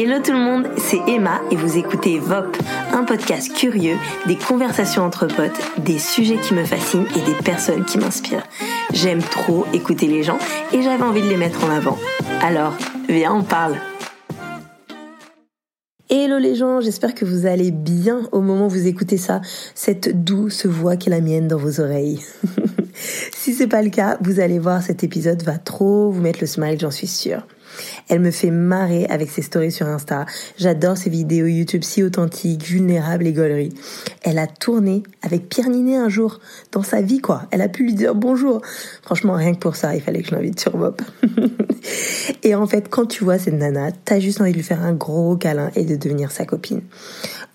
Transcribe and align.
Hello 0.00 0.22
tout 0.24 0.30
le 0.30 0.38
monde, 0.38 0.68
c'est 0.76 1.00
Emma 1.08 1.40
et 1.50 1.56
vous 1.56 1.76
écoutez 1.76 2.20
VOP, 2.20 2.56
un 2.92 3.02
podcast 3.02 3.52
curieux, 3.52 3.96
des 4.28 4.36
conversations 4.36 5.02
entre 5.02 5.26
potes, 5.26 5.60
des 5.78 5.98
sujets 5.98 6.36
qui 6.36 6.54
me 6.54 6.64
fascinent 6.64 7.08
et 7.16 7.20
des 7.22 7.34
personnes 7.42 7.84
qui 7.84 7.98
m'inspirent. 7.98 8.46
J'aime 8.92 9.20
trop 9.20 9.66
écouter 9.72 10.06
les 10.06 10.22
gens 10.22 10.38
et 10.72 10.82
j'avais 10.82 11.02
envie 11.02 11.22
de 11.22 11.28
les 11.28 11.36
mettre 11.36 11.64
en 11.64 11.70
avant. 11.70 11.98
Alors, 12.42 12.74
viens, 13.08 13.34
on 13.34 13.42
parle. 13.42 13.74
Hello 16.08 16.38
les 16.38 16.54
gens, 16.54 16.80
j'espère 16.80 17.12
que 17.12 17.24
vous 17.24 17.46
allez 17.46 17.72
bien 17.72 18.20
au 18.30 18.40
moment 18.40 18.66
où 18.66 18.70
vous 18.70 18.86
écoutez 18.86 19.16
ça, 19.16 19.40
cette 19.74 20.22
douce 20.22 20.64
voix 20.64 20.96
qui 20.96 21.08
est 21.08 21.10
la 21.10 21.20
mienne 21.20 21.48
dans 21.48 21.58
vos 21.58 21.80
oreilles. 21.80 22.20
si 23.34 23.52
c'est 23.52 23.66
pas 23.66 23.82
le 23.82 23.90
cas, 23.90 24.16
vous 24.20 24.38
allez 24.38 24.60
voir 24.60 24.80
cet 24.80 25.02
épisode 25.02 25.42
va 25.42 25.58
trop 25.58 26.12
vous 26.12 26.20
mettre 26.20 26.38
le 26.40 26.46
smile, 26.46 26.78
j'en 26.78 26.92
suis 26.92 27.08
sûre. 27.08 27.42
Elle 28.08 28.20
me 28.20 28.30
fait 28.30 28.50
marrer 28.50 29.06
avec 29.06 29.30
ses 29.30 29.42
stories 29.42 29.72
sur 29.72 29.86
Insta. 29.86 30.26
J'adore 30.58 30.96
ses 30.96 31.10
vidéos 31.10 31.46
YouTube 31.46 31.82
si 31.84 32.02
authentiques, 32.02 32.64
vulnérables 32.64 33.26
et 33.26 33.32
gauleries. 33.32 33.74
Elle 34.22 34.38
a 34.38 34.46
tourné 34.46 35.02
avec 35.22 35.48
Pierre 35.48 35.68
Ninet 35.68 35.96
un 35.96 36.08
jour 36.08 36.40
dans 36.72 36.82
sa 36.82 37.00
vie, 37.00 37.20
quoi. 37.20 37.42
Elle 37.50 37.62
a 37.62 37.68
pu 37.68 37.84
lui 37.84 37.94
dire 37.94 38.14
bonjour. 38.14 38.60
Franchement, 39.02 39.34
rien 39.34 39.54
que 39.54 39.58
pour 39.58 39.76
ça, 39.76 39.94
il 39.94 40.00
fallait 40.00 40.22
que 40.22 40.28
je 40.28 40.34
l'invite 40.34 40.60
sur 40.60 40.76
Bob. 40.76 40.96
et 42.42 42.54
en 42.54 42.66
fait, 42.66 42.88
quand 42.88 43.06
tu 43.06 43.24
vois 43.24 43.38
cette 43.38 43.54
nana, 43.54 43.90
t'as 44.04 44.20
juste 44.20 44.40
envie 44.40 44.52
de 44.52 44.56
lui 44.56 44.64
faire 44.64 44.82
un 44.82 44.92
gros 44.92 45.36
câlin 45.36 45.70
et 45.74 45.84
de 45.84 45.96
devenir 45.96 46.30
sa 46.30 46.44
copine. 46.44 46.82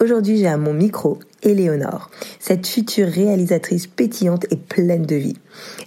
Aujourd'hui, 0.02 0.38
j'ai 0.38 0.48
à 0.48 0.58
mon 0.58 0.74
micro 0.74 1.20
Éléonore, 1.44 2.10
cette 2.40 2.68
future 2.68 3.08
réalisatrice 3.08 3.88
pétillante 3.88 4.46
et 4.52 4.58
pleine 4.58 5.06
de 5.06 5.16
vie. 5.16 5.38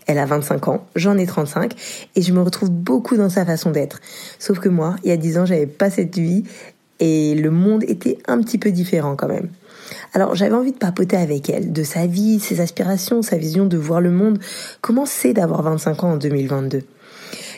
Elle 0.07 0.19
a 0.19 0.27
25 0.27 0.69
ans, 0.69 0.87
j'en 0.95 1.19
ai 1.19 1.27
35 1.27 1.75
et 2.15 2.23
je 2.23 2.33
me 2.33 2.41
retrouve 2.41 2.71
beaucoup 2.71 3.17
dans 3.17 3.29
sa 3.29 3.45
façon 3.45 3.71
d'être. 3.71 4.01
Sauf 4.39 4.59
que 4.59 4.69
moi, 4.69 4.97
il 5.03 5.11
y 5.11 5.13
a 5.13 5.17
10 5.17 5.39
ans, 5.39 5.47
j'avais 5.47 5.67
pas 5.67 5.91
cette 5.91 6.17
vie 6.17 6.45
et 7.01 7.35
le 7.35 7.51
monde 7.51 7.85
était 7.85 8.19
un 8.27 8.41
petit 8.41 8.59
peu 8.59 8.71
différent 8.71 9.17
quand 9.17 9.29
même. 9.29 9.49
Alors 10.15 10.35
j'avais 10.35 10.55
envie 10.55 10.73
de 10.73 10.79
papoter 10.79 11.17
avec 11.17 11.51
elle, 11.51 11.73
de 11.73 11.83
sa 11.83 12.07
vie, 12.07 12.41
ses 12.41 12.61
aspirations, 12.61 13.23
sa 13.23 13.37
vision 13.37 13.67
de 13.67 13.77
voir 13.77 14.01
le 14.01 14.11
monde. 14.11 14.39
Comment 14.81 15.07
c'est 15.07 15.33
d'avoir 15.33 15.63
25 15.63 16.05
ans 16.05 16.13
en 16.13 16.17
2022 16.17 16.83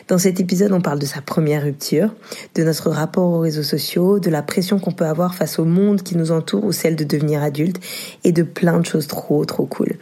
dans 0.09 0.17
cet 0.17 0.39
épisode, 0.39 0.71
on 0.71 0.81
parle 0.81 0.97
de 0.97 1.05
sa 1.05 1.21
première 1.21 1.61
rupture, 1.61 2.09
de 2.55 2.63
notre 2.63 2.89
rapport 2.89 3.29
aux 3.31 3.39
réseaux 3.39 3.63
sociaux, 3.63 4.19
de 4.19 4.31
la 4.31 4.41
pression 4.41 4.79
qu'on 4.79 4.91
peut 4.91 5.05
avoir 5.05 5.35
face 5.35 5.59
au 5.59 5.65
monde 5.65 6.01
qui 6.01 6.17
nous 6.17 6.31
entoure 6.31 6.65
ou 6.65 6.71
celle 6.71 6.95
de 6.95 7.03
devenir 7.03 7.43
adulte 7.43 7.79
et 8.23 8.31
de 8.31 8.41
plein 8.41 8.79
de 8.79 8.85
choses 8.87 9.05
trop 9.05 9.45
trop 9.45 9.67
cool. 9.67 9.97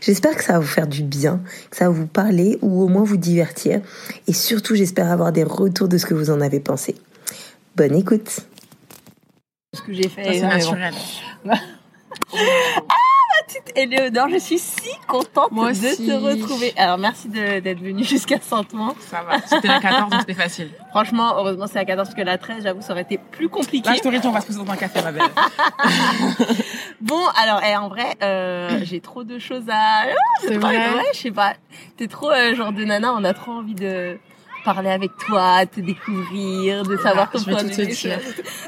J'espère 0.00 0.36
que 0.36 0.44
ça 0.44 0.54
va 0.54 0.58
vous 0.60 0.66
faire 0.66 0.86
du 0.86 1.02
bien, 1.02 1.40
que 1.70 1.76
ça 1.76 1.86
va 1.86 1.90
vous 1.90 2.06
parler 2.06 2.56
ou 2.62 2.82
au 2.82 2.86
moins 2.86 3.02
vous 3.02 3.16
divertir 3.16 3.80
et 4.28 4.32
surtout 4.32 4.76
j'espère 4.76 5.10
avoir 5.10 5.32
des 5.32 5.42
retours 5.42 5.88
de 5.88 5.98
ce 5.98 6.06
que 6.06 6.14
vous 6.14 6.30
en 6.30 6.40
avez 6.40 6.60
pensé. 6.60 6.94
Bonne 7.74 7.96
écoute. 7.96 8.40
Ce 9.74 9.82
que 9.82 9.92
j'ai 9.92 10.08
fait, 10.08 10.38
c'est 10.38 10.40
naturel. 10.40 10.94
petite 11.42 11.58
Éléonore, 13.78 14.28
je 14.28 14.38
suis 14.38 14.58
si 14.58 14.90
contente 15.06 15.52
Moi 15.52 15.66
de 15.66 15.70
aussi. 15.70 16.06
te 16.06 16.12
retrouver. 16.12 16.72
Alors 16.76 16.98
merci 16.98 17.28
de- 17.28 17.60
d'être 17.60 17.80
venue 17.80 18.04
jusqu'à 18.04 18.40
Saint-Ouen. 18.40 18.94
Ça 19.10 19.22
va. 19.22 19.38
C'était 19.46 19.68
la 19.68 19.80
14, 19.80 20.10
donc 20.10 20.20
c'était 20.20 20.34
facile. 20.34 20.70
Franchement, 20.90 21.34
heureusement 21.38 21.66
c'est 21.66 21.78
à 21.78 21.84
14 21.84 22.08
parce 22.08 22.16
que 22.18 22.22
la 22.24 22.38
13, 22.38 22.64
j'avoue, 22.64 22.82
ça 22.82 22.92
aurait 22.92 23.02
été 23.02 23.18
plus 23.18 23.48
compliqué. 23.48 23.88
Là, 23.88 23.94
je 23.96 24.00
t'aurais 24.00 24.18
dit, 24.20 24.26
on 24.26 24.32
va 24.32 24.40
se 24.40 24.46
poser 24.46 24.58
dans 24.64 24.70
un 24.72 24.76
café, 24.76 25.00
ma 25.02 25.12
belle. 25.12 25.22
Bon, 27.00 27.20
alors, 27.40 27.60
eh, 27.64 27.76
en 27.76 27.88
vrai, 27.88 28.16
euh, 28.22 28.80
j'ai 28.82 29.00
trop 29.00 29.22
de 29.22 29.38
choses 29.38 29.64
à... 29.70 30.02
C'est 30.40 30.58
Pas- 30.60 30.66
vrai. 30.68 30.76
Ouais, 30.94 31.04
je 31.14 31.18
sais 31.20 31.30
pas. 31.30 31.54
T'es 31.96 32.08
trop 32.08 32.30
euh, 32.30 32.54
genre 32.56 32.72
de 32.72 32.84
nana, 32.84 33.12
on 33.16 33.22
a 33.24 33.34
trop 33.34 33.52
envie 33.52 33.74
de 33.74 34.18
parler 34.74 34.90
avec 34.90 35.16
toi, 35.16 35.64
te 35.66 35.80
découvrir, 35.80 36.82
de 36.82 36.96
savoir 36.98 37.30
Ah, 37.32 37.38
ton 37.38 37.44
point 37.44 37.62
de 37.62 37.68
vue. 37.70 38.10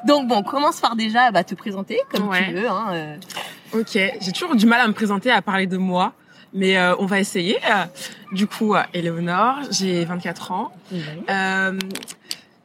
Donc 0.07 0.27
bon, 0.29 0.43
commence 0.43 0.81
par 0.81 0.97
déjà 0.97 1.31
bah, 1.31 1.45
te 1.45 1.55
présenter 1.55 1.99
comme 2.11 2.29
Ouais. 2.29 2.47
tu 2.49 2.55
veux. 2.55 2.69
Hein, 2.69 2.87
euh. 2.93 3.17
Ok. 3.75 3.93
J'ai 4.21 4.33
toujours 4.33 4.57
du 4.57 4.65
mal 4.67 4.81
à 4.81 4.89
me 4.89 4.95
présenter, 4.95 5.31
à 5.31 5.43
parler 5.43 5.67
de 5.67 5.77
moi. 5.77 6.13
Mais 6.53 6.77
euh, 6.79 6.97
on 6.99 7.07
va 7.07 7.21
essayer. 7.21 7.59
Du 8.33 8.47
coup, 8.49 8.75
euh, 8.75 8.83
Éléonore, 8.93 9.59
j'ai 9.71 10.05
24 10.05 10.51
ans. 10.53 10.73
Euh, 11.29 11.79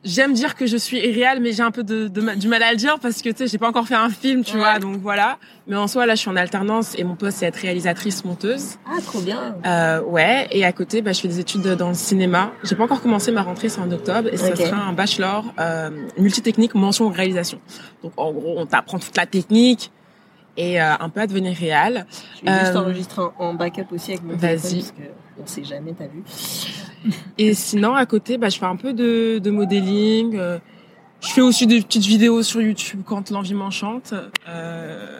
J'aime 0.05 0.33
dire 0.33 0.53
que 0.53 0.67
je 0.67 0.77
suis 0.77 0.97
irréelle, 0.99 1.39
mais 1.41 1.51
j'ai 1.51 1.63
un 1.63 1.71
peu 1.71 1.83
de, 1.83 2.07
de 2.07 2.35
du 2.35 2.47
mal 2.47 2.61
à 2.61 2.69
le 2.71 2.77
dire 2.77 2.99
parce 2.99 3.23
que 3.23 3.29
tu 3.29 3.37
sais, 3.37 3.47
j'ai 3.47 3.57
pas 3.57 3.67
encore 3.67 3.87
fait 3.87 3.95
un 3.95 4.09
film, 4.09 4.43
tu 4.43 4.53
Ouais. 4.53 4.59
vois, 4.59 4.77
donc 4.77 4.97
voilà. 5.01 5.39
Mais 5.67 5.75
en 5.75 5.87
soi, 5.87 6.05
là, 6.05 6.13
je 6.13 6.19
suis 6.21 6.29
en 6.29 6.35
alternance 6.35 6.93
et 6.97 7.03
mon 7.03 7.15
poste 7.15 7.39
c'est 7.39 7.47
être 7.47 7.55
réalisatrice 7.57 8.23
monteuse. 8.23 8.75
Ah, 8.85 9.01
trop 9.03 9.19
bien. 9.19 9.55
Euh, 9.65 10.01
ouais, 10.03 10.47
et 10.51 10.63
à 10.63 10.71
côté, 10.71 11.01
bah, 11.01 11.11
je 11.11 11.21
fais 11.21 11.27
des 11.27 11.39
études 11.39 11.63
dans 11.63 11.89
le 11.89 11.95
cinéma. 11.95 12.51
J'ai 12.63 12.75
pas 12.75 12.83
encore 12.83 13.01
commencé 13.01 13.31
ma 13.31 13.41
rentrée, 13.41 13.67
c'est 13.67 13.81
en 13.81 13.91
octobre, 13.91 14.29
et 14.31 14.37
ça 14.37 14.55
sera 14.55 14.77
un 14.77 14.93
bachelor 14.93 15.45
euh, 15.59 15.89
multitechnique 16.19 16.75
mention 16.75 17.09
réalisation. 17.09 17.59
Donc 18.03 18.13
en 18.17 18.31
gros, 18.31 18.53
on 18.59 18.67
t'apprend 18.67 18.99
toute 18.99 19.17
la 19.17 19.25
technique 19.25 19.91
et 20.55 20.79
euh, 20.79 20.93
un 20.99 21.09
peu 21.09 21.21
à 21.21 21.25
devenir 21.27 21.57
réel. 21.57 22.05
Je 22.45 22.51
vais 22.51 22.59
juste 22.59 22.75
Euh, 22.75 22.79
enregistrer 22.79 23.21
en, 23.23 23.33
en 23.39 23.53
backup 23.55 23.87
aussi 23.91 24.11
avec 24.11 24.23
mon 24.23 24.37
téléphone 24.37 24.71
parce 24.71 24.91
que 24.91 25.01
on 25.41 25.47
sait 25.47 25.63
jamais, 25.63 25.93
t'as 25.97 26.05
vu. 26.05 26.23
Et 27.37 27.53
sinon, 27.53 27.93
à 27.95 28.05
côté, 28.05 28.37
bah, 28.37 28.49
je 28.49 28.57
fais 28.57 28.65
un 28.65 28.75
peu 28.75 28.93
de, 28.93 29.39
de 29.39 29.51
modeling. 29.51 30.35
euh, 30.37 30.57
je 31.21 31.29
fais 31.29 31.41
aussi 31.41 31.65
des 31.67 31.81
petites 31.81 32.05
vidéos 32.05 32.43
sur 32.43 32.61
YouTube 32.61 33.01
quand 33.05 33.31
l'envie 33.31 33.53
m'enchante. 33.53 34.13
Euh, 34.47 35.19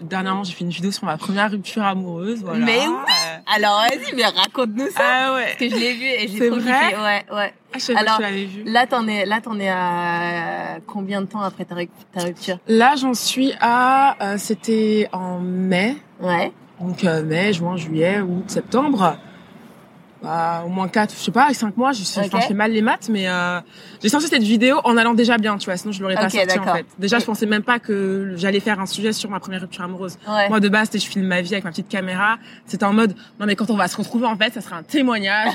dernièrement, 0.00 0.42
j'ai 0.44 0.52
fait 0.52 0.64
une 0.64 0.70
vidéo 0.70 0.90
sur 0.90 1.04
ma 1.04 1.16
première 1.18 1.50
rupture 1.50 1.82
amoureuse. 1.82 2.40
Voilà. 2.42 2.64
Mais 2.64 2.78
oui 2.86 2.94
Euh, 2.94 3.54
Alors 3.54 3.80
vas-y, 3.80 4.14
mais 4.16 4.24
raconte-nous 4.24 4.90
ça. 4.90 5.00
ah 5.02 5.34
ouais. 5.34 5.44
Parce 5.46 5.56
que 5.56 5.68
je 5.70 5.76
l'ai 5.76 5.92
vu 5.94 6.04
et 6.04 6.28
j'ai 6.28 6.48
trop 6.48 6.58
vrai 6.60 6.72
kiffé. 6.90 6.96
Ouais, 6.96 7.24
ouais. 7.36 7.54
Ah, 7.74 7.78
je 7.78 7.92
Alors, 7.96 8.18
que 8.18 8.24
tu 8.28 8.44
vu. 8.46 8.62
Là, 8.64 8.86
t'en 8.86 9.06
es, 9.08 9.26
là, 9.26 9.40
t'en 9.42 9.58
es 9.58 9.68
à 9.68 10.78
combien 10.86 11.20
de 11.20 11.26
temps 11.26 11.40
après 11.42 11.64
ta 11.64 11.74
rupture? 11.74 12.58
Là, 12.68 12.94
j'en 12.96 13.14
suis 13.14 13.52
à, 13.60 14.16
euh, 14.22 14.38
c'était 14.38 15.08
en 15.12 15.40
mai, 15.40 15.96
Ouais. 16.20 16.52
donc 16.80 17.04
euh, 17.04 17.22
mai, 17.22 17.52
juin, 17.52 17.76
juillet, 17.76 18.20
août, 18.20 18.44
septembre. 18.46 19.16
Bah, 20.24 20.62
au 20.64 20.70
moins 20.70 20.88
quatre, 20.88 21.12
je 21.14 21.22
sais 21.22 21.30
pas, 21.30 21.52
cinq 21.52 21.76
mois. 21.76 21.92
Je, 21.92 22.02
sais, 22.02 22.22
je 22.24 22.28
fais 22.48 22.54
mal 22.54 22.72
les 22.72 22.80
maths, 22.80 23.08
mais 23.10 23.28
euh, 23.28 23.60
j'ai 24.02 24.08
sorti 24.08 24.26
cette 24.26 24.42
vidéo 24.42 24.78
en 24.84 24.96
allant 24.96 25.12
déjà 25.12 25.36
bien, 25.36 25.58
tu 25.58 25.66
vois. 25.66 25.76
Sinon, 25.76 25.92
je 25.92 26.00
l'aurais 26.00 26.14
pas 26.14 26.30
sorti 26.30 26.58
en 26.58 26.74
fait. 26.74 26.86
Déjà, 26.98 27.18
je 27.18 27.24
pensais 27.26 27.46
même 27.46 27.62
pas 27.62 27.78
que 27.78 28.32
j'allais 28.36 28.60
faire 28.60 28.80
un 28.80 28.86
sujet 28.86 29.12
sur 29.12 29.28
ma 29.28 29.38
première 29.38 29.60
rupture 29.60 29.84
amoureuse. 29.84 30.16
Ouais. 30.26 30.48
Moi, 30.48 30.60
de 30.60 30.68
base, 30.70 30.86
c'était 30.86 30.98
je 30.98 31.06
filme 31.10 31.26
ma 31.26 31.42
vie 31.42 31.52
avec 31.52 31.64
ma 31.64 31.70
petite 31.70 31.88
caméra. 31.88 32.38
C'était 32.66 32.84
en 32.84 32.92
mode, 32.94 33.14
non 33.38 33.44
mais 33.46 33.54
quand 33.54 33.68
on 33.70 33.76
va 33.76 33.86
se 33.86 33.96
retrouver, 33.98 34.26
en 34.26 34.36
fait, 34.36 34.52
ça 34.54 34.60
sera 34.62 34.76
un 34.76 34.82
témoignage 34.82 35.54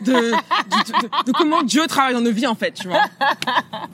de, 0.00 0.12
de, 0.12 0.18
de- 0.18 1.26
de 1.26 1.32
comment 1.32 1.62
Dieu 1.62 1.86
travaille 1.86 2.14
dans 2.14 2.20
nos 2.22 2.32
vies, 2.32 2.46
en 2.46 2.54
fait, 2.54 2.72
tu 2.72 2.88
vois. 2.88 3.02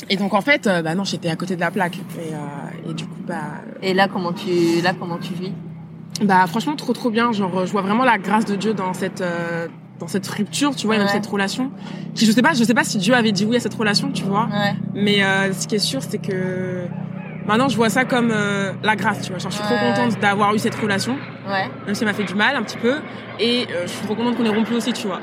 Et 0.09 0.17
donc, 0.17 0.35
en 0.35 0.41
fait, 0.41 0.67
euh, 0.67 0.83
bah 0.83 0.95
non, 0.95 1.05
j'étais 1.05 1.31
à 1.31 1.37
côté 1.37 1.57
de 1.57 1.61
la 1.61 1.71
plaque. 1.71 1.97
Et, 1.97 2.33
euh, 2.35 2.91
et 2.91 2.95
du 2.95 3.07
coup, 3.07 3.21
bah, 3.27 3.37
Et 3.83 3.93
là, 3.95 4.07
comment 4.09 4.33
tu, 4.33 4.81
là, 4.83 4.93
comment 4.99 5.19
tu 5.19 5.35
vis? 5.35 5.53
bah 6.23 6.47
franchement 6.47 6.77
trop 6.77 6.93
trop 6.93 7.11
bien. 7.11 7.33
Genre 7.33 7.65
je 7.67 7.73
vois 7.73 7.81
vraiment 7.83 8.05
la 8.05 8.19
grâce 8.19 8.45
de 8.45 8.55
Dieu 8.55 8.75
dans 8.75 8.93
cette 8.93 9.23
euh, 9.23 9.67
dans 10.03 10.09
cette 10.09 10.27
rupture, 10.29 10.75
tu 10.75 10.87
vois, 10.87 10.97
et 10.97 10.99
même 10.99 11.07
Ouais. 11.07 11.13
cette 11.13 11.27
relation. 11.27 11.71
Qui, 12.15 12.27
je 12.27 12.33
sais 12.33 12.43
pas, 12.43 12.53
je 12.55 12.65
sais 12.65 12.75
pas 12.75 12.85
si 12.85 12.99
Dieu 12.99 13.15
avait 13.15 13.33
dit 13.33 13.45
oui 13.47 13.57
à 13.57 13.61
cette 13.61 13.75
relation, 13.75 14.11
tu 14.11 14.25
vois. 14.25 14.49
Ouais. 14.53 14.75
Mais 14.95 15.23
euh, 15.25 15.53
ce 15.53 15.67
qui 15.69 15.77
est 15.77 15.79
sûr, 15.79 16.01
c'est 16.03 16.19
que 16.19 16.87
maintenant 17.47 17.69
je 17.69 17.77
vois 17.77 17.89
ça 17.89 18.05
comme 18.05 18.31
euh, 18.33 18.73
la 18.83 18.97
grâce, 18.97 19.23
tu 19.23 19.31
vois. 19.31 19.39
Genre 19.39 19.51
je 19.51 19.57
suis 19.57 19.65
trop 19.65 19.77
contente 19.77 20.19
d'avoir 20.21 20.55
eu 20.55 20.59
cette 20.59 20.75
relation, 20.75 21.17
même 21.87 21.95
si 21.95 22.03
elle 22.03 22.09
m'a 22.09 22.15
fait 22.15 22.25
du 22.25 22.35
mal 22.35 22.57
un 22.57 22.63
petit 22.63 22.79
peu. 22.79 22.97
Et 23.41 23.67
euh, 23.71 23.83
je 23.87 23.93
suis 23.93 24.05
trop 24.05 24.15
contente 24.15 24.37
qu'on 24.37 24.45
ait 24.45 24.49
rompu 24.55 24.75
aussi, 24.75 24.93
tu 24.93 25.07
vois. 25.07 25.21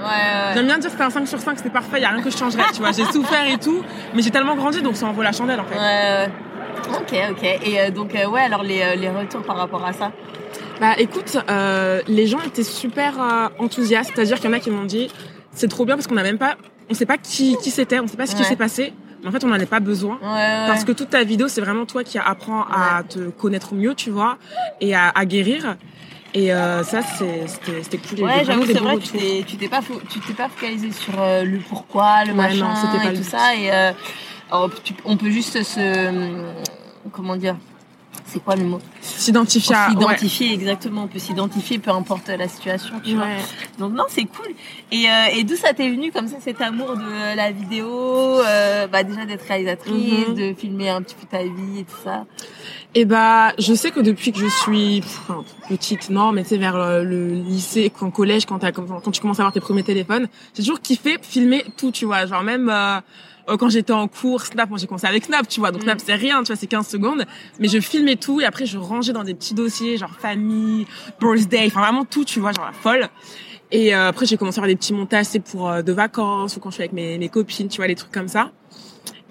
J'aime 0.54 0.66
bien 0.66 0.78
dire 0.78 0.86
que 0.86 0.92
c'était 0.92 1.04
un 1.04 1.10
5 1.10 1.28
sur 1.28 1.40
5, 1.40 1.58
c'était 1.58 1.70
parfait, 1.70 2.00
y 2.02 2.06
a 2.06 2.10
rien 2.10 2.22
que 2.22 2.30
je 2.32 2.38
changerais, 2.38 2.64
tu 2.74 2.80
vois. 2.80 2.92
J'ai 2.94 3.06
souffert 3.12 3.46
et 3.48 3.58
tout, 3.58 3.84
mais 4.16 4.22
j'ai 4.22 4.32
tellement 4.32 4.56
grandi, 4.56 4.82
donc 4.82 4.96
ça 4.96 5.06
en 5.08 5.12
vaut 5.12 5.22
la 5.24 5.32
chandelle 5.34 5.60
en 5.60 5.66
fait. 5.66 6.30
Ok, 6.92 7.14
ok. 7.32 7.44
Et 7.66 7.92
donc, 7.92 8.14
ouais, 8.14 8.42
alors 8.42 8.64
les, 8.64 8.96
les 8.96 9.10
retours 9.10 9.42
par 9.44 9.58
rapport 9.58 9.86
à 9.86 9.92
ça? 9.94 10.12
Bah 10.80 10.94
écoute, 10.98 11.38
euh, 11.50 12.02
les 12.08 12.26
gens 12.28 12.40
étaient 12.42 12.64
super 12.64 13.22
euh, 13.22 13.48
enthousiastes, 13.60 14.12
c'est-à-dire 14.16 14.38
qu'il 14.40 14.50
y 14.50 14.54
en 14.54 14.56
a 14.56 14.60
qui 14.60 14.72
m'ont 14.72 14.86
dit 14.86 15.10
c'est 15.52 15.68
trop 15.68 15.84
bien 15.86 15.96
parce 15.96 16.08
qu'on 16.08 16.16
n'a 16.16 16.24
même 16.24 16.38
pas, 16.38 16.56
on 16.90 16.94
sait 16.94 17.06
pas 17.06 17.18
qui 17.18 17.58
qui 17.58 17.70
c'était, 17.72 18.00
on 18.00 18.08
sait 18.08 18.16
pas 18.18 18.26
ce 18.28 18.36
qui 18.36 18.42
Ouais. 18.44 18.48
s'est 18.48 18.56
passé, 18.56 18.94
mais 19.22 19.28
en 19.28 19.32
fait 19.32 19.44
on 19.44 19.48
n'en 19.48 19.60
a 19.60 19.66
pas 19.66 19.82
besoin. 19.82 20.18
Ouais, 20.22 20.28
ouais. 20.28 20.68
Parce 20.68 20.86
que 20.86 20.94
toute 20.94 21.10
ta 21.10 21.24
vidéo, 21.24 21.48
c'est 21.50 21.60
vraiment 21.62 21.86
toi 21.86 22.04
qui 22.04 22.18
apprends 22.18 22.64
à 22.64 23.04
te 23.04 23.30
connaître 23.30 23.74
mieux, 23.74 23.94
tu 23.94 24.10
vois, 24.10 24.38
et 24.80 24.96
à, 24.96 25.10
à 25.10 25.26
guérir. 25.26 25.76
Et 26.36 26.54
euh, 26.54 26.84
ça, 26.84 27.02
c'est- 27.02 27.48
c'était 27.48 27.82
c'était 27.84 27.98
cool. 27.98 28.24
Ouais, 28.24 28.46
j'avoue, 28.46 28.64
c'est 28.66 28.74
vrai, 28.78 28.94
retours. 28.94 29.20
t'es, 29.20 29.44
tu 29.48 29.58
t'es 29.58 29.68
pas, 29.68 29.82
tu 30.10 30.20
t'es 30.20 30.34
pas 30.34 30.48
focalisé 30.48 30.92
sur 30.92 31.20
euh, 31.20 31.44
le 31.44 31.58
pourquoi, 31.58 32.24
le 32.24 32.36
machin 32.36 32.70
non, 32.70 32.76
c'était 32.76 33.04
pas 33.04 33.12
et 33.12 33.18
tout 33.18 33.24
ça. 33.24 33.56
Et 33.56 33.72
euh, 33.74 33.92
tu- 34.84 34.94
on 35.06 35.18
peut 35.18 35.32
juste 35.32 35.62
se, 35.64 36.32
comment 37.12 37.36
dire, 37.36 37.56
c'est 38.32 38.44
quoi 38.44 38.56
le 38.56 38.64
mot 38.64 38.80
S'identifier 39.02 39.76
ouais. 39.76 39.90
S'identifier, 39.90 40.54
exactement. 40.54 41.04
On 41.04 41.08
peut 41.08 41.20
s'identifier, 41.20 41.80
peu 41.80 41.92
importe 41.92 42.30
la 42.30 42.48
situation, 42.48 42.96
tu 43.04 43.16
vois. 43.16 43.26
Ouais. 43.26 43.38
Donc 43.80 43.94
non, 43.94 44.06
c'est 44.10 44.26
cool. 44.26 44.48
Et, 44.92 45.10
euh, 45.10 45.36
et 45.38 45.44
d'où 45.44 45.56
ça 45.56 45.74
t'est 45.74 45.90
venu 45.90 46.12
comme 46.12 46.28
ça 46.28 46.38
cet 46.40 46.62
amour 46.62 46.96
de 46.96 47.36
la 47.36 47.52
vidéo, 47.52 47.88
euh, 48.40 48.88
bah 48.88 49.04
déjà 49.04 49.26
d'être 49.26 49.46
réalisatrice, 49.48 50.28
Mhm. 50.30 50.36
de 50.36 50.54
filmer 50.54 50.90
un 50.90 51.02
petit 51.02 51.16
peu 51.16 51.26
ta 51.28 51.44
vie 51.44 51.80
et 51.80 51.84
tout 51.84 51.98
ça? 52.04 52.26
Et 52.96 53.06
bah, 53.06 53.54
je 53.60 53.74
sais 53.74 53.92
que 53.92 54.00
depuis 54.00 54.32
que 54.32 54.40
je 54.40 54.48
suis 54.48 55.02
pff, 55.02 55.30
petite, 55.70 56.10
non, 56.10 56.32
mais 56.32 56.42
tu 56.44 56.50
sais, 56.50 56.58
vers 56.58 56.76
le, 57.04 57.34
lycée, 57.34 57.92
quand 57.98 58.10
collège, 58.10 58.46
quand, 58.48 58.60
t'as- 58.60 58.72
quand, 58.72 58.86
quand 58.88 59.12
tu 59.12 59.22
commences 59.22 59.40
à 59.40 59.44
avoir 59.44 59.54
tes 59.54 59.60
premiers 59.60 59.84
téléphones, 59.84 60.28
j'ai 60.56 60.64
toujours 60.64 60.82
kiffé 60.82 61.18
filmer 61.22 61.64
tout, 61.78 61.92
tu 61.92 62.06
vois. 62.06 62.26
Genre 62.26 62.42
même, 62.44 62.68
euh, 62.70 63.00
quand 63.58 63.70
j'étais 63.70 63.94
en 63.94 64.08
cours, 64.08 64.42
Snap, 64.46 64.70
moi 64.70 64.78
j'ai 64.78 64.88
commencé 64.88 65.08
avec 65.08 65.26
Snap, 65.26 65.48
tu 65.48 65.60
vois. 65.60 65.72
Donc 65.72 65.82
Mm. 65.82 65.86
Snap 65.86 66.02
c'est 66.06 66.16
rien, 66.16 66.40
tu 66.44 66.48
vois, 66.48 66.56
c'est 66.56 66.68
15 66.68 66.88
secondes. 66.88 67.26
Mais 67.60 67.68
je 67.68 67.80
filmais 67.80 68.16
tout 68.16 68.42
et 68.42 68.46
après 68.46 68.66
je 68.66 68.78
rangeais 68.78 69.14
dans 69.14 69.24
des 69.24 69.34
petits 69.34 69.54
dossiers, 69.54 69.98
genre 69.98 70.12
famille, 70.20 70.86
birthday, 71.20 71.68
enfin 71.68 71.82
vraiment 71.82 72.06
tout, 72.06 72.26
tu 72.26 72.40
vois, 72.40 72.52
genre 72.52 72.66
la 72.66 72.74
folle. 72.74 73.08
Et 73.72 73.94
euh, 73.96 74.08
après 74.10 74.26
j'ai 74.26 74.38
commencé 74.38 74.60
à 74.60 74.62
faire 74.64 74.68
des 74.70 74.76
petits 74.76 74.94
montages, 74.94 75.26
c'est 75.28 75.40
pour 75.40 75.70
euh, 75.70 75.82
de 75.82 75.92
vacances 75.92 76.58
ou 76.58 76.60
quand 76.60 76.70
je 76.70 76.76
suis 76.76 76.84
avec 76.84 76.94
mes, 76.94 77.18
mes 77.18 77.30
copines, 77.30 77.68
tu 77.68 77.78
vois, 77.78 77.88
les 77.88 77.96
trucs 77.96 78.12
comme 78.12 78.28
ça. 78.28 78.52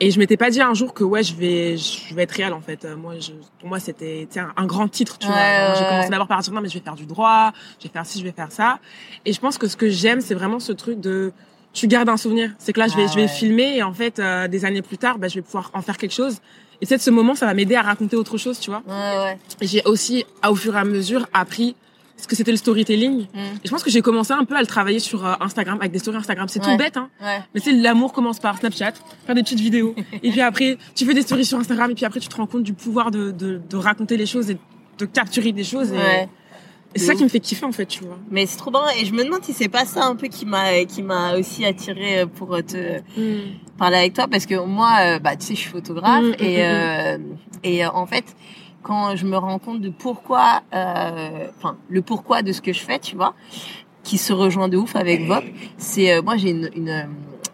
Et 0.00 0.12
je 0.12 0.18
m'étais 0.20 0.36
pas 0.36 0.48
dit 0.50 0.60
un 0.60 0.74
jour 0.74 0.94
que 0.94 1.02
ouais, 1.02 1.24
je 1.24 1.34
vais, 1.34 1.76
je 1.76 2.14
vais 2.14 2.22
être 2.22 2.30
réelle 2.30 2.52
en 2.52 2.60
fait. 2.60 2.84
Euh, 2.84 2.94
Moi, 2.96 3.14
je, 3.18 3.32
pour 3.58 3.68
moi, 3.68 3.80
c'était 3.80 4.28
un, 4.36 4.52
un 4.56 4.64
grand 4.66 4.86
titre, 4.86 5.18
tu 5.18 5.26
Ouais, 5.26 5.32
vois. 5.32 5.74
J'ai 5.74 5.84
commencé 5.86 6.08
d'abord 6.08 6.28
par 6.28 6.40
dire 6.40 6.52
non, 6.52 6.60
mais 6.60 6.68
je 6.68 6.74
vais 6.74 6.84
faire 6.84 6.94
du 6.94 7.04
droit, 7.04 7.52
je 7.80 7.88
vais 7.88 7.92
faire 7.92 8.06
ci, 8.06 8.20
je 8.20 8.24
vais 8.24 8.30
faire 8.30 8.52
ça. 8.52 8.78
Et 9.24 9.32
je 9.32 9.40
pense 9.40 9.58
que 9.58 9.66
ce 9.66 9.76
que 9.76 9.88
j'aime, 9.90 10.20
c'est 10.20 10.34
vraiment 10.34 10.60
ce 10.60 10.70
truc 10.70 11.00
de 11.00 11.32
tu 11.78 11.86
gardes 11.88 12.08
un 12.08 12.16
souvenir. 12.16 12.50
C'est 12.58 12.72
que 12.72 12.80
là, 12.80 12.88
je 12.88 12.96
vais, 12.96 13.04
Ah 13.08 13.12
je 13.14 13.20
vais 13.20 13.28
filmer 13.28 13.76
et 13.76 13.82
en 13.82 13.92
fait, 13.92 14.19
euh, 14.19 14.48
des 14.48 14.64
années 14.64 14.82
plus 14.82 14.98
tard, 14.98 15.19
bah, 15.19 15.28
je 15.28 15.34
vais 15.36 15.42
pouvoir 15.42 15.70
en 15.75 15.82
faire 15.82 15.96
quelque 15.96 16.14
chose. 16.14 16.38
Et 16.80 16.86
peut-être 16.86 17.02
ce 17.02 17.10
moment, 17.10 17.34
ça 17.34 17.46
va 17.46 17.54
m'aider 17.54 17.75
à 17.75 17.82
raconter 17.82 18.16
autre 18.16 18.36
chose, 18.38 18.58
tu 18.60 18.70
vois. 18.70 18.82
Ouais, 18.86 19.19
ouais. 19.19 19.38
Et 19.60 19.66
j'ai 19.66 19.82
aussi, 19.84 20.25
au 20.48 20.54
fur 20.54 20.75
et 20.76 20.78
à 20.78 20.84
mesure, 20.84 21.26
appris 21.32 21.75
ce 22.16 22.26
que 22.26 22.34
c'était 22.36 22.50
le 22.50 22.56
storytelling. 22.56 23.22
Mm. 23.32 23.38
Et 23.38 23.66
je 23.66 23.70
pense 23.70 23.82
que 23.84 23.90
j'ai 23.90 24.00
commencé 24.02 24.32
un 24.32 24.44
peu 24.44 24.56
à 24.56 24.60
le 24.60 24.66
travailler 24.66 24.98
sur 24.98 25.25
euh, 25.25 25.34
Instagram, 25.40 25.78
avec 25.80 25.92
des 25.92 25.98
stories 26.00 26.19
Instagram. 26.19 26.48
C'est 26.48 26.64
Ouais. 26.64 26.72
tout 26.72 26.76
bête, 26.76 26.96
hein. 26.96 27.08
Ouais. 27.22 27.38
Mais 27.54 27.60
c'est 27.60 27.72
l'amour 27.72 28.12
commence 28.12 28.38
par 28.40 28.58
Snapchat, 28.58 28.92
faire 29.26 29.34
des 29.34 29.42
petites 29.44 29.60
vidéos. 29.60 29.94
et 30.22 30.30
puis 30.30 30.40
après, 30.40 30.78
tu 30.96 31.04
fais 31.04 31.14
des 31.14 31.22
stories 31.22 31.44
sur 31.44 31.58
Instagram 31.58 31.90
et 31.90 31.94
puis 31.94 32.04
après, 32.04 32.19
tu 32.20 32.28
te 32.28 32.36
rends 32.36 32.46
compte 32.46 32.62
du 32.64 32.72
pouvoir 32.75 33.10
de, 33.12 33.30
de, 33.30 33.60
de 33.69 33.76
raconter 33.76 34.16
les 34.16 34.26
choses 34.26 34.50
et 34.50 34.58
de 34.98 35.04
capturer 35.04 35.52
des 35.52 35.64
choses. 35.64 35.92
Et 35.92 36.28
c'est 36.94 37.05
ça 37.05 37.14
qui 37.14 37.23
me 37.25 37.29
fait 37.29 37.40
kiffer, 37.40 37.64
en 37.67 37.73
fait, 37.73 37.87
tu 37.87 38.05
vois. 38.05 38.19
Mais 38.31 38.46
c'est 38.46 38.56
trop 38.56 38.70
bien 38.70 38.81
et 38.99 39.05
je 39.05 39.12
me 39.12 39.23
demande 39.25 39.43
si 39.44 39.52
c'est 39.52 39.69
pas 39.69 39.85
ça 39.85 40.05
un 40.06 40.17
peu 40.17 40.29
qui 40.29 40.46
m'a 40.46 40.85
qui 40.85 41.02
m'a 41.02 41.37
aussi 41.37 41.64
attiré 41.64 42.25
pour 42.26 42.56
te 42.64 43.00
parler 43.76 43.96
avec 43.99 44.14
toi 44.14 44.26
parce 44.26 44.46
que 44.46 44.55
moi 44.64 44.90
euh, 45.02 45.19
bah 45.19 45.37
tu 45.37 45.46
sais 45.46 45.55
je 45.55 45.61
suis 45.61 45.70
photographe 45.70 46.25
Mm, 46.25 46.29
mm, 46.31 46.35
et 46.44 46.58
mm, 46.58 46.61
euh, 46.64 47.19
et 47.62 47.85
euh, 47.85 47.90
en 47.93 48.06
fait 48.06 48.25
quand 48.82 49.17
je 49.17 49.26
me 49.26 49.37
rends 49.37 49.58
compte 49.58 49.81
de 49.81 49.90
pourquoi 49.90 50.62
euh, 50.75 51.46
enfin 51.58 51.76
le 51.88 52.00
pourquoi 52.02 52.43
de 52.43 52.52
ce 52.52 52.61
que 52.61 52.73
je 52.73 52.81
fais 52.81 52.99
tu 52.99 53.17
vois 53.17 53.35
qui 54.02 54.17
se 54.19 54.32
rejoint 54.32 54.69
de 54.69 54.76
ouf 54.76 54.96
avec 54.96 55.26
Vop 55.26 55.44
c'est 55.76 56.12
euh, 56.14 56.23
moi 56.23 56.37
j'ai 56.37 56.50
une, 56.50 56.70
une 56.75 56.88
euh, 56.88 57.02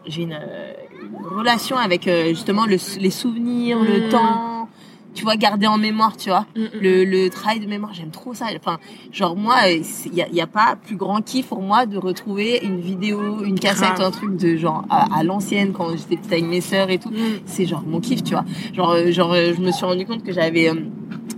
j'ai 0.07 0.23
une, 0.23 0.33
euh, 0.41 0.73
une 1.03 1.27
relation 1.39 1.77
avec 1.77 2.07
euh, 2.09 2.29
justement 2.29 2.65
le, 2.67 2.77
les 3.01 3.11
souvenirs 3.11 3.79
le 3.83 4.09
temps 4.11 4.69
tu 5.15 5.25
vois 5.25 5.37
garder 5.37 5.67
en 5.67 5.79
mémoire 5.79 6.17
tu 6.17 6.29
vois 6.31 6.47
Mm, 6.57 6.61
mm, 6.63 6.69
le, 6.81 7.05
le 7.05 7.31
travail 7.31 7.61
de 7.61 7.67
mémoire, 7.67 7.93
j'aime 7.95 8.11
trop 8.11 8.35
ça. 8.35 8.47
Enfin, 8.57 8.79
genre 9.13 9.37
moi, 9.37 9.57
il 9.71 10.15
y 10.15 10.23
a, 10.23 10.29
y 10.29 10.41
a 10.41 10.47
pas 10.47 10.77
plus 10.85 10.97
grand 10.97 11.21
kiff 11.23 11.47
pour 11.47 11.63
moi 11.63 11.87
de 11.87 11.97
retrouver 11.99 12.61
une 12.63 12.81
vidéo, 12.81 13.43
une 13.45 13.59
cassette, 13.59 14.01
un 14.01 14.11
truc 14.11 14.37
de 14.37 14.57
genre 14.57 14.85
à, 14.91 15.19
à 15.19 15.23
l'ancienne 15.23 15.73
quand 15.73 15.91
j'étais 15.97 16.17
petite 16.17 16.33
avec 16.33 16.45
mes 16.47 16.61
sœurs 16.61 16.91
et 16.91 16.99
tout. 16.99 17.11
mm. 17.11 17.41
C'est 17.47 17.67
genre 17.67 17.83
mon 17.87 18.01
kiff, 18.01 18.23
tu 18.23 18.35
vois. 18.35 18.45
Genre, 18.75 18.91
euh, 18.91 19.11
genre, 19.13 19.33
euh, 19.33 19.53
je 19.57 19.61
me 19.61 19.71
suis 19.73 19.85
rendu 19.87 20.05
compte 20.07 20.23
que 20.25 20.33
j'avais 20.33 20.69
euh, 20.69 20.75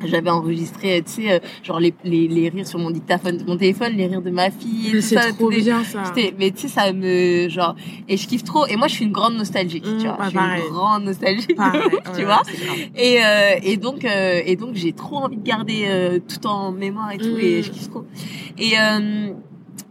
j'avais 0.05 0.31
enregistré, 0.31 0.99
euh, 0.99 1.01
tu 1.05 1.23
sais, 1.23 1.33
euh, 1.33 1.39
genre 1.63 1.81
les, 1.81 1.95
les, 2.05 2.29
les 2.29 2.49
rires 2.51 2.67
sur 2.67 2.79
mon 2.79 2.91
dictaphone, 2.91 3.43
mon 3.47 3.57
téléphone, 3.57 3.93
les 3.97 4.07
rires 4.07 4.21
de 4.23 4.31
ma 4.31 4.51
fille 4.51 4.91
et 4.91 4.95
Mais 4.95 5.01
c'est 5.01 5.15
ça. 5.15 5.33
trop 5.33 5.49
bien, 5.49 5.83
ça. 5.85 6.13
Mais 6.39 6.51
tu 6.51 6.63
sais, 6.63 6.69
ça 6.69 6.93
me 6.93 7.49
genre 7.49 7.75
et 8.09 8.17
je 8.17 8.27
kiffe 8.29 8.45
trop. 8.45 8.67
Et 8.67 8.77
moi, 8.77 8.89
je 8.89 8.95
suis 8.95 9.05
une 9.05 9.13
grande 9.13 9.35
nostalgique, 9.37 9.85
Mm, 9.87 9.99
tu 9.99 10.07
vois. 10.07 10.17
bah, 10.17 10.25
je 10.25 10.29
suis 10.31 10.37
pareil. 10.39 10.63
une 10.67 10.73
grande 10.75 11.05
nostalgique, 11.05 11.57
Pareil, 11.57 11.81
tu 12.05 12.11
ouais, 12.21 12.25
vois. 12.25 12.43
Et, 12.95 13.19
euh, 13.25 13.55
et 13.73 13.77
donc, 13.77 14.05
euh, 14.05 14.41
et 14.45 14.57
donc 14.57 14.75
j'ai 14.75 14.93
trop 14.93 15.17
envie 15.17 15.37
de 15.37 15.43
garder 15.43 15.85
euh, 15.89 16.19
tout 16.21 16.47
en 16.47 16.73
mémoire 16.73 17.13
et 17.13 17.19
tout, 17.19 17.37
Mm. 17.37 17.41
et 17.41 17.63
je 17.63 17.71
kiffe 17.71 17.91
trop. 17.91 18.05
Et, 18.59 18.73
euh, 18.79 19.33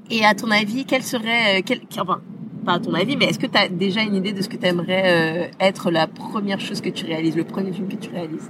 et 0.10 0.24
à 0.26 0.34
ton 0.34 0.50
avis, 0.52 0.86
quel 0.86 1.04
serait, 1.04 1.62
quel, 1.64 1.82
enfin, 2.00 2.20
pas 2.66 2.74
à 2.74 2.80
ton 2.80 2.94
avis, 2.94 3.16
mais 3.18 3.26
est-ce 3.26 3.38
que 3.40 3.48
tu 3.48 3.58
as 3.58 3.68
déjà 3.68 4.02
une 4.02 4.16
idée 4.16 4.34
de 4.34 4.42
ce 4.42 4.50
que 4.50 4.58
tu 4.58 4.66
aimerais 4.66 5.52
être 5.60 5.92
la 5.92 6.08
première 6.08 6.60
chose 6.60 6.82
que 6.82 6.90
tu 6.90 7.06
réalises, 7.06 7.36
le 7.36 7.44
premier 7.44 7.72
film 7.72 7.88
que 7.88 7.96
tu 7.98 8.10
réalises? 8.10 8.50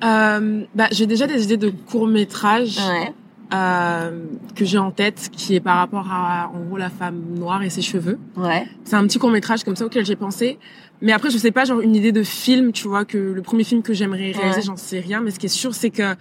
Bah, 0.00 0.88
j'ai 0.92 1.06
déjà 1.06 1.26
des 1.26 1.42
idées 1.44 1.56
de 1.56 1.70
courts 1.70 2.06
métrages 2.06 2.78
Ouais. 2.78 3.12
Euh, 3.54 4.24
que 4.54 4.64
j'ai 4.64 4.78
en 4.78 4.90
tête, 4.90 5.30
qui 5.32 5.54
est 5.54 5.60
par 5.60 5.76
rapport 5.78 6.06
à, 6.10 6.50
en 6.54 6.60
gros, 6.64 6.76
la 6.76 6.90
femme 6.90 7.22
noire 7.36 7.62
et 7.62 7.70
ses 7.70 7.82
cheveux. 7.82 8.18
Ouais. 8.36 8.66
C'est 8.84 8.96
un 8.96 9.04
petit 9.06 9.18
court 9.18 9.30
métrage 9.30 9.64
comme 9.64 9.76
ça 9.76 9.86
auquel 9.86 10.04
j'ai 10.04 10.16
pensé. 10.16 10.58
Mais 11.00 11.12
après, 11.12 11.30
je 11.30 11.38
sais 11.38 11.52
pas, 11.52 11.64
genre 11.64 11.80
une 11.80 11.94
idée 11.94 12.12
de 12.12 12.22
film, 12.22 12.72
tu 12.72 12.88
vois, 12.88 13.04
que 13.04 13.16
le 13.18 13.42
premier 13.42 13.64
film 13.64 13.82
que 13.82 13.94
j'aimerais 13.94 14.32
réaliser, 14.32 14.60
Ouais. 14.60 14.62
j'en 14.62 14.76
sais 14.76 15.00
rien. 15.00 15.20
Mais 15.20 15.30
ce 15.30 15.38
qui 15.38 15.46
est 15.46 15.50
sûr, 15.50 15.74
c'est 15.74 15.90
que 15.90 16.14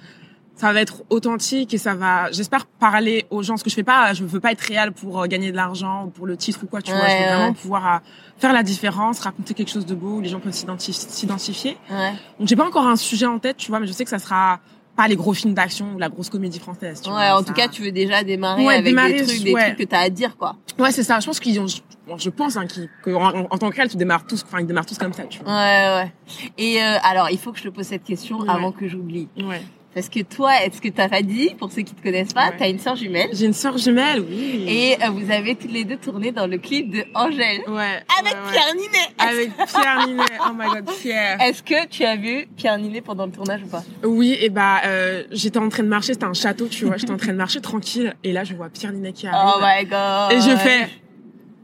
ça 0.56 0.74
va 0.74 0.82
être 0.82 1.04
authentique 1.12 1.74
et 1.74 1.78
ça 1.78 1.94
va, 1.94 2.32
j'espère 2.32 2.66
parler 2.66 3.26
aux 3.30 3.44
gens. 3.44 3.58
Ce 3.58 3.64
que 3.64 3.70
je 3.70 3.76
fais 3.76 3.84
pas, 3.84 4.14
je 4.14 4.24
veux 4.24 4.40
pas 4.40 4.52
être 4.52 4.62
réel 4.62 4.92
pour 4.92 5.22
euh, 5.22 5.28
gagner 5.28 5.52
de 5.52 5.56
l'argent 5.56 6.06
ou 6.06 6.10
pour 6.10 6.26
le 6.26 6.36
titre 6.38 6.60
ou 6.64 6.68
quoi, 6.68 6.82
tu 6.82 6.92
vois. 6.92 7.02
Je 7.02 7.06
veux 7.06 7.20
ouais. 7.20 7.28
vraiment 7.36 7.54
pouvoir 7.54 7.96
euh, 7.96 8.00
faire 8.38 8.54
la 8.54 8.64
différence, 8.64 9.20
raconter 9.20 9.54
quelque 9.54 9.70
chose 9.70 9.86
de 9.86 9.94
beau 9.94 10.14
où 10.16 10.22
les 10.22 10.30
gens 10.30 10.40
peuvent 10.40 10.54
s'identi- 10.54 10.94
s'identifier. 10.94 11.78
Ouais. 11.92 12.14
Donc 12.40 12.48
j'ai 12.48 12.56
pas 12.56 12.66
encore 12.66 12.88
un 12.88 12.96
sujet 12.96 13.26
en 13.28 13.38
tête, 13.40 13.58
tu 13.58 13.70
vois, 13.70 13.80
mais 13.80 13.86
je 13.88 13.92
sais 13.92 14.04
que 14.04 14.10
ça 14.10 14.18
sera 14.20 14.60
pas 14.98 15.08
les 15.08 15.16
gros 15.16 15.34
films 15.34 15.54
d'action 15.54 15.94
ou 15.96 16.00
la 16.00 16.10
grosse 16.10 16.30
comédie 16.30 16.60
française. 16.60 17.00
Tu 17.02 17.10
Ouais, 17.10 17.16
vois, 17.16 17.36
en 17.36 17.38
ça- 17.40 17.44
tout 17.46 17.54
cas, 17.54 17.68
tu 17.70 17.84
veux 17.84 17.92
déjà 17.92 18.24
démarrer 18.24 18.66
Ouais, 18.66 18.74
avec 18.74 18.86
démarrer, 18.86 19.14
des 19.22 19.26
trucs, 19.28 19.44
des 19.44 19.54
ouais. 19.54 19.66
trucs 19.68 19.78
que 19.78 19.84
t'as 19.84 20.00
à 20.02 20.10
dire, 20.10 20.36
quoi. 20.36 20.56
Ouais, 20.80 20.92
c'est 20.92 21.04
ça. 21.04 21.20
Je 21.20 21.26
pense 21.28 21.40
qu'ils 21.40 21.60
ont, 21.60 21.66
bon, 22.08 22.18
je 22.18 22.30
pense 22.32 22.58
hein, 22.58 22.66
qu'ils- 22.66 22.90
en 23.16 23.58
tant 23.58 23.70
que 23.70 23.76
réel, 23.76 23.90
tu 23.90 23.96
démarres 23.98 24.26
tous, 24.26 24.44
enfin 24.44 24.60
ils 24.60 24.66
démarrent 24.68 24.86
tous 24.88 24.98
comme 24.98 25.14
ça, 25.14 25.24
tu 25.26 25.40
vois. 25.44 25.54
Ouais, 25.54 26.04
ouais. 26.04 26.12
Et 26.58 26.82
euh, 26.84 26.98
alors, 27.04 27.30
il 27.30 27.38
faut 27.38 27.52
que 27.52 27.60
je 27.60 27.64
te 27.64 27.70
pose 27.70 27.86
cette 27.86 28.04
question 28.04 28.40
Ouais. 28.40 28.50
avant 28.50 28.72
que 28.72 28.88
j'oublie. 28.88 29.28
Ouais. 29.38 29.62
Parce 29.98 30.10
que 30.10 30.20
toi, 30.20 30.52
est-ce 30.64 30.80
que 30.80 30.90
t'as 30.90 31.10
pas 31.10 31.24
dit, 31.24 31.56
pour 31.58 31.72
ceux 31.72 31.82
qui 31.82 31.96
te 31.96 32.04
connaissent 32.04 32.32
pas, 32.34 32.50
Ouais. 32.50 32.56
t'as 32.60 32.70
une 32.70 32.78
sœur 32.78 32.96
jumelle 32.96 33.30
J'ai 33.34 33.48
une 33.48 33.54
sœur 33.54 33.80
jumelle, 33.80 34.22
oui. 34.30 34.64
et 34.68 34.96
euh, 35.04 35.10
vous 35.10 35.32
avez 35.32 35.56
toutes 35.56 35.72
les 35.72 35.86
deux 35.86 35.98
tourné 35.98 36.32
dans 36.32 36.46
le 36.46 36.60
clip 36.60 36.92
de 36.92 37.04
Angèle. 37.16 37.62
ouais. 37.68 38.04
Avec 38.20 38.34
ouais. 38.34 38.52
Pierre 38.52 38.76
Ninet. 38.76 39.08
Avec 39.18 39.56
Pierre 39.66 40.06
Ninet. 40.08 40.24
Oh 40.48 40.54
my 40.56 40.68
god, 40.68 40.86
Pierre. 41.02 41.42
Est-ce 41.42 41.64
que 41.64 41.88
tu 41.88 42.04
as 42.06 42.16
vu 42.16 42.48
Pierre 42.56 42.78
Ninet 42.78 43.02
pendant 43.02 43.26
le 43.26 43.32
tournage 43.32 43.64
ou 43.64 43.68
pas? 43.70 43.84
Oui, 44.04 44.38
et 44.40 44.50
bah 44.50 44.82
euh, 44.86 45.24
j'étais 45.32 45.58
en 45.58 45.70
train 45.70 45.82
de 45.82 45.88
marcher, 45.88 46.14
c'était 46.14 46.26
un 46.26 46.34
château, 46.34 46.68
tu 46.68 46.86
vois. 46.86 46.98
J'étais 46.98 47.12
en 47.12 47.18
train 47.18 47.32
de 47.32 47.38
marcher 47.38 47.60
tranquille, 47.60 48.14
et 48.24 48.34
là 48.34 48.44
je 48.44 48.54
vois 48.54 48.70
Pierre 48.70 48.92
Ninet 48.94 49.14
qui 49.14 49.26
arrive. 49.26 49.54
Oh 49.58 49.60
my 49.60 49.84
god. 49.86 50.32
Et 50.34 50.42
je 50.48 50.56
fais 50.58 50.90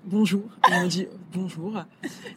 bonjour. 0.06 0.41
Et 0.71 0.79
me 0.83 0.88
dit 0.88 1.07
bonjour. 1.33 1.83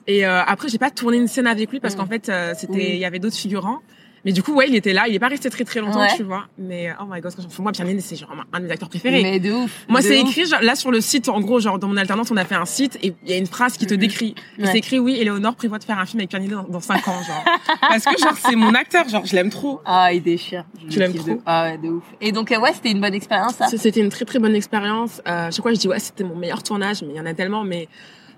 Et 0.07 0.27
euh, 0.27 0.43
après, 0.47 0.69
j'ai 0.69 0.79
pas 0.79 0.91
tourné 0.91 1.17
une 1.17 1.27
scène 1.29 1.47
avec 1.47 1.71
lui 1.71 1.81
parce 1.81 1.95
Mm. 1.95 1.99
qu'en 1.99 2.07
fait, 2.07 2.29
euh, 2.29 2.53
c'était, 2.57 2.73
Oui. 2.75 2.87
il 2.91 2.99
y 2.99 3.05
avait 3.05 3.19
d'autres 3.19 3.37
figurants. 3.37 3.79
Mais 4.27 4.33
du 4.33 4.43
coup, 4.43 4.53
ouais, 4.55 4.67
il 4.69 4.75
était 4.75 4.93
là. 4.93 5.05
Il 5.09 5.15
est 5.15 5.19
pas 5.21 5.29
resté 5.29 5.49
très 5.49 5.65
très 5.65 5.81
longtemps, 5.81 6.01
Ouais. 6.01 6.15
tu 6.17 6.25
vois. 6.25 6.47
Mais 6.59 6.93
oh 7.01 7.05
my 7.09 7.21
god, 7.21 7.33
moi, 7.61 7.73
Pierre 7.73 7.87
Ninet, 7.87 8.01
c'est 8.01 8.17
genre 8.17 8.35
un 8.53 8.61
de 8.61 8.67
mes 8.67 8.71
acteurs 8.73 8.89
préférés. 8.91 9.23
Mais 9.23 9.39
de 9.39 9.53
ouf. 9.53 9.85
Moi, 9.89 10.03
c'est 10.03 10.19
écrit 10.21 10.45
genre, 10.47 10.61
là 10.63 10.75
sur 10.75 10.91
le 10.91 11.01
site. 11.01 11.29
En 11.29 11.41
gros, 11.41 11.61
genre 11.61 11.79
dans 11.79 11.87
mon 11.89 11.97
alternance, 11.97 12.31
on 12.33 12.37
a 12.37 12.45
fait 12.45 12.57
un 12.57 12.65
site 12.67 12.99
et 13.03 13.15
il 13.25 13.31
y 13.31 13.33
a 13.33 13.37
une 13.39 13.47
phrase 13.47 13.77
qui 13.79 13.87
te 13.87 13.95
Mhm. 13.95 14.01
décrit. 14.01 14.35
Et 14.59 14.63
Ouais. 14.63 14.69
C'est 14.73 14.79
écrit 14.79 14.99
oui, 14.99 15.15
Éléonore 15.19 15.55
prévoit 15.55 15.79
de 15.79 15.85
faire 15.85 15.99
un 15.99 16.05
film 16.07 16.19
avec 16.21 16.31
Pierre 16.31 16.43
Ninet 16.43 16.55
dans, 16.57 16.65
dans 16.65 16.81
5 16.81 17.07
ans, 17.09 17.23
genre. 17.23 17.45
Parce 17.81 18.05
que 18.05 18.21
genre 18.21 18.37
c'est 18.37 18.57
mon 18.57 18.75
acteur, 18.75 19.09
genre 19.09 19.25
je 19.25 19.35
l'aime 19.37 19.51
trop. 19.51 19.81
Ah, 19.85 20.13
il 20.13 20.23
déchire. 20.23 20.65
Je 20.85 20.89
Tu 20.93 20.99
l'aimes 20.99 21.15
trop? 21.15 21.29
de- 21.35 21.39
Ah 21.47 21.63
ouais, 21.71 21.79
de 21.79 21.89
ouf. 21.89 22.05
Et 22.21 22.33
donc, 22.33 22.51
euh, 22.51 22.59
ouais, 22.59 22.73
c'était 22.75 22.91
une 22.91 23.01
bonne 23.01 23.15
expérience, 23.15 23.55
ça 23.55 23.69
C'était 23.69 24.01
une 24.01 24.09
très 24.11 24.25
très 24.25 24.41
bonne 24.41 24.57
expérience. 24.57 25.23
Euh, 25.29 25.51
chaque 25.53 25.63
fois, 25.63 25.73
je 25.73 25.79
dis 25.79 25.87
ouais, 25.89 26.01
c'était 26.01 26.25
mon 26.25 26.35
meilleur 26.35 26.65
tournage, 26.65 27.03
mais 27.03 27.11
il 27.15 27.17
y 27.17 27.21
en 27.21 27.27
a 27.27 27.35
tellement. 27.35 27.63
Mais 27.63 27.87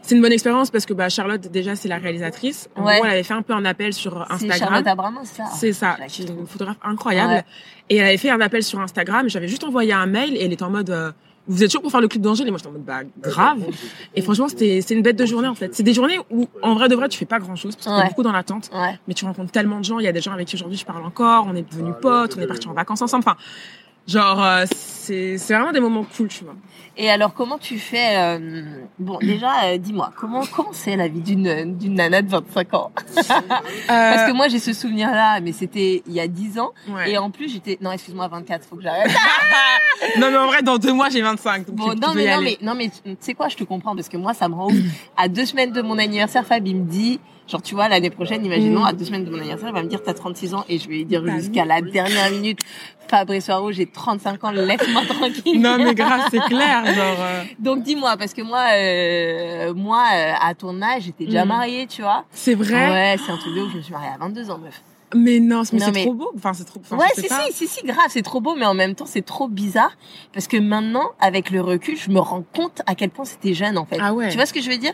c'est 0.02 0.14
une 0.14 0.22
bonne 0.22 0.32
expérience 0.32 0.70
parce 0.70 0.86
que 0.86 0.94
bah 0.94 1.08
Charlotte 1.08 1.40
déjà 1.50 1.76
c'est 1.76 1.88
la 1.88 1.98
réalisatrice. 1.98 2.68
En 2.76 2.84
Ouais. 2.84 2.96
gros, 2.96 3.04
elle 3.06 3.12
avait 3.12 3.22
fait 3.22 3.34
un 3.34 3.42
peu 3.42 3.52
un 3.52 3.64
appel 3.64 3.92
sur 3.92 4.24
C'est 4.28 4.34
Instagram. 4.34 4.58
Charlotte 4.58 4.86
Abramin, 4.86 5.20
c'est 5.24 5.36
ça 5.42 5.48
C'est 5.54 5.72
ça, 5.72 5.96
qui 6.08 6.22
est 6.22 6.26
une 6.28 6.46
photographe 6.46 6.78
incroyable. 6.82 7.32
Ouais. 7.34 7.44
Et 7.90 7.96
elle 7.96 8.06
avait 8.06 8.16
fait 8.16 8.30
un 8.30 8.40
appel 8.40 8.62
sur 8.62 8.80
Instagram. 8.80 9.28
J'avais 9.28 9.48
juste 9.48 9.64
envoyé 9.64 9.92
un 9.92 10.06
mail 10.06 10.36
et 10.36 10.44
elle 10.44 10.52
était 10.52 10.62
en 10.62 10.70
mode 10.70 10.90
euh, 10.90 11.10
vous 11.50 11.64
êtes 11.64 11.70
sûr 11.70 11.80
pour 11.80 11.90
faire 11.90 12.02
le 12.02 12.08
clip 12.08 12.20
d'Angèle? 12.20 12.46
Et 12.46 12.50
moi 12.50 12.58
j'étais 12.58 12.68
en 12.68 12.72
mode 12.72 12.84
bah 12.84 13.00
grave. 13.22 13.58
Et 14.14 14.20
franchement 14.20 14.48
c'était 14.48 14.80
c'est 14.82 14.94
une 14.94 15.02
bête 15.02 15.16
de 15.16 15.24
journée 15.24 15.48
en 15.48 15.54
fait. 15.54 15.74
C'est 15.74 15.82
des 15.82 15.94
journées 15.94 16.18
où 16.30 16.46
en 16.62 16.74
vrai 16.74 16.88
de 16.90 16.94
vrai 16.94 17.08
tu 17.08 17.18
fais 17.18 17.24
pas 17.24 17.38
grand 17.38 17.56
chose 17.56 17.74
parce 17.74 17.86
que 17.86 17.90
Ouais. 17.92 18.02
t'es 18.02 18.08
beaucoup 18.08 18.22
dans 18.22 18.32
l'attente. 18.32 18.68
Ouais. 18.74 18.98
Mais 19.08 19.14
tu 19.14 19.24
rencontres 19.24 19.50
tellement 19.52 19.78
de 19.78 19.84
gens. 19.84 19.98
Il 19.98 20.04
y 20.04 20.08
a 20.08 20.12
des 20.12 20.20
gens 20.20 20.32
avec 20.32 20.46
qui 20.48 20.56
aujourd'hui 20.56 20.76
je 20.76 20.84
parle 20.84 21.04
encore. 21.04 21.46
On 21.48 21.54
est 21.56 21.62
devenus 21.70 21.94
potes. 22.02 22.34
On 22.38 22.40
est 22.42 22.46
partis 22.46 22.68
en 22.68 22.74
vacances 22.74 23.00
ensemble. 23.00 23.24
Enfin 23.26 23.36
genre 24.08 24.42
euh, 24.42 24.64
c'est 24.74 25.38
c'est 25.38 25.54
vraiment 25.54 25.72
des 25.72 25.80
moments 25.80 26.04
cool 26.16 26.28
tu 26.28 26.44
vois. 26.44 26.54
Et 27.00 27.08
alors, 27.08 27.32
comment 27.32 27.58
tu 27.58 27.78
fais 27.78 28.16
euh, 28.16 28.64
Bon, 28.98 29.18
déjà, 29.18 29.66
euh, 29.66 29.78
dis-moi, 29.78 30.10
comment 30.16 30.42
comment 30.52 30.72
c'est 30.72 30.96
la 30.96 31.06
vie 31.06 31.20
d'une 31.20 31.78
d'une 31.78 31.94
nana 31.94 32.22
de 32.22 32.28
25 32.28 32.74
ans? 32.74 32.90
Parce 33.86 34.26
que 34.28 34.32
moi, 34.32 34.48
j'ai 34.48 34.58
ce 34.58 34.72
souvenir-là, 34.72 35.38
mais 35.40 35.52
c'était 35.52 36.02
il 36.08 36.12
y 36.12 36.18
a 36.18 36.26
10 36.26 36.58
ans. 36.58 36.72
Euh, 36.88 36.94
ouais. 36.94 37.12
Et 37.12 37.18
en 37.18 37.30
plus, 37.30 37.52
j'étais... 37.52 37.78
Non, 37.80 37.92
excuse-moi, 37.92 38.26
24, 38.26 38.66
faut 38.66 38.74
que 38.74 38.82
j'arrête. 38.82 39.12
non 40.18 40.30
mais 40.30 40.36
en 40.36 40.46
vrai 40.46 40.62
dans 40.62 40.78
deux 40.78 40.92
mois 40.92 41.08
j'ai 41.08 41.22
25 41.22 41.66
donc 41.66 41.76
Bon, 41.76 41.90
tu, 41.90 41.98
tu 41.98 42.00
non, 42.00 42.12
y 42.12 42.16
mais, 42.16 42.26
non, 42.26 42.32
aller. 42.38 42.58
mais, 42.60 42.66
non, 42.66 42.74
mais 42.74 42.88
tu 42.88 43.16
sais 43.20 43.34
quoi, 43.34 43.48
je 43.48 43.56
te 43.56 43.64
comprends, 43.64 43.94
parce 43.94 44.08
que 44.08 44.16
moi, 44.16 44.34
ça 44.34 44.48
me 44.48 44.54
rend. 44.54 44.68
À 45.16 45.28
deux 45.28 45.46
semaines 45.46 45.70
de 45.72 45.82
mon 45.82 45.98
anniversaire, 45.98 46.44
Fab, 46.44 46.66
il 46.66 46.76
me 46.76 46.84
dit, 46.84 47.20
genre, 47.48 47.62
tu 47.62 47.74
vois, 47.74 47.88
l'année 47.88 48.10
prochaine, 48.10 48.44
imaginons, 48.44 48.82
Mm. 48.82 48.86
à 48.86 48.92
deux 48.92 49.04
semaines 49.06 49.24
de 49.24 49.30
mon 49.30 49.38
anniversaire, 49.38 49.68
il 49.70 49.74
va 49.74 49.82
me 49.82 49.88
dire, 49.88 50.02
t'as 50.02 50.14
36 50.14 50.54
ans, 50.54 50.64
et 50.68 50.78
je 50.78 50.88
vais 50.88 50.96
lui 50.96 51.04
dire 51.04 51.22
Bah 51.22 51.32
jusqu'à 51.38 51.64
la 51.64 51.80
dernière 51.80 52.30
minute, 52.30 52.60
Fabrice 53.08 53.46
Soiro, 53.46 53.72
j'ai 53.72 53.86
35 53.86 54.44
ans, 54.44 54.50
laisse-moi 54.50 55.02
tranquille. 55.08 55.60
Non 55.60 55.78
mais 55.78 55.94
grave 55.94 56.28
c'est 56.30 56.40
clair 56.40 56.84
genre. 56.94 57.16
euh, 57.20 57.42
Donc, 57.58 57.82
dis-moi, 57.82 58.16
parce 58.18 58.34
que 58.34 58.42
moi, 58.42 58.64
euh, 58.74 59.72
moi, 59.74 60.04
euh, 60.14 60.32
à 60.40 60.54
ton 60.54 60.80
âge, 60.82 61.04
j'étais 61.04 61.24
déjà 61.24 61.44
Mm. 61.44 61.48
mariée, 61.48 61.86
tu 61.86 62.02
vois. 62.02 62.24
C'est 62.30 62.54
vrai? 62.54 62.90
Ouais, 62.90 63.16
c'est 63.24 63.32
un 63.32 63.36
truc 63.38 63.54
de 63.54 63.62
ouf, 63.62 63.72
je 63.72 63.78
me 63.78 63.82
suis 63.82 63.92
mariée 63.92 64.10
à 64.14 64.18
22 64.18 64.50
ans, 64.50 64.58
meuf. 64.58 64.82
Mais 65.14 65.40
non, 65.40 65.62
mais 65.72 65.78
c'est 65.80 65.90
mais- 65.94 66.02
trop 66.02 66.12
beau. 66.12 66.30
Enfin 66.36 66.52
c'est 66.52 66.64
trop. 66.64 66.80
Enfin, 66.80 66.96
ouais, 66.98 67.06
pas. 67.30 67.46
si, 67.46 67.52
si, 67.54 67.66
si, 67.66 67.86
grave, 67.86 68.04
c'est 68.10 68.20
trop 68.20 68.42
beau, 68.42 68.54
mais 68.56 68.66
en 68.66 68.74
même 68.74 68.94
temps, 68.94 69.06
c'est 69.06 69.24
trop 69.24 69.48
bizarre. 69.48 69.92
Parce 70.34 70.46
que 70.48 70.58
maintenant, 70.58 71.12
avec 71.18 71.48
le 71.50 71.62
recul, 71.62 71.96
je 71.96 72.10
me 72.10 72.20
rends 72.20 72.44
compte 72.54 72.82
à 72.84 72.94
quel 72.94 73.08
point 73.08 73.24
c'était 73.24 73.54
jeune, 73.54 73.78
en 73.78 73.86
fait. 73.86 73.96
Ah 74.02 74.12
ouais. 74.12 74.28
Tu 74.28 74.36
vois 74.36 74.44
ce 74.44 74.52
que 74.52 74.60
je 74.60 74.68
veux 74.68 74.76
dire? 74.76 74.92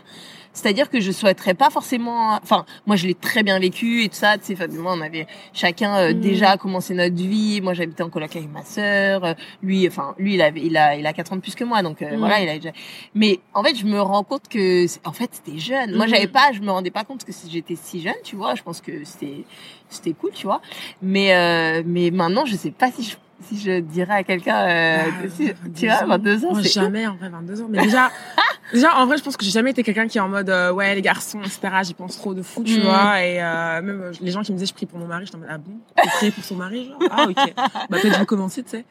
C'est-à-dire 0.55 0.89
que 0.89 0.99
je 0.99 1.11
souhaiterais 1.11 1.53
pas 1.53 1.69
forcément. 1.69 2.39
Enfin, 2.41 2.65
moi, 2.87 2.95
je 2.95 3.05
l'ai 3.05 3.13
très 3.13 3.43
bien 3.43 3.59
vécu 3.59 4.03
et 4.03 4.09
tout 4.09 4.15
ça. 4.15 4.37
Tu 4.39 4.45
sais, 4.45 4.55
Fabien, 4.55 4.79
on 4.85 5.01
avait 5.01 5.27
chacun 5.53 5.95
euh, 5.97 6.13
Mm. 6.13 6.19
déjà 6.21 6.57
commencé 6.57 6.93
notre 6.95 7.15
vie. 7.15 7.59
Moi, 7.61 7.73
j'habitais 7.73 8.01
en 8.03 8.09
coloc 8.09 8.33
avec 8.35 8.49
ma 8.51 8.63
sœur. 8.63 9.23
Euh, 9.25 9.33
Lui, 9.61 9.85
enfin, 9.87 10.15
lui, 10.17 10.35
il 10.35 10.41
avait, 10.41 10.61
il 10.61 10.77
a, 10.77 10.95
il 10.95 11.05
a 11.05 11.11
quatre 11.13 11.33
ans 11.33 11.35
de 11.35 11.41
plus 11.41 11.55
que 11.55 11.63
moi, 11.65 11.83
donc 11.83 12.01
euh, 12.01 12.15
Mm. 12.15 12.19
voilà, 12.19 12.39
il 12.41 12.49
a 12.49 12.55
déjà. 12.55 12.71
Mais 13.13 13.39
en 13.53 13.63
fait, 13.63 13.75
je 13.75 13.85
me 13.85 14.01
rends 14.01 14.23
compte 14.23 14.47
que, 14.47 14.85
en 15.07 15.11
fait, 15.11 15.29
c'était 15.33 15.59
jeune. 15.59 15.93
Moi, 15.95 16.05
Mm. 16.05 16.09
j'avais 16.09 16.27
pas, 16.27 16.51
je 16.53 16.61
me 16.61 16.71
rendais 16.71 16.89
pas 16.91 17.03
compte 17.03 17.25
que 17.25 17.33
si 17.33 17.51
j'étais 17.51 17.75
si 17.75 18.01
jeune, 18.01 18.13
tu 18.23 18.35
vois. 18.37 18.55
Je 18.55 18.63
pense 18.63 18.79
que 18.81 19.03
c'était, 19.03 19.43
c'était 19.89 20.13
cool, 20.13 20.31
tu 20.33 20.47
vois. 20.47 20.61
Mais, 21.01 21.35
euh, 21.35 21.83
mais 21.85 22.11
maintenant, 22.11 22.45
je 22.45 22.55
sais 22.55 22.71
pas 22.71 22.91
si 22.91 23.03
je, 23.03 23.15
si 23.41 23.59
je 23.59 23.79
dirais 23.79 24.13
à 24.13 24.23
quelqu'un, 24.23 24.67
euh, 24.67 25.09
Ah, 25.11 25.27
si- 25.29 25.47
22 25.51 25.71
tu 25.73 25.85
vois, 25.87 26.03
ans. 26.03 26.07
22 26.07 26.45
ans, 26.45 26.51
Moi, 26.51 26.61
jamais, 26.63 27.05
en 27.07 27.15
vrai, 27.15 27.29
22 27.29 27.61
ans. 27.61 27.67
Mais 27.69 27.79
déjà, 27.79 28.11
déjà, 28.73 28.95
en 28.97 29.05
vrai, 29.05 29.17
je 29.17 29.23
pense 29.23 29.35
que 29.37 29.43
j'ai 29.43 29.51
jamais 29.51 29.71
été 29.71 29.83
quelqu'un 29.83 30.07
qui 30.07 30.17
est 30.17 30.21
en 30.21 30.29
mode, 30.29 30.49
euh, 30.49 30.71
ouais, 30.71 30.95
les 30.95 31.01
garçons, 31.01 31.39
etc., 31.41 31.59
j'y 31.83 31.93
pense 31.93 32.15
trop 32.17 32.33
de 32.33 32.41
fou, 32.41 32.63
tu 32.63 32.79
Mm. 32.79 32.83
vois. 32.83 33.21
Et 33.23 33.41
euh, 33.43 33.81
même 33.81 34.01
euh, 34.01 34.11
les 34.21 34.31
gens 34.31 34.41
qui 34.41 34.51
me 34.51 34.57
disaient, 34.57 34.67
je 34.69 34.73
prie 34.73 34.85
pour 34.85 34.99
mon 34.99 35.05
mari, 35.07 35.25
j'étais 35.25 35.35
en 35.35 35.39
mode, 35.39 35.49
ah 35.51 35.57
bon? 35.57 35.71
Tu 36.01 36.09
pries 36.09 36.31
pour 36.31 36.43
son 36.45 36.55
mari, 36.55 36.85
genre? 36.85 36.99
Ah, 37.11 37.25
ok. 37.29 37.53
Bah, 37.89 37.99
peut-être 37.99 38.13
je 38.13 38.19
vais 38.19 38.25
commencer, 38.25 38.63
tu 38.63 38.69
sais. 38.71 38.85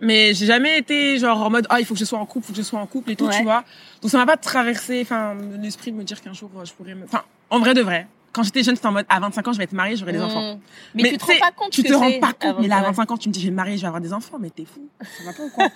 Mais 0.00 0.32
j'ai 0.32 0.46
jamais 0.46 0.78
été, 0.78 1.18
genre, 1.18 1.42
en 1.42 1.50
mode, 1.50 1.66
ah, 1.70 1.80
il 1.80 1.86
faut 1.86 1.94
que 1.94 2.00
je 2.00 2.04
sois 2.04 2.18
en 2.20 2.26
couple, 2.26 2.46
faut 2.46 2.52
que 2.52 2.58
je 2.58 2.62
sois 2.62 2.78
en 2.80 2.86
couple 2.86 3.10
et 3.10 3.16
tout, 3.16 3.26
Ouais. 3.26 3.36
tu 3.36 3.42
vois. 3.42 3.64
Donc, 4.00 4.10
ça 4.12 4.18
m'a 4.18 4.26
pas 4.26 4.36
traversé, 4.36 5.00
enfin, 5.02 5.34
l'esprit 5.60 5.90
de 5.92 5.96
me 5.96 6.04
dire 6.04 6.20
qu'un 6.20 6.32
jour, 6.32 6.50
euh, 6.56 6.64
je 6.64 6.72
pourrais 6.72 6.94
me... 6.94 7.04
Enfin, 7.04 7.22
en 7.50 7.58
vrai 7.58 7.74
de 7.74 7.80
vrai. 7.82 8.06
Quand 8.38 8.44
j'étais 8.44 8.62
jeune, 8.62 8.76
c'était 8.76 8.86
en 8.86 8.92
mode, 8.92 9.06
à 9.08 9.18
25 9.18 9.48
ans, 9.48 9.52
je 9.52 9.58
vais 9.58 9.64
être 9.64 9.72
mariée, 9.72 9.96
j'aurai 9.96 10.12
des 10.12 10.20
enfants. 10.22 10.54
Mm. 10.54 10.58
Mais, 10.94 11.02
tu 11.10 11.18
te 11.18 11.24
rends 11.26 11.38
pas 11.40 11.50
compte 11.50 11.70
Tu 11.72 11.82
que 11.82 11.88
te 11.88 11.92
rends 11.94 12.12
pas 12.20 12.32
compte, 12.32 12.56
mais 12.60 12.68
là, 12.68 12.76
à 12.76 12.80
ouais. 12.82 12.86
25 12.86 13.10
ans, 13.10 13.16
tu 13.16 13.28
me 13.28 13.34
dis, 13.34 13.40
je 13.40 13.46
vais 13.46 13.50
me 13.50 13.56
marier, 13.56 13.76
je 13.76 13.80
vais 13.82 13.88
avoir 13.88 14.00
des 14.00 14.12
enfants, 14.12 14.36
mais 14.38 14.50
t'es 14.50 14.64
fou. 14.64 14.88
Ça 15.02 15.24
va 15.24 15.32
pas 15.32 15.42
ou 15.42 15.50
quoi 15.50 15.66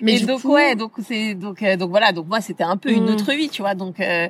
Mais 0.00 0.18
donc 0.20 0.42
coup- 0.42 0.52
ouais, 0.52 0.74
donc 0.74 0.92
c'est 1.06 1.34
donc 1.34 1.62
euh, 1.62 1.76
donc 1.76 1.90
voilà, 1.90 2.10
donc 2.12 2.26
moi 2.26 2.40
c'était 2.40 2.64
un 2.64 2.76
peu 2.76 2.90
une 2.90 3.04
Mm. 3.06 3.14
autre 3.14 3.32
vie, 3.34 3.48
tu 3.48 3.62
vois. 3.62 3.74
Donc 3.76 4.00
euh, 4.00 4.28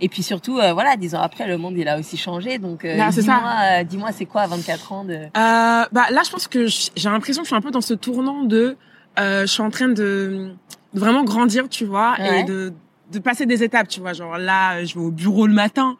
et 0.00 0.08
puis 0.08 0.22
surtout 0.22 0.58
euh, 0.60 0.72
voilà, 0.72 0.96
dix 0.96 1.14
ans 1.16 1.20
après 1.20 1.48
le 1.48 1.58
monde 1.58 1.74
il 1.76 1.88
a 1.88 1.98
aussi 1.98 2.16
changé. 2.16 2.58
Donc 2.58 2.84
euh, 2.84 2.96
ça. 3.10 3.20
dis-moi 3.20 3.42
euh, 3.80 3.82
dis-moi 3.84 4.12
c'est 4.12 4.26
quoi 4.26 4.42
à 4.42 4.46
24 4.46 4.92
ans 4.92 5.04
de 5.04 5.14
Euh, 5.14 5.26
bah 5.34 5.86
là, 6.10 6.22
je 6.24 6.30
pense 6.30 6.46
que 6.46 6.66
j'ai 6.68 7.10
l'impression 7.10 7.42
que 7.42 7.46
je 7.46 7.50
suis 7.52 7.56
un 7.56 7.60
peu 7.60 7.72
dans 7.72 7.80
ce 7.80 7.94
tournant 7.94 8.44
de, 8.44 8.76
euh, 9.18 9.40
je 9.42 9.46
suis 9.46 9.62
en 9.62 9.70
train 9.70 9.88
de, 9.88 10.52
de 10.94 11.00
vraiment 11.00 11.24
grandir, 11.24 11.68
tu 11.68 11.84
vois, 11.84 12.14
Ouais. 12.20 12.40
et 12.40 12.44
de 12.44 12.72
de 13.10 13.18
passer 13.18 13.46
des 13.46 13.62
étapes, 13.64 13.88
tu 13.88 13.98
vois. 14.00 14.12
Genre 14.12 14.36
là, 14.38 14.84
je 14.84 14.94
vais 14.94 15.00
au 15.00 15.10
bureau 15.10 15.46
le 15.48 15.54
matin. 15.54 15.96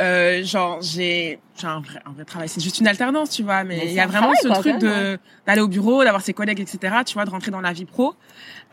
Euh, 0.00 0.42
genre 0.44 0.80
j'ai 0.80 1.38
j'ai 1.58 1.66
un 1.66 1.80
vrai, 1.80 2.00
un 2.06 2.12
vrai 2.12 2.24
travail. 2.24 2.48
C'est 2.48 2.60
juste 2.60 2.78
une 2.80 2.88
alternance, 2.88 3.30
tu 3.30 3.42
vois, 3.42 3.64
mais 3.64 3.86
il 3.86 3.92
y 3.92 4.00
a 4.00 4.06
vraiment 4.06 4.32
travail, 4.32 4.38
ce 4.42 4.48
quoi, 4.48 4.58
truc 4.58 4.78
de 4.78 5.18
d'aller 5.46 5.60
au 5.60 5.68
bureau, 5.68 6.02
d'avoir 6.04 6.22
ses 6.22 6.32
collègues, 6.32 6.60
etc. 6.60 6.96
Tu 7.04 7.14
vois, 7.14 7.24
de 7.24 7.30
rentrer 7.30 7.50
dans 7.50 7.60
la 7.60 7.72
vie 7.72 7.84
pro. 7.84 8.14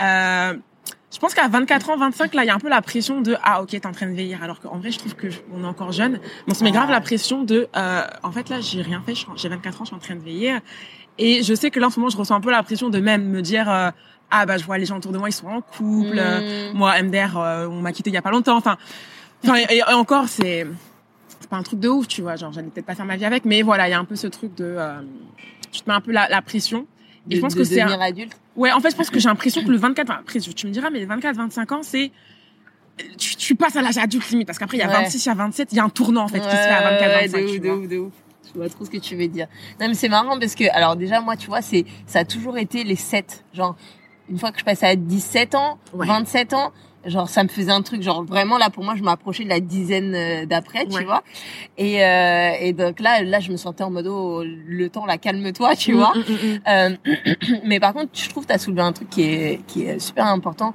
Euh, 0.01 0.53
je 1.11 1.19
pense 1.19 1.33
qu'à 1.33 1.47
24 1.47 1.89
ans, 1.89 1.97
25, 1.97 2.33
là, 2.33 2.43
il 2.43 2.47
y 2.47 2.49
a 2.49 2.53
un 2.53 2.59
peu 2.59 2.69
la 2.69 2.81
pression 2.81 3.21
de 3.21 3.37
ah 3.43 3.61
ok, 3.61 3.69
t'es 3.69 3.85
en 3.85 3.91
train 3.91 4.07
de 4.07 4.13
vieillir. 4.13 4.43
Alors 4.43 4.59
qu'en 4.59 4.77
vrai, 4.77 4.91
je 4.91 4.99
trouve 4.99 5.15
que 5.15 5.27
on 5.53 5.63
est 5.63 5.67
encore 5.67 5.91
jeune. 5.91 6.19
On 6.47 6.53
se 6.53 6.63
met 6.63 6.71
grave 6.71 6.89
la 6.91 7.01
pression 7.01 7.43
de 7.43 7.67
euh, 7.75 8.03
en 8.23 8.31
fait 8.31 8.49
là, 8.49 8.59
j'ai 8.61 8.81
rien 8.81 9.01
fait. 9.05 9.13
J'ai 9.35 9.49
24 9.49 9.81
ans, 9.81 9.85
je 9.85 9.87
suis 9.87 9.95
en 9.95 9.99
train 9.99 10.15
de 10.15 10.23
vieillir. 10.23 10.59
Et 11.17 11.43
je 11.43 11.53
sais 11.53 11.71
que 11.71 11.79
là, 11.79 11.87
en 11.87 11.89
ce 11.89 11.99
moment, 11.99 12.09
je 12.09 12.17
ressens 12.17 12.35
un 12.35 12.41
peu 12.41 12.51
la 12.51 12.61
pression 12.61 12.89
de 12.89 12.99
même 12.99 13.27
me 13.29 13.41
dire 13.41 13.69
euh, 13.69 13.89
ah 14.29 14.45
bah 14.45 14.57
je 14.57 14.65
vois 14.65 14.77
les 14.77 14.85
gens 14.85 14.97
autour 14.97 15.11
de 15.11 15.17
moi, 15.17 15.29
ils 15.29 15.33
sont 15.33 15.47
en 15.47 15.61
couple. 15.61 16.17
Euh, 16.19 16.71
Mm. 16.71 16.77
Moi, 16.77 17.01
MDR, 17.01 17.37
euh, 17.37 17.67
on 17.67 17.81
m'a 17.81 17.91
quitté 17.91 18.09
il 18.09 18.13
y 18.13 18.17
a 18.17 18.21
pas 18.21 18.31
longtemps. 18.31 18.57
Enfin, 18.57 18.77
enfin 19.43 19.55
et 19.69 19.81
encore, 19.83 20.27
c'est 20.27 20.67
c'est 21.39 21.49
pas 21.49 21.57
un 21.57 21.63
truc 21.63 21.79
de 21.79 21.89
ouf, 21.89 22.07
tu 22.07 22.21
vois. 22.21 22.35
Genre, 22.35 22.51
j'allais 22.51 22.67
peut-être 22.69 22.85
pas 22.85 22.95
faire 22.95 23.05
ma 23.05 23.15
vie 23.17 23.25
avec, 23.25 23.45
mais 23.45 23.61
voilà, 23.61 23.87
il 23.87 23.91
y 23.91 23.93
a 23.93 23.99
un 23.99 24.05
peu 24.05 24.15
ce 24.15 24.27
truc 24.27 24.55
de 24.55 24.65
euh, 24.65 25.01
tu 25.71 25.81
te 25.81 25.89
mets 25.89 25.95
un 25.95 26.01
peu 26.01 26.11
la, 26.11 26.27
la 26.29 26.41
pression. 26.41 26.85
Et 27.29 27.31
de, 27.31 27.35
je 27.35 27.41
pense 27.41 27.53
de 27.53 27.59
que 27.59 27.63
c'est 27.65 27.81
un- 27.81 27.85
devenir 27.87 28.01
adulte. 28.01 28.33
Ouais, 28.55 28.71
en 28.71 28.79
fait, 28.79 28.91
je 28.91 28.95
pense 28.95 29.09
que 29.09 29.19
j'ai 29.19 29.29
l'impression 29.29 29.63
que 29.63 29.69
le 29.69 29.77
24, 29.77 30.09
après, 30.11 30.39
tu 30.39 30.67
me 30.67 30.71
diras, 30.71 30.89
mais 30.89 30.99
les 30.99 31.05
24, 31.05 31.35
25 31.35 31.71
ans, 31.73 31.79
c'est, 31.83 32.11
tu, 33.17 33.35
tu 33.35 33.55
passes 33.55 33.75
à 33.75 33.81
l'âge 33.81 33.97
adulte 33.97 34.29
limite, 34.31 34.47
parce 34.47 34.57
qu'après, 34.59 34.77
il 34.77 34.79
y 34.79 34.83
a 34.83 34.87
Ouais. 34.87 34.93
26, 34.93 35.25
il 35.25 35.27
y 35.27 35.31
a 35.31 35.35
27, 35.35 35.69
il 35.71 35.75
y 35.75 35.79
a 35.79 35.83
un 35.83 35.89
tournant, 35.89 36.23
en 36.23 36.27
fait, 36.27 36.39
qui 36.39 36.45
se 36.45 36.49
fait 36.49 36.55
à 36.69 36.81
24, 36.89 37.01
Ouais, 37.09 37.27
25, 37.27 37.37
de 37.39 37.45
ouf, 37.45 37.59
de 37.61 37.69
ouf, 37.69 37.87
de 37.89 37.97
ouf. 37.97 38.13
Je 38.53 38.59
vois 38.59 38.69
trop 38.69 38.85
ce 38.85 38.89
que 38.89 38.97
tu 38.97 39.15
veux 39.17 39.27
dire. 39.27 39.47
Non 39.79 39.89
mais 39.89 39.93
c'est 39.93 40.07
marrant 40.07 40.39
parce 40.39 40.55
que 40.55 40.63
alors 40.73 40.95
déjà 40.95 41.19
moi 41.19 41.35
tu 41.35 41.47
vois 41.47 41.61
c'est 41.61 41.83
ça 42.05 42.19
a 42.19 42.23
toujours 42.25 42.57
été 42.57 42.85
les 42.85 42.95
7 42.95 43.43
genre 43.53 43.75
une 44.29 44.39
fois 44.39 44.53
que 44.53 44.59
je 44.59 44.63
passais 44.63 44.85
à 44.87 44.95
17 44.95 45.53
ans, 45.53 45.77
Ouais. 45.93 46.07
27 46.07 46.53
ans, 46.53 46.71
genre 47.05 47.29
ça 47.29 47.43
me 47.43 47.47
faisait 47.47 47.71
un 47.71 47.81
truc 47.81 48.01
genre 48.01 48.23
vraiment 48.23 48.57
là 48.57 48.69
pour 48.69 48.83
moi 48.83 48.95
je 48.95 49.03
m'approchais 49.03 49.43
de 49.43 49.49
la 49.49 49.59
dizaine 49.59 50.13
euh, 50.15 50.45
d'après, 50.45 50.85
tu 50.85 50.97
Ouais. 50.97 51.05
vois. 51.05 51.23
Et 51.77 52.03
euh, 52.03 52.51
et 52.59 52.73
donc 52.73 52.99
là 52.99 53.21
là 53.23 53.39
je 53.39 53.51
me 53.51 53.57
sentais 53.57 53.83
en 53.83 53.91
mode 53.91 54.07
oh, 54.07 54.43
le 54.43 54.89
temps 54.89 55.05
là 55.05 55.17
calme-toi, 55.17 55.75
tu 55.75 55.93
Mm, 55.93 55.95
vois. 55.97 56.13
mm, 56.15 56.19
mm. 56.33 56.59
Euh, 56.67 56.95
mais 57.63 57.79
par 57.79 57.93
contre, 57.93 58.09
je 58.13 58.29
trouve 58.29 58.43
que 58.43 58.49
tu 58.49 58.55
as 58.55 58.59
soulevé 58.59 58.81
un 58.81 58.91
truc 58.93 59.09
qui 59.09 59.23
est, 59.23 59.61
qui 59.67 59.83
est 59.83 59.99
super 59.99 60.25
important. 60.25 60.73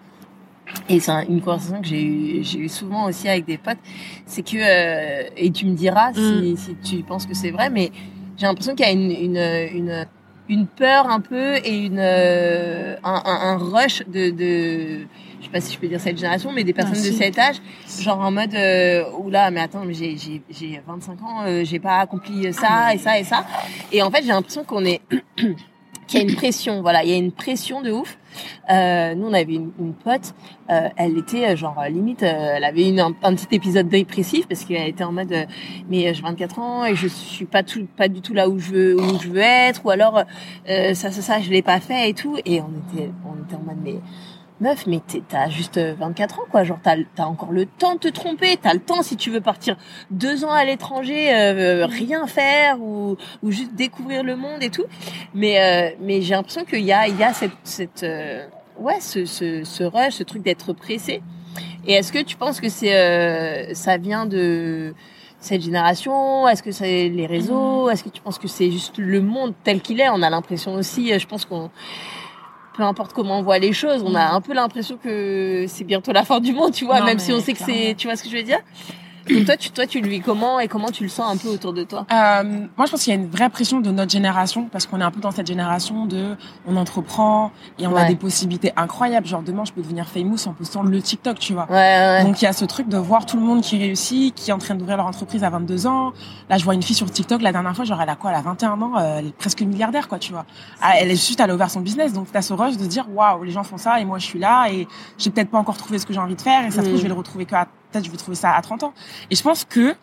Et 0.88 1.00
c'est 1.00 1.10
un- 1.10 1.24
une 1.26 1.42
conversation 1.42 1.82
que 1.82 1.86
j'ai 1.88 2.02
eu, 2.02 2.44
j'ai 2.44 2.58
eu 2.60 2.68
souvent 2.68 3.06
aussi 3.08 3.28
avec 3.28 3.44
des 3.44 3.58
potes. 3.58 3.76
C'est 4.24 4.42
que, 4.42 4.56
euh, 4.56 5.28
et 5.36 5.50
tu 5.50 5.66
me 5.66 5.74
diras 5.74 6.12
si, 6.14 6.56
si 6.56 6.76
tu 6.76 7.02
penses 7.02 7.26
que 7.26 7.34
c'est 7.34 7.50
vrai, 7.50 7.68
mais 7.68 7.90
j'ai 8.38 8.46
l'impression 8.46 8.74
qu'il 8.74 8.86
y 8.86 8.88
a 8.88 8.92
une, 8.92 9.10
une, 9.10 9.36
une, 9.36 10.06
une 10.48 10.66
peur 10.66 11.10
un 11.10 11.20
peu 11.20 11.56
et 11.56 11.76
une, 11.76 11.98
euh, 11.98 12.96
un, 13.04 13.22
un, 13.24 13.40
un 13.50 13.56
rush 13.58 14.02
de, 14.06 14.30
de, 14.30 15.06
je 15.42 15.46
sais 15.46 15.52
pas 15.52 15.60
si 15.60 15.74
je 15.74 15.78
peux 15.78 15.88
dire 15.88 16.00
cette 16.00 16.16
génération, 16.16 16.52
mais 16.52 16.64
des 16.64 16.72
personnes 16.72 16.94
si. 16.94 17.10
de 17.10 17.16
cet 17.16 17.38
âge, 17.38 17.56
genre 18.00 18.20
en 18.20 18.30
mode, 18.30 18.54
euh, 18.54 19.04
oula, 19.18 19.50
mais 19.50 19.60
attends, 19.60 19.84
mais 19.84 19.92
j'ai, 19.92 20.16
j'ai, 20.16 20.40
j'ai 20.50 20.80
25 20.86 21.22
ans, 21.22 21.42
euh, 21.44 21.64
j'ai 21.64 21.80
pas 21.80 21.98
accompli 21.98 22.52
ça 22.54 22.66
Ah, 22.70 22.86
mais- 22.88 22.94
et 22.94 22.98
ça 22.98 23.18
et 23.18 23.24
ça. 23.24 23.44
Et 23.92 24.02
en 24.02 24.10
fait, 24.10 24.22
j'ai 24.22 24.28
l'impression 24.28 24.62
qu'on 24.64 24.84
est, 24.84 25.00
qu'il 26.06 26.20
y 26.20 26.22
a 26.24 26.28
une 26.28 26.34
pression, 26.36 26.80
voilà, 26.80 27.02
il 27.04 27.10
y 27.10 27.12
a 27.12 27.16
une 27.16 27.32
pression 27.32 27.82
de 27.82 27.90
ouf. 27.90 28.16
Euh, 28.70 29.14
nous, 29.14 29.26
on 29.26 29.32
avait 29.34 29.52
une, 29.54 29.72
une 29.78 29.92
pote, 29.92 30.32
euh, 30.70 30.88
elle 30.96 31.18
était 31.18 31.48
euh, 31.50 31.56
genre 31.56 31.78
euh, 31.78 31.88
limite, 31.90 32.22
euh, 32.22 32.54
elle 32.56 32.64
avait 32.64 32.88
une, 32.88 32.98
un, 33.00 33.14
un 33.22 33.34
petit 33.34 33.54
épisode 33.54 33.88
dépressif 33.90 34.48
parce 34.48 34.64
qu'elle 34.64 34.88
était 34.88 35.04
en 35.04 35.12
mode, 35.12 35.32
euh, 35.32 35.44
mais 35.90 36.08
euh, 36.08 36.14
j'ai 36.14 36.22
24 36.22 36.58
ans 36.58 36.84
et 36.86 36.94
je 36.94 37.08
suis 37.08 37.44
pas 37.44 37.62
tout, 37.62 37.86
pas 37.96 38.08
du 38.08 38.22
tout 38.22 38.32
là 38.32 38.48
où 38.48 38.58
je 38.58 38.70
veux, 38.70 38.96
où 39.00 39.18
je 39.20 39.28
veux 39.28 39.36
être, 39.40 39.84
ou 39.84 39.90
alors 39.90 40.22
euh, 40.70 40.94
ça, 40.94 41.10
ça, 41.10 41.20
ça, 41.20 41.40
je 41.40 41.50
l'ai 41.50 41.60
pas 41.62 41.78
fait 41.80 42.08
et 42.08 42.14
tout. 42.14 42.38
Et 42.46 42.62
on 42.62 42.70
était, 42.96 43.10
on 43.26 43.42
était 43.44 43.56
en 43.56 43.64
mode, 43.66 43.76
mais 43.84 43.96
mais 44.86 45.00
t'as 45.28 45.48
juste 45.48 45.76
euh, 45.78 45.94
24 45.98 46.40
ans, 46.40 46.44
quoi. 46.50 46.64
Genre, 46.64 46.78
t'as 46.82 46.96
as 47.18 47.26
encore 47.26 47.52
le 47.52 47.66
temps 47.66 47.94
de 47.94 47.98
te 47.98 48.08
tromper. 48.08 48.56
T'as 48.60 48.74
le 48.74 48.80
temps, 48.80 49.02
si 49.02 49.16
tu 49.16 49.30
veux 49.30 49.40
partir 49.40 49.76
deux 50.10 50.44
ans 50.44 50.52
à 50.52 50.64
l'étranger, 50.64 51.34
euh, 51.34 51.86
rien 51.86 52.26
faire 52.26 52.80
ou, 52.80 53.16
juste 53.46 53.74
découvrir 53.74 54.22
le 54.22 54.36
monde 54.36 54.62
et 54.62 54.70
tout. 54.70 54.84
Mais, 55.34 55.60
euh, 55.60 55.96
mais 56.00 56.22
j'ai 56.22 56.34
l'impression 56.34 56.64
qu'il 56.64 56.84
y 56.84 56.92
a, 56.92 57.08
y 57.08 57.22
a 57.22 57.32
cette, 57.64 58.02
euh, 58.02 58.46
ouais, 58.78 59.00
ce, 59.00 59.24
ce, 59.24 59.64
ce 59.64 59.84
rush, 59.84 60.14
ce 60.14 60.22
truc 60.22 60.42
d'être 60.42 60.72
pressé. 60.72 61.22
Et 61.86 61.94
est-ce 61.94 62.12
que 62.12 62.22
tu 62.22 62.36
penses 62.36 62.60
que 62.60 62.68
c'est, 62.68 62.94
euh, 62.94 63.74
ça 63.74 63.96
vient 63.96 64.26
de 64.26 64.94
cette 65.40 65.62
génération? 65.62 66.46
Est-ce 66.46 66.62
que 66.62 66.70
c'est 66.70 67.08
les 67.08 67.26
réseaux? 67.26 67.90
Est-ce 67.90 68.04
que 68.04 68.08
tu 68.08 68.22
penses 68.22 68.38
que 68.38 68.48
c'est 68.48 68.70
juste 68.70 68.98
le 68.98 69.20
monde 69.20 69.54
tel 69.64 69.80
qu'il 69.80 70.00
est? 70.00 70.08
On 70.08 70.22
a 70.22 70.30
l'impression 70.30 70.74
aussi, 70.74 71.12
euh, 71.12 71.18
je 71.18 71.26
pense 71.26 71.44
qu'on 71.44 71.70
peu 72.74 72.82
importe 72.82 73.12
comment 73.12 73.38
on 73.38 73.42
voit 73.42 73.58
les 73.58 73.72
choses, 73.72 74.02
on 74.04 74.14
a 74.14 74.24
un 74.24 74.40
peu 74.40 74.54
l'impression 74.54 74.96
que 75.02 75.66
c'est 75.68 75.84
bientôt 75.84 76.12
la 76.12 76.24
fin 76.24 76.40
du 76.40 76.52
monde, 76.52 76.72
tu 76.72 76.84
vois, 76.84 77.00
Non, 77.00 77.06
même 77.06 77.18
si 77.18 77.32
on 77.32 77.40
sait 77.40 77.52
que 77.52 77.58
c'est, 77.58 77.94
tu 77.96 78.06
vois 78.06 78.16
ce 78.16 78.22
que 78.22 78.30
je 78.30 78.36
veux 78.36 78.42
dire? 78.42 78.60
Donc 79.28 79.44
toi, 79.46 79.56
tu, 79.56 79.70
toi, 79.70 79.86
tu 79.86 80.00
le 80.00 80.08
vis 80.08 80.20
comment 80.20 80.58
et 80.60 80.68
comment 80.68 80.88
tu 80.90 81.02
le 81.04 81.08
sens 81.08 81.32
un 81.34 81.36
peu 81.36 81.48
autour 81.48 81.72
de 81.72 81.84
toi? 81.84 82.06
Euh, 82.12 82.42
moi, 82.76 82.86
je 82.86 82.90
pense 82.90 83.02
qu'il 83.04 83.12
y 83.12 83.16
a 83.16 83.20
une 83.20 83.28
vraie 83.28 83.48
pression 83.50 83.80
de 83.80 83.90
notre 83.90 84.10
génération 84.10 84.68
parce 84.70 84.86
qu'on 84.86 85.00
est 85.00 85.04
un 85.04 85.10
peu 85.10 85.20
dans 85.20 85.30
cette 85.30 85.46
génération 85.46 86.06
de 86.06 86.36
on 86.66 86.76
entreprend 86.76 87.50
et 87.78 87.86
on 87.86 87.94
a 87.96 88.04
des 88.04 88.16
possibilités 88.16 88.72
incroyables. 88.76 89.26
Genre 89.26 89.42
demain, 89.42 89.64
je 89.64 89.72
peux 89.72 89.82
devenir 89.82 90.06
famous 90.08 90.36
en 90.46 90.52
postant 90.52 90.82
le 90.82 91.00
TikTok, 91.00 91.38
tu 91.38 91.52
vois. 91.52 91.66
Ouais, 91.70 91.74
ouais. 91.76 92.24
Donc 92.24 92.40
il 92.42 92.44
y 92.44 92.48
a 92.48 92.52
ce 92.52 92.64
truc 92.64 92.88
de 92.88 92.96
voir 92.96 93.26
tout 93.26 93.36
le 93.36 93.42
monde 93.42 93.60
qui 93.62 93.78
réussit, 93.78 94.34
qui 94.34 94.50
est 94.50 94.52
en 94.54 94.58
train 94.58 94.74
d'ouvrir 94.74 94.96
leur 94.96 95.06
entreprise 95.06 95.44
à 95.44 95.50
22 95.50 95.86
ans. 95.86 96.12
Là, 96.50 96.58
je 96.58 96.64
vois 96.64 96.74
une 96.74 96.82
fille 96.82 96.96
sur 96.96 97.10
TikTok 97.10 97.42
la 97.42 97.52
dernière 97.52 97.74
fois, 97.76 97.84
genre 97.84 98.00
elle 98.02 98.08
a 98.08 98.16
quoi 98.16 98.30
Elle 98.30 98.36
a 98.36 98.42
21 98.42 98.80
ans, 98.82 98.92
euh, 98.98 99.18
elle 99.18 99.26
est 99.28 99.36
presque 99.36 99.62
milliardaire, 99.62 100.08
quoi, 100.08 100.18
tu 100.18 100.32
vois. 100.32 100.44
Ah, 100.80 100.92
elle 100.98 101.10
est 101.10 101.16
juste, 101.16 101.40
elle 101.40 101.50
a 101.50 101.54
ouvert 101.54 101.70
son 101.70 101.80
business, 101.80 102.12
donc 102.12 102.26
t'as 102.32 102.42
ce 102.42 102.52
rush 102.52 102.76
de 102.76 102.86
dire 102.86 103.06
waouh, 103.12 103.42
les 103.44 103.50
gens 103.52 103.62
font 103.64 103.78
ça 103.78 104.00
et 104.00 104.04
moi 104.04 104.18
je 104.18 104.26
suis 104.26 104.38
là 104.38 104.66
et 104.70 104.86
j'ai 105.18 105.30
peut-être 105.30 105.50
pas 105.50 105.58
encore 105.58 105.76
trouvé 105.76 105.98
ce 105.98 106.06
que 106.06 106.12
j'ai 106.12 106.18
envie 106.20 106.34
de 106.36 106.40
faire 106.42 106.64
et 106.66 106.70
ça 106.70 106.78
se 106.82 106.86
trouve 106.86 106.92
Mm. 106.94 106.96
je 106.98 107.02
vais 107.02 107.08
le 107.08 107.14
retrouver 107.14 107.44
que 107.46 107.54
à- 107.54 107.66
peut-être 107.92 108.04
je 108.04 108.10
vais 108.10 108.16
trouver 108.16 108.36
ça 108.36 108.54
à 108.54 108.62
30 108.62 108.82
ans. 108.84 108.94
Et 109.30 109.36
je 109.36 109.42
pense 109.42 109.64
que 109.64 109.94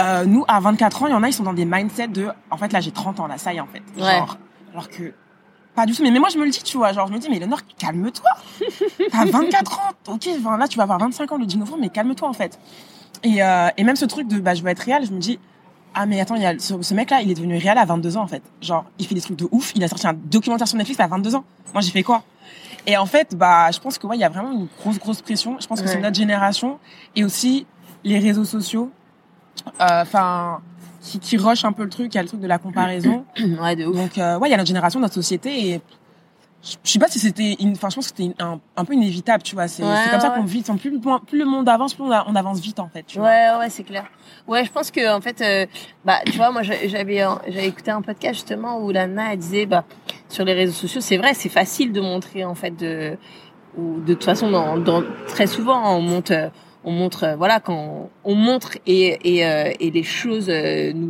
euh, 0.00 0.24
nous 0.24 0.44
à 0.48 0.60
24 0.60 1.02
ans, 1.02 1.06
il 1.06 1.12
y 1.12 1.14
en 1.14 1.22
a 1.22 1.28
ils 1.28 1.32
sont 1.32 1.44
dans 1.44 1.52
des 1.52 1.64
mindsets 1.64 2.08
de 2.08 2.28
en 2.50 2.56
fait 2.56 2.72
là 2.72 2.80
j'ai 2.80 2.90
30 2.90 3.20
ans 3.20 3.26
là, 3.26 3.38
ça 3.38 3.52
y 3.52 3.56
est 3.56 3.60
en 3.60 3.66
fait. 3.66 3.82
Ouais. 3.96 4.18
Genre 4.18 4.36
alors 4.72 4.88
que 4.88 5.14
pas 5.74 5.86
du 5.86 5.94
tout. 5.94 6.02
Mais, 6.02 6.10
mais 6.10 6.18
moi, 6.18 6.28
je 6.32 6.38
me 6.38 6.44
le 6.44 6.50
dis, 6.50 6.62
tu 6.62 6.76
vois. 6.76 6.92
Genre, 6.92 7.06
je 7.06 7.12
me 7.12 7.18
dis, 7.18 7.28
mais 7.30 7.38
Léonore, 7.38 7.60
calme-toi. 7.78 8.30
T'as 9.12 9.24
24 9.24 9.78
ans. 9.78 9.92
Ok, 10.08 10.26
là, 10.58 10.68
tu 10.68 10.76
vas 10.76 10.82
avoir 10.82 10.98
25 10.98 11.32
ans 11.32 11.38
le 11.38 11.46
10 11.46 11.58
novembre, 11.58 11.78
mais 11.80 11.88
calme-toi, 11.90 12.28
en 12.28 12.32
fait. 12.32 12.58
Et, 13.22 13.42
euh, 13.42 13.68
et 13.76 13.84
même 13.84 13.96
ce 13.96 14.04
truc 14.04 14.26
de, 14.26 14.40
bah, 14.40 14.54
je 14.54 14.62
veux 14.62 14.68
être 14.68 14.80
réel, 14.80 15.06
je 15.06 15.12
me 15.12 15.18
dis, 15.18 15.38
ah, 15.94 16.06
mais 16.06 16.20
attends, 16.20 16.34
il 16.36 16.42
y 16.42 16.46
a, 16.46 16.58
ce, 16.58 16.80
ce 16.82 16.94
mec-là, 16.94 17.20
il 17.22 17.30
est 17.30 17.34
devenu 17.34 17.56
réel 17.56 17.76
à 17.78 17.84
22 17.84 18.16
ans, 18.16 18.22
en 18.22 18.26
fait. 18.26 18.42
Genre, 18.60 18.84
il 18.98 19.06
fait 19.06 19.14
des 19.14 19.20
trucs 19.20 19.36
de 19.38 19.48
ouf. 19.50 19.72
Il 19.74 19.82
a 19.84 19.88
sorti 19.88 20.06
un 20.06 20.12
documentaire 20.14 20.68
sur 20.68 20.76
Netflix 20.78 21.00
à 21.00 21.06
22 21.06 21.34
ans. 21.34 21.44
Moi, 21.72 21.80
j'ai 21.82 21.90
fait 21.90 22.02
quoi? 22.02 22.22
Et 22.86 22.96
en 22.96 23.06
fait, 23.06 23.34
bah, 23.36 23.70
je 23.70 23.78
pense 23.78 23.98
que, 23.98 24.06
ouais, 24.06 24.16
il 24.16 24.20
y 24.20 24.24
a 24.24 24.28
vraiment 24.28 24.52
une 24.52 24.68
grosse, 24.80 24.98
grosse 24.98 25.20
pression. 25.20 25.56
Je 25.60 25.66
pense 25.66 25.80
que 25.82 25.86
c'est 25.88 26.00
notre 26.00 26.16
génération. 26.16 26.78
Et 27.16 27.24
aussi, 27.24 27.66
les 28.04 28.18
réseaux 28.18 28.44
sociaux. 28.44 28.90
euh, 29.80 30.02
Enfin, 30.02 30.60
qui, 31.02 31.18
qui 31.18 31.36
rush 31.36 31.64
un 31.64 31.72
peu 31.72 31.82
le 31.84 31.90
truc. 31.90 32.14
Il 32.14 32.16
y 32.16 32.18
a 32.18 32.22
le 32.22 32.28
truc 32.28 32.40
de 32.40 32.46
la 32.46 32.58
comparaison. 32.58 33.24
ouais, 33.62 33.76
de 33.76 33.84
ouf. 33.86 33.96
Donc, 33.96 34.16
euh, 34.18 34.38
ouais, 34.38 34.48
il 34.48 34.50
y 34.50 34.54
a 34.54 34.56
notre 34.56 34.68
génération, 34.68 35.00
notre 35.00 35.14
société. 35.14 35.70
Et 35.70 35.80
je 36.62 36.90
sais 36.90 36.98
pas 36.98 37.08
si 37.08 37.18
c'était 37.18 37.56
une 37.60 37.72
enfin 37.72 37.88
je 37.88 37.94
pense 37.94 38.10
que 38.10 38.16
c'était 38.16 38.34
un, 38.42 38.60
un 38.76 38.84
peu 38.84 38.92
inévitable 38.92 39.42
tu 39.42 39.54
vois 39.54 39.66
c'est 39.66 39.82
Ouais, 39.82 39.94
comme 40.10 40.20
ça 40.20 40.28
ouais. 40.30 40.36
qu'on 40.36 40.44
vit 40.44 40.62
plus, 40.62 40.90
le- 40.90 40.98
plus 41.26 41.38
le 41.38 41.46
monde 41.46 41.68
avance 41.68 41.94
plus 41.94 42.04
on, 42.04 42.10
a- 42.12 42.24
on 42.28 42.34
avance 42.36 42.60
vite 42.60 42.78
en 42.80 42.88
fait 42.88 43.02
tu 43.06 43.18
vois 43.18 43.28
Ouais, 43.28 43.48
ouais, 43.60 43.70
c'est 43.70 43.82
clair. 43.84 44.04
Ouais, 44.46 44.64
je 44.64 44.70
pense 44.70 44.90
que 44.90 45.14
en 45.16 45.20
fait, 45.20 45.40
euh, 45.40 45.66
bah, 46.04 46.18
tu 46.26 46.32
vois, 46.32 46.50
moi, 46.50 46.62
j'a- 46.62 46.86
j'avais 46.88 47.22
euh, 47.22 47.28
j'avais 47.46 47.66
écouté 47.68 47.90
un 47.90 48.02
podcast 48.02 48.34
justement 48.34 48.78
où 48.78 48.90
Lana 48.90 49.32
elle 49.32 49.38
disait, 49.38 49.64
bah, 49.66 49.84
sur 50.28 50.44
les 50.44 50.52
réseaux 50.54 50.72
sociaux, 50.72 51.00
c'est 51.00 51.16
vrai, 51.18 51.34
c'est 51.34 51.48
facile 51.48 51.92
de 51.92 52.00
montrer 52.00 52.44
en 52.44 52.54
fait 52.54 52.70
de, 52.76 53.16
ou 53.76 54.00
de 54.00 54.14
toute 54.14 54.24
façon, 54.24 54.50
dans, 54.50 54.76
dans 54.76 55.02
très 55.28 55.46
souvent, 55.46 55.96
on 55.96 56.00
monte, 56.02 56.30
euh, 56.32 56.48
on 56.84 56.90
montre, 56.92 57.24
euh, 57.24 57.36
voilà, 57.36 57.60
quand 57.60 58.10
on 58.24 58.34
montre 58.34 58.76
et 58.86 59.36
et 59.36 59.46
euh, 59.46 59.70
et 59.78 59.90
les 59.90 60.02
choses 60.02 60.48
euh, 60.48 60.92
nous, 60.94 61.08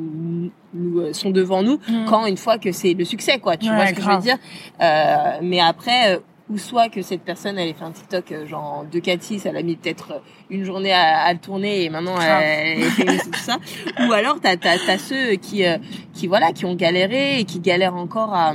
nous 0.75 1.01
euh, 1.01 1.13
sont 1.13 1.31
devant 1.31 1.63
nous 1.63 1.79
Mm. 1.89 2.05
quand 2.09 2.27
une 2.27 2.37
fois 2.37 2.59
que 2.59 2.73
c'est 2.73 2.95
le 2.95 3.05
succès, 3.05 3.39
quoi. 3.39 3.57
Tu 3.57 3.69
Ouais, 3.69 3.75
vois 3.77 3.87
ce 3.87 3.95
que 3.95 4.03
je 4.03 4.09
veux 4.11 4.19
dire? 4.19 4.37
Euh, 4.81 5.39
Mais 5.43 5.61
après. 5.61 6.15
euh, 6.15 6.19
ou 6.53 6.59
soit 6.59 6.89
que 6.89 7.01
cette 7.01 7.21
personne 7.23 7.57
elle 7.59 7.69
ait 7.69 7.73
fait 7.75 7.85
un 7.85 7.93
TikTok 7.93 8.33
euh, 8.33 8.45
genre 8.45 8.85
de 8.91 8.99
Cathy, 8.99 9.41
elle 9.45 9.57
a 9.57 9.63
mis 9.63 9.77
peut-être 9.77 10.11
euh, 10.15 10.19
une 10.51 10.65
journée 10.65 10.93
à, 10.93 11.21
à 11.21 11.33
le 11.33 11.39
tourner 11.39 11.85
et 11.85 11.91
maintenant 11.91 12.17
elle, 12.21 12.83
elle 12.83 12.91
fait 12.91 13.05
tout 13.19 13.39
ça. 13.39 13.59
Ou 14.09 14.13
alors 14.13 14.41
t'as 14.41 14.57
t'as 14.57 14.77
t'as 14.85 14.99
ceux 14.99 15.37
qui 15.37 15.65
euh, 15.65 15.79
qui 16.13 16.27
voilà 16.27 16.51
qui 16.53 16.65
ont 16.65 16.75
galéré 16.75 17.39
et 17.39 17.45
qui 17.45 17.61
galèrent 17.61 17.95
encore 17.95 18.35
à 18.35 18.55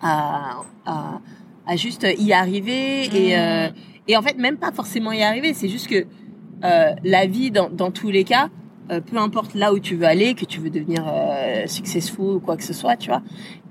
à 0.00 0.62
à, 0.86 1.20
à 1.66 1.76
juste 1.76 2.06
y 2.18 2.32
arriver 2.32 3.04
et 3.06 3.36
Mm. 3.36 3.38
euh, 3.40 3.68
et 4.08 4.16
en 4.16 4.22
fait 4.22 4.36
même 4.38 4.56
pas 4.56 4.70
forcément 4.72 5.10
y 5.10 5.22
arriver, 5.24 5.54
c'est 5.54 5.68
juste 5.68 5.88
que 5.88 6.06
euh, 6.64 6.90
la 7.02 7.26
vie 7.26 7.50
dans 7.50 7.68
dans 7.68 7.90
tous 7.90 8.10
les 8.10 8.22
cas 8.22 8.48
euh, 8.90 9.00
peu 9.00 9.16
importe 9.18 9.54
là 9.54 9.72
où 9.72 9.78
tu 9.78 9.96
veux 9.96 10.06
aller, 10.06 10.34
que 10.34 10.44
tu 10.44 10.60
veux 10.60 10.70
devenir 10.70 11.04
euh, 11.06 11.66
successful 11.66 12.36
ou 12.36 12.40
quoi 12.40 12.56
que 12.56 12.64
ce 12.64 12.72
soit, 12.72 12.96
tu 12.96 13.08
vois, 13.10 13.22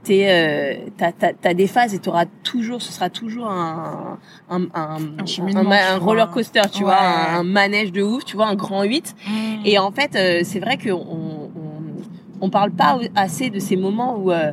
t'es, 0.03 0.25
euh, 0.29 0.89
t'as, 0.97 1.11
t'as, 1.11 1.33
t'as 1.33 1.53
des 1.53 1.67
phases 1.67 1.93
et 1.93 1.99
t'auras 1.99 2.25
toujours, 2.43 2.81
ce 2.81 2.91
sera 2.91 3.09
toujours 3.09 3.47
un, 3.47 4.17
un, 4.49 4.63
un, 4.73 4.97
roller 5.99 6.29
coaster, 6.31 6.61
tu 6.71 6.79
Ouais. 6.79 6.85
vois, 6.85 6.99
un, 6.99 7.43
manège 7.43 7.91
de 7.91 8.01
ouf, 8.01 8.25
tu 8.25 8.35
vois, 8.35 8.47
un 8.47 8.55
grand 8.55 8.83
8. 8.83 9.15
Mm. 9.27 9.31
Et 9.65 9.77
en 9.77 9.91
fait, 9.91 10.15
euh, 10.15 10.41
c'est 10.43 10.59
vrai 10.59 10.77
qu'on 10.77 10.91
on, 10.93 11.51
on 12.41 12.49
parle 12.49 12.71
pas 12.71 12.97
assez 13.15 13.49
de 13.49 13.59
ces 13.59 13.75
moments 13.75 14.17
où 14.17 14.31
euh, 14.31 14.51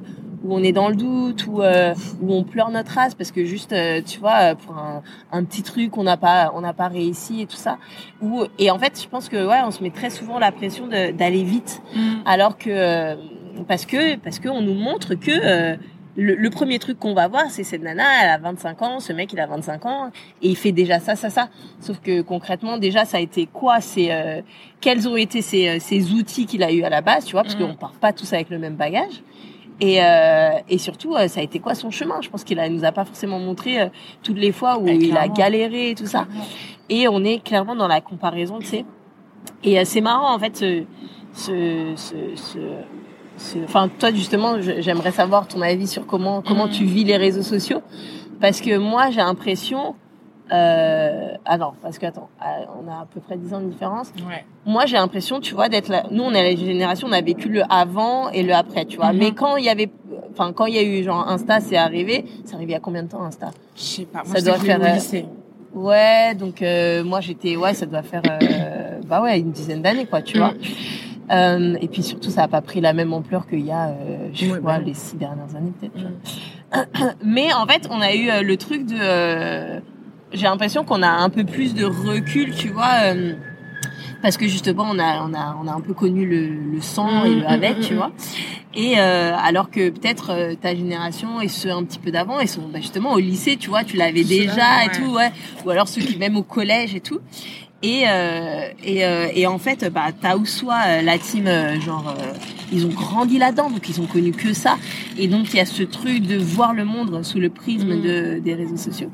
où 0.48 0.54
on 0.54 0.62
est 0.62 0.72
dans 0.72 0.88
le 0.88 0.96
doute, 0.96 1.46
où 1.46 1.62
euh, 1.62 1.94
où 2.22 2.32
on 2.34 2.42
pleure 2.44 2.70
notre 2.70 2.92
race 2.92 3.14
parce 3.14 3.30
que 3.30 3.44
juste, 3.44 3.72
euh, 3.72 4.00
tu 4.04 4.18
vois, 4.18 4.54
pour 4.54 4.76
un, 4.76 5.02
un 5.32 5.44
petit 5.44 5.62
truc, 5.62 5.96
on 5.98 6.02
n'a 6.04 6.16
pas 6.16 6.50
on 6.54 6.60
n'a 6.62 6.72
pas 6.72 6.88
réussi 6.88 7.42
et 7.42 7.46
tout 7.46 7.56
ça. 7.56 7.78
Ou 8.22 8.44
et 8.58 8.70
en 8.70 8.78
fait, 8.78 9.00
je 9.02 9.08
pense 9.08 9.28
que 9.28 9.36
ouais, 9.46 9.60
on 9.64 9.70
se 9.70 9.82
met 9.82 9.90
très 9.90 10.10
souvent 10.10 10.38
la 10.38 10.50
pression 10.52 10.86
d'aller 10.88 11.44
vite, 11.44 11.82
Mm. 11.94 12.22
alors 12.26 12.56
que 12.58 12.70
euh, 12.70 13.14
parce 13.66 13.84
que 13.86 14.16
parce 14.16 14.38
que 14.38 14.48
on 14.48 14.62
nous 14.62 14.74
montre 14.74 15.14
que 15.14 15.30
euh, 15.30 15.76
le, 16.16 16.34
le 16.34 16.50
premier 16.50 16.78
truc 16.80 16.98
qu'on 16.98 17.14
va 17.14 17.28
voir, 17.28 17.44
c'est 17.48 17.62
cette 17.62 17.82
nana, 17.82 18.02
elle 18.24 18.30
a 18.30 18.38
25 18.38 18.82
ans, 18.82 18.98
ce 19.00 19.12
mec 19.12 19.32
il 19.32 19.38
a 19.40 19.46
25 19.46 19.86
ans 19.86 20.10
et 20.42 20.48
il 20.48 20.56
fait 20.56 20.72
déjà 20.72 20.98
ça, 20.98 21.14
ça, 21.14 21.30
ça. 21.30 21.48
Sauf 21.80 22.00
que 22.00 22.22
concrètement, 22.22 22.76
déjà, 22.76 23.04
ça 23.04 23.18
a 23.18 23.20
été 23.20 23.46
quoi 23.46 23.80
C'est 23.80 24.10
euh, 24.10 24.40
quels 24.80 25.06
ont 25.08 25.16
été 25.16 25.42
ces, 25.42 25.68
euh, 25.68 25.76
ces 25.78 26.10
outils 26.12 26.46
qu'il 26.46 26.64
a 26.64 26.72
eu 26.72 26.82
à 26.82 26.88
la 26.90 27.02
base, 27.02 27.24
tu 27.24 27.32
vois, 27.32 27.42
parce 27.44 27.54
Mhm. 27.56 27.68
qu'on 27.68 27.74
part 27.74 27.92
pas 28.00 28.12
tous 28.12 28.32
avec 28.32 28.50
le 28.50 28.58
même 28.58 28.74
bagage. 28.74 29.22
Et, 29.80 30.02
euh, 30.02 30.50
et 30.68 30.78
surtout, 30.78 31.14
euh, 31.14 31.28
ça 31.28 31.40
a 31.40 31.42
été 31.44 31.60
quoi 31.60 31.74
son 31.74 31.90
chemin? 31.90 32.20
Je 32.20 32.28
pense 32.28 32.42
qu'il 32.42 32.58
a- 32.58 32.68
nous 32.68 32.84
a 32.84 32.90
pas 32.92 33.04
forcément 33.04 33.38
montré 33.38 33.80
euh, 33.80 33.86
toutes 34.24 34.38
les 34.38 34.50
fois 34.52 34.76
où 34.78 34.84
Ouais, 34.86 34.96
il 34.96 35.16
a 35.16 35.28
galéré 35.28 35.90
et 35.90 35.94
tout 35.94 36.06
ça. 36.06 36.26
Et 36.88 37.06
on 37.06 37.22
est 37.22 37.42
clairement 37.44 37.76
dans 37.76 37.86
la 37.88 38.00
comparaison, 38.00 38.58
tu 38.58 38.66
sais. 38.66 38.84
Et 39.62 39.78
euh, 39.78 39.82
c'est 39.84 40.00
marrant 40.00 40.34
en 40.34 40.38
fait, 40.38 40.56
ce, 40.56 40.82
ce, 41.32 41.92
ce, 41.94 42.16
ce, 43.36 43.58
enfin 43.64 43.88
toi 44.00 44.10
justement, 44.12 44.60
j'aimerais 44.60 45.12
savoir 45.12 45.46
ton 45.46 45.60
avis 45.62 45.86
sur 45.86 46.06
comment 46.06 46.42
comment 46.42 46.66
Mhm. 46.66 46.72
tu 46.72 46.84
vis 46.84 47.04
les 47.04 47.16
réseaux 47.16 47.42
sociaux, 47.42 47.80
parce 48.40 48.60
que 48.60 48.76
moi 48.78 49.10
j'ai 49.10 49.18
l'impression, 49.20 49.94
euh, 50.52 51.34
ah 51.44 51.58
non, 51.58 51.72
parce 51.82 51.98
que 51.98 52.06
attends, 52.06 52.28
euh, 52.42 52.64
on 52.82 52.88
a 52.90 53.02
à 53.02 53.06
peu 53.12 53.20
près 53.20 53.36
10 53.36 53.54
ans 53.54 53.60
de 53.60 53.66
différence. 53.66 54.12
ouais 54.28 54.44
Moi 54.66 54.86
j'ai 54.86 54.96
l'impression, 54.96 55.40
tu 55.40 55.54
vois, 55.54 55.68
d'être 55.68 55.88
là. 55.88 56.04
Nous 56.10 56.22
on 56.22 56.32
est 56.32 56.54
la 56.54 56.56
génération, 56.56 57.08
on 57.08 57.12
a 57.12 57.20
vécu 57.20 57.48
le 57.48 57.62
avant 57.70 58.30
et 58.30 58.42
le 58.42 58.54
après, 58.54 58.84
tu 58.84 58.96
vois. 58.96 59.12
Mhm. 59.12 59.18
Mais 59.18 59.32
quand 59.32 59.56
il 59.56 59.64
y 59.64 59.68
avait, 59.68 59.90
enfin 60.30 60.52
quand 60.52 60.66
il 60.66 60.74
y 60.74 60.78
a 60.78 60.82
eu 60.82 61.02
genre 61.02 61.28
Insta, 61.28 61.60
c'est 61.60 61.76
arrivé. 61.76 62.24
C'est 62.44 62.54
arrivé 62.54 62.72
il 62.72 62.74
y 62.74 62.78
a 62.78 62.80
combien 62.80 63.02
de 63.02 63.08
temps 63.08 63.22
Insta? 63.22 63.50
Je 63.76 63.82
sais 63.82 64.04
pas 64.04 64.20
Ça 64.24 64.32
moi 64.32 64.40
doit 64.40 64.52
doit 64.52 64.64
faire, 64.64 64.78
faire 64.80 64.88
euh, 64.88 64.92
au 64.92 64.94
lycée 64.94 65.26
Ouais, 65.74 66.34
donc 66.34 66.62
euh, 66.62 67.04
moi 67.04 67.20
j'étais, 67.20 67.56
ouais, 67.56 67.74
ça 67.74 67.86
doit 67.86 68.02
faire, 68.02 68.22
euh, 68.24 69.00
bah 69.06 69.22
ouais, 69.22 69.38
une 69.38 69.52
dizaine 69.52 69.82
d'années 69.82 70.06
quoi, 70.06 70.22
tu 70.22 70.38
vois. 70.38 70.54
Euh, 71.30 71.76
et 71.80 71.88
puis 71.88 72.02
surtout, 72.02 72.30
ça 72.30 72.44
a 72.44 72.48
pas 72.48 72.62
pris 72.62 72.80
la 72.80 72.92
même 72.92 73.12
ampleur 73.12 73.46
qu'il 73.46 73.64
y 73.64 73.70
a, 73.70 73.88
euh, 73.88 74.28
je 74.32 74.46
bah 74.60 74.78
non. 74.78 74.86
les 74.86 74.94
six 74.94 75.16
dernières 75.16 75.54
années 75.54 75.72
peut-être. 75.78 75.96
Mm. 75.96 76.86
vois. 76.96 77.12
Mais 77.24 77.52
en 77.52 77.66
fait, 77.66 77.86
on 77.90 78.00
a 78.00 78.14
eu 78.14 78.30
euh, 78.30 78.42
le 78.42 78.56
truc 78.56 78.86
de, 78.86 78.96
euh, 78.98 79.80
j'ai 80.32 80.44
l'impression 80.44 80.84
qu'on 80.84 81.02
a 81.02 81.08
un 81.10 81.30
peu 81.30 81.44
plus 81.44 81.74
de 81.74 81.84
recul, 81.84 82.54
tu 82.54 82.68
vois. 82.68 82.90
euh, 83.04 83.32
parce 84.20 84.36
que 84.36 84.48
justement 84.48 84.84
on 84.90 84.98
a 84.98 85.22
on 85.22 85.32
a 85.32 85.56
on 85.62 85.68
a 85.68 85.72
un 85.72 85.80
peu 85.80 85.94
connu 85.94 86.26
le, 86.26 86.48
le 86.74 86.80
sang 86.80 87.24
et 87.24 87.28
Mm, 87.30 87.34
le 87.34 87.40
mm, 87.42 87.46
avec 87.46 87.78
mm, 87.78 87.80
tu 87.82 87.94
mm. 87.94 87.96
vois 87.96 88.10
et 88.74 88.98
euh, 88.98 89.32
alors 89.38 89.70
que 89.70 89.90
peut-être 89.90 90.30
euh, 90.30 90.54
ta 90.60 90.74
génération 90.74 91.40
et 91.40 91.46
ceux 91.46 91.70
un 91.70 91.84
petit 91.84 92.00
peu 92.00 92.10
d'avant 92.10 92.40
ils 92.40 92.48
sont 92.48 92.62
bah, 92.68 92.80
justement 92.80 93.12
au 93.12 93.20
lycée 93.20 93.56
tu 93.56 93.68
vois 93.68 93.84
tu 93.84 93.96
l'avais 93.96 94.24
déjà 94.24 94.84
et 94.84 94.88
ouais. 94.88 94.92
tout 94.92 95.12
ouais 95.14 95.30
ou 95.64 95.70
alors 95.70 95.86
ceux 95.86 96.00
qui 96.00 96.18
même 96.18 96.36
au 96.36 96.42
collège 96.42 96.96
et 96.96 97.00
tout 97.00 97.20
et 97.84 98.08
euh, 98.08 98.66
et, 98.82 99.04
euh, 99.04 99.28
et 99.32 99.46
en 99.46 99.58
fait 99.58 99.88
bah 99.94 100.06
t'as 100.20 100.36
ou 100.36 100.44
soit 100.46 100.80
euh, 100.88 101.02
la 101.02 101.16
team 101.16 101.46
euh, 101.46 101.80
genre 101.80 102.08
euh, 102.18 102.32
ils 102.72 102.86
ont 102.86 102.90
grandi 102.90 103.38
là-dedans 103.38 103.70
donc 103.70 103.88
ils 103.88 104.00
ont 104.00 104.06
connu 104.06 104.32
que 104.32 104.52
ça 104.52 104.78
et 105.16 105.28
donc 105.28 105.46
il 105.52 105.58
y 105.58 105.60
a 105.60 105.64
ce 105.64 105.84
truc 105.84 106.22
de 106.26 106.36
voir 106.36 106.74
le 106.74 106.84
monde 106.84 107.22
sous 107.24 107.38
le 107.38 107.50
prisme 107.50 107.94
Mm. 107.94 108.02
de 108.02 108.38
des 108.40 108.54
réseaux 108.54 108.76
sociaux 108.76 109.12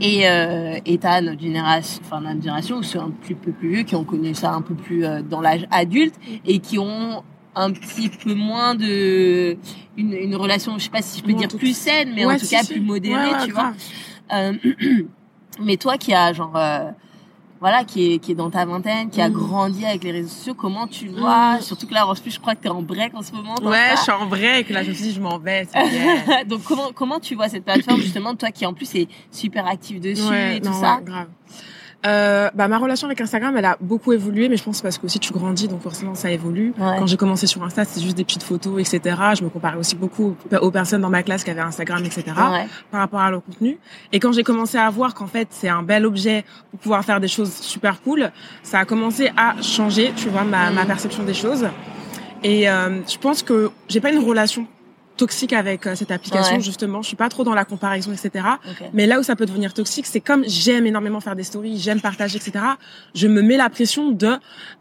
et 0.00 0.28
euh, 0.28 0.78
et 0.86 0.98
t'as 0.98 1.20
notre 1.20 1.40
génération, 1.40 2.00
enfin 2.04 2.20
notre 2.20 2.40
génération, 2.42 2.76
ou 2.78 2.82
ceux 2.82 2.98
un 2.98 3.10
petit 3.10 3.34
peu 3.34 3.52
plus 3.52 3.68
vieux 3.68 3.82
qui 3.82 3.94
ont 3.94 4.04
connu 4.04 4.34
ça 4.34 4.52
un 4.52 4.62
peu 4.62 4.74
plus 4.74 5.04
euh, 5.04 5.22
dans 5.22 5.40
l'âge 5.40 5.66
adulte 5.70 6.14
et 6.46 6.58
qui 6.58 6.78
ont 6.78 7.22
un 7.54 7.70
petit 7.72 8.08
peu 8.08 8.34
moins 8.34 8.74
de 8.74 9.56
une, 9.96 10.12
une 10.12 10.36
relation, 10.36 10.78
je 10.78 10.84
sais 10.84 10.90
pas 10.90 11.02
si 11.02 11.18
je 11.18 11.24
peux 11.24 11.32
dire 11.32 11.48
plus 11.48 11.76
saine, 11.76 12.12
mais 12.14 12.24
en 12.24 12.32
tout 12.38 12.44
si, 12.44 12.54
cas 12.54 12.62
si. 12.62 12.72
plus 12.74 12.80
modérée, 12.80 13.30
Ouais, 13.30 13.32
ouais, 13.34 13.46
tu 13.46 13.52
vois. 13.52 13.72
Euh, 14.32 14.52
mais 15.60 15.76
toi 15.76 15.98
qui 15.98 16.14
as 16.14 16.32
genre 16.32 16.56
euh, 16.56 16.90
voilà 17.60 17.84
qui 17.84 18.12
est 18.14 18.18
qui 18.18 18.32
est 18.32 18.34
dans 18.34 18.50
ta 18.50 18.64
vingtaine, 18.64 19.10
qui 19.10 19.20
a 19.20 19.28
Mhm. 19.28 19.34
grandi 19.34 19.84
avec 19.84 20.02
les 20.04 20.12
réseaux 20.12 20.28
sociaux, 20.28 20.54
comment 20.54 20.86
tu 20.86 21.06
le 21.06 21.12
vois? 21.12 21.60
Surtout 21.60 21.86
que 21.86 21.94
là 21.94 22.06
en 22.06 22.14
plus 22.14 22.30
je 22.30 22.40
crois 22.40 22.54
que 22.54 22.62
t'es 22.62 22.68
en 22.70 22.82
break 22.82 23.14
en 23.14 23.22
ce 23.22 23.32
moment. 23.32 23.54
ouais 23.62 23.90
je 23.96 24.02
suis 24.02 24.12
en 24.12 24.26
break 24.26 24.70
là 24.70 24.82
je 24.82 24.88
me 24.90 24.94
suis 24.94 25.04
dit 25.04 25.12
je 25.12 25.20
m'en 25.20 25.38
vais 25.38 25.66
bien. 25.74 26.44
Donc 26.48 26.62
comment 26.64 26.90
comment 26.94 27.20
tu 27.20 27.34
vois 27.34 27.48
cette 27.48 27.64
plateforme 27.64 28.00
justement 28.00 28.34
toi 28.34 28.50
qui 28.50 28.64
en 28.66 28.72
plus 28.72 28.94
est 28.94 29.08
super 29.30 29.66
active 29.66 30.00
dessus 30.00 30.22
ouais, 30.30 30.56
et 30.56 30.60
tout 30.60 30.70
non, 30.70 30.80
ça? 30.80 30.96
ouais, 30.96 31.04
grave. 31.04 31.28
Euh, 32.06 32.48
bah, 32.54 32.66
ma 32.68 32.78
relation 32.78 33.06
avec 33.06 33.20
Instagram, 33.20 33.54
elle 33.58 33.64
a 33.66 33.76
beaucoup 33.80 34.12
évolué, 34.12 34.48
mais 34.48 34.56
je 34.56 34.62
pense 34.64 34.80
parce 34.80 34.96
que 34.96 35.04
aussi 35.04 35.18
tu 35.18 35.32
grandis, 35.34 35.68
donc 35.68 35.82
forcément 35.82 36.14
ça 36.14 36.30
évolue. 36.30 36.72
Ouais. 36.78 36.96
Quand 36.98 37.06
j'ai 37.06 37.18
commencé 37.18 37.46
sur 37.46 37.62
Insta, 37.62 37.84
c'était 37.84 38.00
juste 38.00 38.16
des 38.16 38.24
petites 38.24 38.42
photos, 38.42 38.80
etc. 38.80 39.16
Je 39.38 39.44
me 39.44 39.50
comparais 39.50 39.76
aussi 39.76 39.96
beaucoup 39.96 40.34
aux- 40.60 40.70
personnes 40.70 41.02
dans 41.02 41.10
ma 41.10 41.22
classe 41.22 41.44
qui 41.44 41.50
avaient 41.50 41.60
Instagram, 41.60 42.02
etc. 42.04 42.24
Ouais. 42.28 42.66
par 42.90 43.00
rapport 43.00 43.20
à 43.20 43.30
leur 43.30 43.44
contenu. 43.44 43.78
Et 44.12 44.18
quand 44.20 44.32
j'ai 44.32 44.44
commencé 44.44 44.78
à 44.78 44.88
voir 44.88 45.12
qu'en 45.14 45.26
fait 45.26 45.48
c'est 45.50 45.68
un 45.68 45.82
bel 45.82 46.06
objet 46.06 46.44
pour 46.70 46.80
pouvoir 46.80 47.04
faire 47.04 47.20
des 47.20 47.28
choses 47.28 47.52
super 47.52 48.00
cool, 48.00 48.30
ça 48.62 48.78
a 48.78 48.84
commencé 48.86 49.30
à 49.36 49.60
changer, 49.60 50.12
tu 50.16 50.28
vois, 50.30 50.44
ma, 50.44 50.70
ma 50.70 50.86
perception 50.86 51.22
des 51.24 51.34
choses. 51.34 51.66
Et 52.42 52.70
euh, 52.70 53.00
je 53.06 53.18
pense 53.18 53.42
que 53.42 53.70
j'ai 53.88 54.00
pas 54.00 54.10
une 54.10 54.24
relation 54.24 54.66
toxique 55.20 55.52
avec 55.52 55.86
euh, 55.86 55.94
cette 55.94 56.10
application 56.10 56.56
Ouais. 56.56 56.60
justement. 56.62 57.02
Je 57.02 57.08
suis 57.08 57.16
pas 57.24 57.28
trop 57.28 57.44
dans 57.44 57.54
la 57.54 57.64
comparaison, 57.64 58.10
etc. 58.12 58.44
Ok. 58.68 58.88
Mais 58.92 59.06
là 59.06 59.20
où 59.20 59.22
ça 59.22 59.36
peut 59.36 59.46
devenir 59.46 59.72
toxique, 59.74 60.06
c'est 60.06 60.20
comme 60.28 60.42
j'aime 60.46 60.86
énormément 60.86 61.20
faire 61.20 61.36
des 61.36 61.42
stories, 61.44 61.78
j'aime 61.78 62.00
partager, 62.00 62.36
etc. 62.38 62.52
Je 63.14 63.26
me 63.28 63.40
mets 63.42 63.56
la 63.56 63.68
pression 63.70 64.10
de 64.10 64.30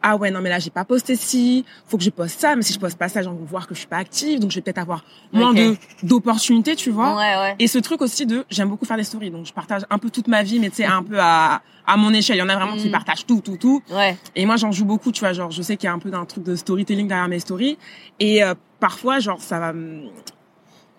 ah 0.02 0.16
ouais 0.16 0.32
non 0.32 0.40
mais 0.42 0.50
là 0.50 0.60
j'ai 0.60 0.70
pas 0.72 0.86
posté 0.86 1.16
ci, 1.16 1.66
faut 1.88 1.98
que 1.98 2.04
je 2.04 2.10
poste 2.10 2.40
ça, 2.40 2.56
mais 2.56 2.62
si 2.64 2.74
je 2.74 2.80
poste 2.80 2.98
pas 2.98 3.10
ça, 3.10 3.22
j'en 3.22 3.34
vont 3.34 3.46
voir 3.46 3.68
que 3.68 3.74
je 3.76 3.80
suis 3.80 3.88
pas 3.88 3.98
active, 3.98 4.40
donc 4.40 4.52
je 4.52 4.56
vais 4.56 4.62
peut-être 4.62 4.78
avoir 4.88 5.04
moins 5.34 5.54
de 5.54 5.76
d'opportunités, 6.04 6.76
tu 6.76 6.90
vois. 6.90 7.16
Ouais, 7.16 7.36
ouais. 7.42 7.56
Et 7.60 7.68
ce 7.68 7.78
truc 7.80 8.02
aussi 8.02 8.26
de 8.26 8.46
j'aime 8.50 8.70
beaucoup 8.70 8.86
faire 8.86 8.98
des 8.98 9.04
stories, 9.04 9.32
donc 9.32 9.46
je 9.46 9.54
partage 9.54 9.84
un 9.90 9.98
peu 9.98 10.10
toute 10.10 10.28
ma 10.28 10.42
vie, 10.44 10.60
mais 10.60 10.70
tu 10.70 10.78
sais 10.78 10.86
un 10.86 11.04
peu 11.04 11.18
à 11.20 11.62
à 11.86 11.98
mon 11.98 12.14
échelle. 12.14 12.36
Il 12.38 12.40
y 12.40 12.44
en 12.44 12.50
a 12.50 12.56
vraiment 12.56 12.78
qui 12.78 12.88
Mm. 12.88 12.92
partagent 12.92 13.26
tout, 13.26 13.42
tout, 13.42 13.58
tout. 13.58 13.82
Ouais. 13.92 14.16
Et 14.36 14.46
moi 14.46 14.56
j'en 14.58 14.72
joue 14.72 14.86
beaucoup, 14.86 15.12
tu 15.12 15.20
vois. 15.22 15.34
Genre 15.34 15.52
je 15.52 15.62
sais 15.62 15.76
qu'il 15.76 15.88
y 15.88 15.90
a 15.90 15.94
un 15.94 16.00
peu 16.00 16.12
d'un 16.12 16.24
truc 16.26 16.44
de 16.44 16.56
storytelling 16.56 17.08
derrière 17.08 17.28
mes 17.28 17.40
stories, 17.40 17.78
et 18.20 18.44
euh, 18.44 18.54
parfois 18.80 19.20
genre 19.20 19.42
ça 19.42 19.60
va, 19.60 19.74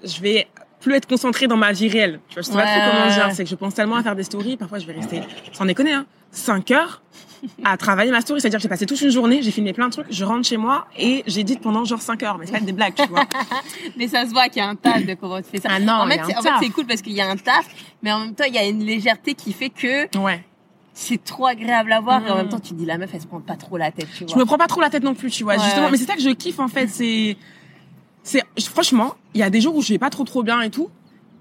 je 0.04 0.20
vais 0.20 0.48
plus 0.80 0.94
être 0.94 1.06
concentrée 1.06 1.46
dans 1.46 1.56
ma 1.58 1.72
vie 1.72 1.88
réelle. 1.88 2.20
Tu 2.28 2.34
vois, 2.34 2.42
je 2.42 2.46
sais 2.48 2.54
pas 2.54 2.62
trop 2.64 2.90
comment 2.90 3.12
dire. 3.14 3.28
C'est 3.34 3.44
que 3.44 3.50
je 3.50 3.54
pense 3.54 3.74
tellement 3.74 3.96
à 3.96 4.02
faire 4.02 4.16
des 4.16 4.24
stories, 4.24 4.56
parfois 4.56 4.78
je 4.78 4.86
vais 4.86 4.94
rester, 4.94 5.20
sans 5.52 5.64
déconner, 5.66 5.92
hein, 5.92 6.06
5 6.30 6.70
heures 6.70 7.02
à 7.64 7.76
travailler 7.76 8.10
ma 8.10 8.20
story. 8.22 8.40
C'est-à-dire 8.40 8.58
que 8.58 8.62
j'ai 8.62 8.68
passé 8.68 8.86
toute 8.86 9.00
une 9.00 9.10
journée, 9.10 9.42
j'ai 9.42 9.50
filmé 9.50 9.72
plein 9.74 9.88
de 9.88 9.92
trucs, 9.92 10.06
je 10.10 10.24
rentre 10.24 10.46
chez 10.46 10.56
moi 10.56 10.86
et 10.98 11.22
j'édite 11.26 11.60
pendant 11.60 11.84
genre 11.84 12.00
5 12.00 12.22
heures. 12.22 12.38
Mais 12.38 12.46
c'est 12.46 12.52
pas 12.52 12.60
des 12.60 12.72
blagues, 12.72 12.94
tu 12.94 13.06
vois. 13.08 13.24
Mais 13.98 14.08
ça 14.08 14.24
se 14.24 14.30
voit 14.30 14.48
qu'il 14.48 14.62
y 14.62 14.64
a 14.64 14.68
un 14.68 14.74
taf 14.76 15.04
de 15.04 15.14
comment 15.14 15.36
tu 15.42 15.48
fais 15.50 15.58
ça. 15.60 15.68
Ah 15.72 15.80
non, 15.80 15.92
en 15.92 16.06
fait, 16.08 16.20
c'est- 16.60 16.70
cool 16.70 16.86
parce 16.86 17.02
qu'il 17.02 17.12
y 17.12 17.20
a 17.20 17.28
un 17.28 17.36
taf, 17.36 17.66
mais 18.02 18.12
en 18.12 18.20
même 18.20 18.34
temps, 18.34 18.44
il 18.46 18.54
y 18.54 18.58
a 18.58 18.64
une 18.66 18.84
légèreté 18.84 19.34
qui 19.34 19.52
fait 19.52 19.68
que 19.70 20.16
Ouais. 20.18 20.44
c'est 20.94 21.22
trop 21.22 21.46
agréable 21.46 21.92
à 21.92 22.00
voir. 22.00 22.26
Et 22.26 22.30
en 22.30 22.36
même 22.36 22.48
temps, 22.48 22.60
tu 22.60 22.70
te 22.70 22.74
dis, 22.74 22.86
la 22.86 22.96
meuf, 22.96 23.10
elle 23.12 23.20
se 23.20 23.26
prend 23.26 23.40
pas 23.40 23.56
trop 23.56 23.76
la 23.76 23.90
tête, 23.90 24.08
tu 24.16 24.20
Je 24.20 24.32
vois. 24.32 24.36
me 24.38 24.44
prends 24.46 24.58
pas 24.58 24.66
trop 24.66 24.80
la 24.80 24.88
tête 24.90 25.02
non 25.02 25.14
plus, 25.14 25.30
tu 25.30 25.44
vois. 25.44 25.56
Ouais. 25.56 25.64
Justement, 25.64 25.90
mais 25.90 25.96
c'est 25.98 26.06
ça 26.06 26.14
que 26.16 26.22
je 26.22 26.30
kiffe 26.30 26.58
en 26.58 26.68
fait. 26.68 26.86
C'est, 26.88 27.36
c'est 28.22 28.42
franchement, 28.60 29.14
il 29.34 29.40
y 29.40 29.42
a 29.42 29.50
des 29.50 29.60
jours 29.60 29.74
où 29.76 29.82
je 29.82 29.92
vais 29.92 29.98
pas 29.98 30.10
trop 30.10 30.24
trop 30.24 30.42
bien 30.42 30.60
et 30.62 30.70
tout. 30.70 30.88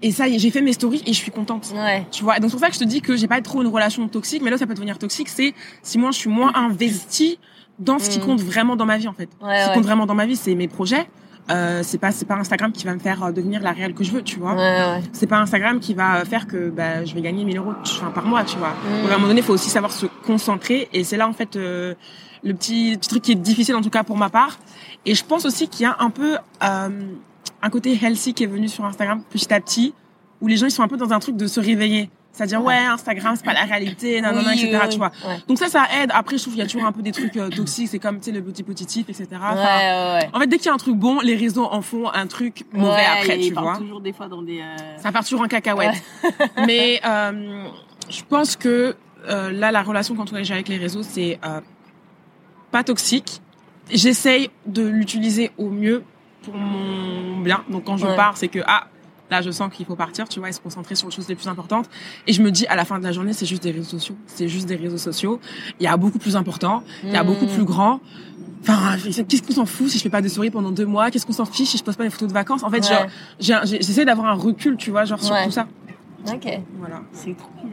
Et 0.02 0.12
ça 0.12 0.28
y 0.28 0.36
est, 0.36 0.38
j'ai 0.38 0.50
fait 0.50 0.62
mes 0.62 0.72
stories 0.72 1.02
et 1.04 1.12
je 1.12 1.18
suis 1.18 1.30
contente. 1.30 1.72
Ouais. 1.74 2.06
Tu 2.10 2.24
vois. 2.24 2.38
Et 2.38 2.40
donc 2.40 2.48
c'est 2.50 2.56
pour 2.56 2.60
ça 2.64 2.68
que 2.68 2.74
je 2.74 2.78
te 2.80 2.84
dis 2.84 3.02
que 3.02 3.16
j'ai 3.16 3.28
pas 3.28 3.40
trop 3.42 3.60
une 3.60 3.68
relation 3.68 4.08
toxique, 4.08 4.40
mais 4.42 4.50
là 4.50 4.56
ça 4.56 4.66
peut 4.66 4.72
devenir 4.74 4.98
toxique, 4.98 5.28
c'est 5.28 5.52
si 5.82 5.98
moi 5.98 6.10
je 6.10 6.18
suis 6.18 6.30
moins 6.30 6.52
investie 6.54 7.38
dans 7.78 7.98
ce 7.98 8.08
qui 8.08 8.18
Mm. 8.18 8.22
compte 8.22 8.40
vraiment 8.40 8.76
dans 8.76 8.86
ma 8.86 8.96
vie 8.98 9.08
en 9.08 9.12
fait. 9.12 9.28
Ouais, 9.42 9.58
ce 9.58 9.64
qui 9.64 9.68
ouais. 9.68 9.74
compte 9.74 9.84
vraiment 9.84 10.06
dans 10.06 10.14
ma 10.14 10.26
vie, 10.26 10.36
c'est 10.36 10.54
mes 10.54 10.68
projets. 10.68 11.06
Euh, 11.50 11.80
c'est 11.82 11.98
pas 11.98 12.12
c'est 12.12 12.26
pas 12.26 12.36
Instagram 12.36 12.70
qui 12.70 12.84
va 12.86 12.94
me 12.94 12.98
faire 13.00 13.24
euh, 13.24 13.32
devenir 13.32 13.60
la 13.60 13.72
réelle 13.72 13.92
que 13.92 14.04
je 14.04 14.12
veux, 14.12 14.22
tu 14.22 14.38
vois. 14.38 14.54
Ouais, 14.54 14.58
ouais. 14.58 15.02
C'est 15.12 15.26
pas 15.26 15.38
Instagram 15.38 15.80
qui 15.80 15.94
va 15.94 16.24
faire 16.24 16.46
que 16.46 16.70
bah, 16.70 17.04
je 17.04 17.14
vais 17.14 17.22
gagner 17.22 17.44
1000 17.44 17.58
euros 17.58 17.72
enfin, 17.82 18.10
par 18.10 18.24
mois, 18.24 18.44
tu 18.44 18.56
vois. 18.56 18.70
Mm. 18.70 19.02
Donc 19.02 19.10
à 19.10 19.14
un 19.14 19.16
moment 19.16 19.28
donné, 19.28 19.40
il 19.40 19.44
faut 19.44 19.54
aussi 19.54 19.68
savoir 19.70 19.92
se 19.92 20.06
concentrer 20.24 20.88
et 20.92 21.02
c'est 21.04 21.16
là 21.16 21.26
en 21.28 21.32
fait 21.32 21.56
euh, 21.56 21.94
le 22.42 22.54
petit, 22.54 22.96
petit 22.98 23.08
truc 23.08 23.22
qui 23.22 23.32
est 23.32 23.36
difficile 23.36 23.74
en 23.76 23.82
tout 23.82 23.90
cas 23.90 24.02
pour 24.02 24.16
ma 24.16 24.30
part. 24.30 24.58
Et 25.06 25.14
je 25.14 25.24
pense 25.24 25.44
aussi 25.44 25.68
qu'il 25.68 25.82
y 25.82 25.86
a 25.86 25.96
un 25.98 26.10
peu 26.10 26.36
euh, 26.62 26.88
un 27.62 27.70
côté 27.70 27.98
healthy 28.02 28.34
qui 28.34 28.44
est 28.44 28.48
venu 28.48 28.68
sur 28.68 28.84
Instagram 28.84 29.22
petit 29.30 29.52
à 29.52 29.60
petit 29.60 29.94
où 30.40 30.46
les 30.48 30.56
gens 30.56 30.66
ils 30.66 30.70
sont 30.70 30.82
un 30.82 30.88
peu 30.88 30.96
dans 30.96 31.12
un 31.12 31.18
truc 31.18 31.36
de 31.36 31.46
se 31.46 31.60
réveiller. 31.60 32.10
C'est-à-dire 32.32 32.62
ouais, 32.62 32.76
Instagram 32.76 33.34
c'est 33.36 33.44
pas 33.44 33.52
la 33.52 33.64
réalité, 33.64 34.20
nanana, 34.20 34.50
Oui, 34.54 34.62
etc. 34.62 34.78
oui, 34.84 34.88
Tu 34.88 34.96
vois. 34.98 35.10
Ouais. 35.26 35.36
Donc 35.48 35.58
ça, 35.58 35.68
ça 35.68 35.84
aide. 36.00 36.10
Après, 36.14 36.38
je 36.38 36.42
trouve 36.42 36.54
qu'il 36.54 36.62
y 36.62 36.64
a 36.64 36.68
toujours 36.68 36.86
un 36.86 36.92
peu 36.92 37.02
des 37.02 37.10
trucs 37.12 37.36
euh, 37.36 37.50
toxiques. 37.50 37.88
C'est 37.88 37.98
comme 37.98 38.18
tu 38.20 38.26
sais 38.26 38.30
le 38.30 38.40
petit 38.42 38.62
positif, 38.62 39.06
etc. 39.08 39.26
Ouais, 39.32 39.36
Enfin, 39.42 39.54
ouais, 39.56 40.20
ouais. 40.22 40.30
En 40.32 40.38
fait, 40.38 40.46
dès 40.46 40.56
qu'il 40.56 40.66
y 40.66 40.68
a 40.70 40.72
un 40.72 40.78
truc 40.78 40.94
bon, 40.96 41.18
les 41.20 41.34
réseaux 41.34 41.64
en 41.70 41.82
font 41.82 42.08
un 42.08 42.26
truc 42.28 42.64
mauvais 42.72 43.04
après, 43.04 43.38
tu 43.40 43.52
vois. 43.52 43.76
toujours 43.76 44.00
des 44.00 44.12
fois 44.12 44.28
dans 44.28 44.42
des. 44.42 44.60
euh, 44.60 44.98
Ça 44.98 45.10
part 45.12 45.24
toujours 45.24 45.40
en 45.42 45.48
cacahuète. 45.48 46.00
Mais 46.66 47.00
euh, 47.04 47.64
je 48.08 48.22
pense 48.28 48.54
que 48.56 48.94
euh, 49.28 49.50
là, 49.50 49.72
la 49.72 49.82
relation 49.82 50.14
quand 50.14 50.32
on 50.32 50.36
est 50.36 50.50
avec 50.50 50.68
les 50.68 50.76
réseaux, 50.78 51.02
c'est 51.02 51.38
euh, 51.44 51.60
pas 52.70 52.84
toxique. 52.84 53.40
J'essaye 53.92 54.50
de 54.66 54.82
l'utiliser 54.86 55.50
au 55.58 55.68
mieux 55.68 56.02
pour 56.42 56.54
mon 56.54 57.38
bien. 57.40 57.62
Donc 57.70 57.84
quand 57.84 57.96
je 57.96 58.06
Ouais. 58.06 58.16
pars, 58.16 58.36
c'est 58.36 58.48
que 58.48 58.60
ah 58.66 58.86
là, 59.30 59.42
je 59.42 59.50
sens 59.50 59.72
qu'il 59.72 59.86
faut 59.86 59.94
partir, 59.96 60.28
tu 60.28 60.40
vois, 60.40 60.48
et 60.48 60.52
se 60.52 60.60
concentrer 60.60 60.94
sur 60.96 61.08
les 61.08 61.14
choses 61.14 61.28
les 61.28 61.36
plus 61.36 61.46
importantes. 61.48 61.88
Et 62.26 62.32
je 62.32 62.42
me 62.42 62.50
dis 62.50 62.66
à 62.66 62.74
la 62.76 62.84
fin 62.84 62.98
de 62.98 63.04
la 63.04 63.12
journée, 63.12 63.32
c'est 63.32 63.46
juste 63.46 63.62
des 63.62 63.70
réseaux 63.70 63.88
sociaux. 63.98 64.16
C'est 64.26 64.48
juste 64.48 64.66
des 64.66 64.76
réseaux 64.76 64.98
sociaux. 64.98 65.40
Il 65.78 65.84
y 65.84 65.86
a 65.86 65.96
beaucoup 65.96 66.18
plus 66.18 66.34
important. 66.36 66.82
Il 67.04 67.12
y 67.12 67.16
a 67.16 67.22
beaucoup 67.24 67.46
plus 67.46 67.64
grand. 67.64 68.00
Enfin, 68.62 68.96
qu'est-ce 69.28 69.42
qu'on 69.42 69.54
s'en 69.54 69.66
fout 69.66 69.88
si 69.88 69.98
je 69.98 70.02
fais 70.02 70.10
pas 70.10 70.20
de 70.20 70.28
story 70.28 70.50
pendant 70.50 70.70
deux 70.70 70.84
mois? 70.84 71.10
Qu'est-ce 71.10 71.24
qu'on 71.26 71.32
s'en 71.32 71.44
fiche 71.46 71.68
si 71.68 71.78
je 71.78 71.82
poste 71.84 71.96
pas 71.96 72.04
des 72.04 72.10
photos 72.10 72.28
de 72.28 72.34
vacances? 72.34 72.62
En 72.62 72.70
fait, 72.70 72.84
Ouais. 72.90 73.06
j'essaie 73.38 74.04
d'avoir 74.04 74.28
un 74.28 74.34
recul, 74.34 74.76
tu 74.76 74.90
vois, 74.90 75.04
genre 75.04 75.22
sur 75.22 75.34
Ouais. 75.34 75.44
tout 75.44 75.50
ça. 75.52 75.66
Ok. 76.26 76.60
Voilà. 76.78 77.00
C'est 77.12 77.36
trop 77.36 77.48
cool. 77.60 77.70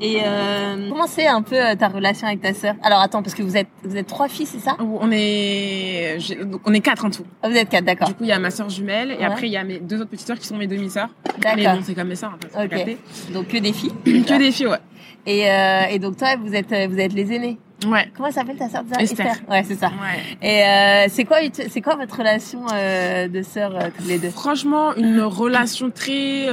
Et 0.00 0.18
euh, 0.24 0.88
comment 0.90 1.06
c'est 1.06 1.26
un 1.26 1.42
peu 1.42 1.54
euh, 1.56 1.74
ta 1.74 1.88
relation 1.88 2.26
avec 2.26 2.40
ta 2.40 2.54
sœur? 2.54 2.74
Alors 2.82 3.00
attends, 3.00 3.22
parce 3.22 3.34
que 3.34 3.42
vous 3.42 3.56
êtes 3.56 3.68
vous 3.82 3.96
êtes 3.96 4.06
trois 4.06 4.28
filles, 4.28 4.46
c'est 4.46 4.58
ça? 4.58 4.76
On 4.80 5.10
est, 5.12 6.18
on 6.64 6.72
est 6.74 6.80
quatre 6.80 7.04
en 7.04 7.10
tout. 7.10 7.24
Ah, 7.42 7.48
Vous 7.48 7.56
êtes 7.56 7.68
quatre, 7.68 7.84
d'accord. 7.84 8.08
Du 8.08 8.14
coup, 8.14 8.24
il 8.24 8.28
y 8.28 8.32
a 8.32 8.38
ma 8.38 8.50
sœur 8.50 8.68
jumelle 8.68 9.10
et 9.12 9.16
Ouais. 9.16 9.24
après 9.24 9.46
il 9.46 9.52
y 9.52 9.56
a 9.56 9.64
mes 9.64 9.78
deux 9.78 10.00
autres 10.00 10.10
petites 10.10 10.26
sœurs 10.26 10.38
qui 10.38 10.46
sont 10.46 10.56
mes 10.56 10.66
demi-sœurs. 10.66 11.10
Mais 11.38 11.62
D'accord. 11.62 11.78
bon, 11.78 11.84
c'est 11.84 11.94
comme 11.94 12.08
mes 12.08 12.16
sœurs. 12.16 12.36
En 12.54 12.58
fait, 12.60 12.74
Ok. 12.86 13.32
Donc 13.32 13.48
que 13.48 13.58
des 13.58 13.72
filles. 13.72 13.92
Que 14.04 14.38
des 14.38 14.50
filles, 14.52 14.66
ouais. 14.68 14.78
Et, 15.26 15.50
euh, 15.50 15.82
et 15.90 15.98
donc 15.98 16.16
toi, 16.16 16.36
vous 16.42 16.54
êtes 16.54 16.72
euh, 16.72 16.86
vous 16.90 16.98
êtes 16.98 17.12
les 17.12 17.32
aînés? 17.32 17.58
Ouais. 17.86 18.10
Comment 18.14 18.28
elle 18.28 18.34
s'appelle 18.34 18.56
ta 18.56 18.68
sœur? 18.68 18.84
Déjà 18.84 19.02
Esther. 19.02 19.36
Ouais, 19.48 19.62
c'est 19.64 19.76
ça. 19.76 19.88
Ouais. 19.88 20.38
Et 20.42 20.62
euh, 20.62 21.06
c'est 21.08 21.24
quoi 21.24 21.38
c'est 21.52 21.80
quoi 21.80 21.96
votre 21.96 22.16
relation 22.16 22.66
euh, 22.72 23.28
de 23.28 23.42
sœurs 23.42 23.74
euh, 23.74 23.88
toutes 23.96 24.06
les 24.06 24.18
deux? 24.18 24.30
Franchement, 24.30 24.94
une 24.94 25.20
relation 25.20 25.90
très 25.90 26.48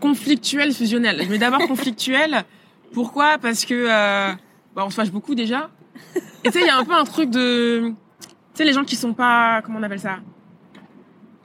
conflictuelle, 0.00 0.72
fusionnelle. 0.72 1.20
Je 1.22 1.28
vais 1.28 1.38
d'abord 1.38 1.60
conflictuelle. 1.68 2.44
Pourquoi? 2.92 3.38
Parce 3.38 3.64
que 3.64 3.86
bah, 3.86 4.84
on 4.84 4.90
se 4.90 4.94
fâche 4.94 5.10
beaucoup 5.10 5.34
déjà. 5.34 5.70
Et 6.44 6.50
tu 6.50 6.52
sais, 6.52 6.60
il 6.60 6.66
y 6.66 6.70
a 6.70 6.76
un 6.76 6.84
peu 6.84 6.94
un 6.94 7.04
truc 7.04 7.30
de, 7.30 7.92
tu 8.20 8.34
sais, 8.54 8.64
les 8.64 8.72
gens 8.72 8.84
qui 8.84 8.96
sont 8.96 9.14
pas, 9.14 9.62
comment 9.62 9.78
on 9.78 9.82
appelle 9.82 10.00
ça? 10.00 10.18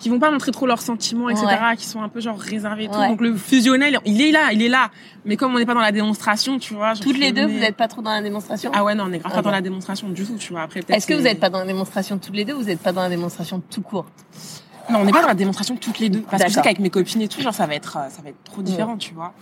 Qui 0.02 0.10
vont 0.10 0.20
pas 0.20 0.32
montrer 0.32 0.52
trop 0.52 0.66
leurs 0.66 0.82
sentiments, 0.82 1.30
etc., 1.30 1.46
qui 1.78 1.86
sont 1.86 2.02
un 2.02 2.10
peu 2.10 2.20
genre 2.20 2.40
réservés 2.40 2.86
et 2.86 2.88
tout. 2.90 2.98
Ouais. 2.98 3.08
Donc 3.08 3.22
le 3.22 3.36
fusionnel, 3.36 4.00
il 4.04 4.20
est 4.20 4.32
là, 4.32 4.52
il 4.52 4.64
est 4.64 4.68
là. 4.68 4.90
Mais 5.26 5.38
comme 5.38 5.54
on 5.54 5.60
n'est 5.60 5.66
pas 5.66 5.76
dans 5.76 5.80
la 5.80 5.92
démonstration, 5.92 6.58
tu 6.58 6.74
vois. 6.74 6.96
Toutes 6.96 7.20
les 7.20 7.32
deux, 7.32 7.46
vous 7.46 7.60
n'êtes 7.60 7.76
pas 7.76 7.88
trop 7.88 8.02
dans 8.02 8.10
la 8.10 8.24
démonstration? 8.24 8.72
Ah 8.74 8.84
ouais, 8.84 8.96
non, 8.96 9.06
on 9.08 9.14
est 9.14 9.20
grave 9.20 9.32
pas 9.32 9.40
Ok. 9.40 9.46
dans 9.46 9.52
la 9.52 9.62
démonstration 9.62 10.10
du 10.10 10.26
tout, 10.26 10.38
tu 10.38 10.54
vois. 10.54 10.64
Après, 10.64 10.82
Est-ce 10.90 11.06
que 11.06 11.14
vous 11.14 11.22
n'êtes 11.22 11.40
pas 11.40 11.52
dans 11.52 11.60
la 11.60 11.66
démonstration 11.66 12.18
toutes 12.18 12.36
les 12.36 12.46
deux 12.46 12.54
ou 12.54 12.62
vous 12.62 12.66
n'êtes 12.66 12.80
pas 12.80 12.92
dans 12.92 13.04
la 13.04 13.10
démonstration 13.10 13.62
tout 13.70 13.82
court? 13.82 14.08
Non, 14.90 15.00
on 15.02 15.06
n'est 15.06 15.12
pas 15.12 15.22
dans 15.22 15.28
la 15.28 15.36
démonstration 15.36 15.76
toutes 15.76 16.00
les 16.00 16.10
deux. 16.10 16.22
Parce 16.22 16.44
que 16.44 16.50
je 16.50 16.56
sais 16.56 16.62
qu'avec 16.62 16.80
mes 16.80 16.90
copines 16.90 17.22
et 17.22 17.28
tout, 17.28 17.40
genre, 17.40 17.54
ça 17.54 17.68
va 17.68 17.76
être, 17.76 17.98
euh, 17.98 18.10
ça 18.10 18.24
va 18.24 18.30
être 18.30 18.44
trop 18.44 18.64
différent, 18.64 18.98
tu 18.98 19.14
vois. 19.14 19.34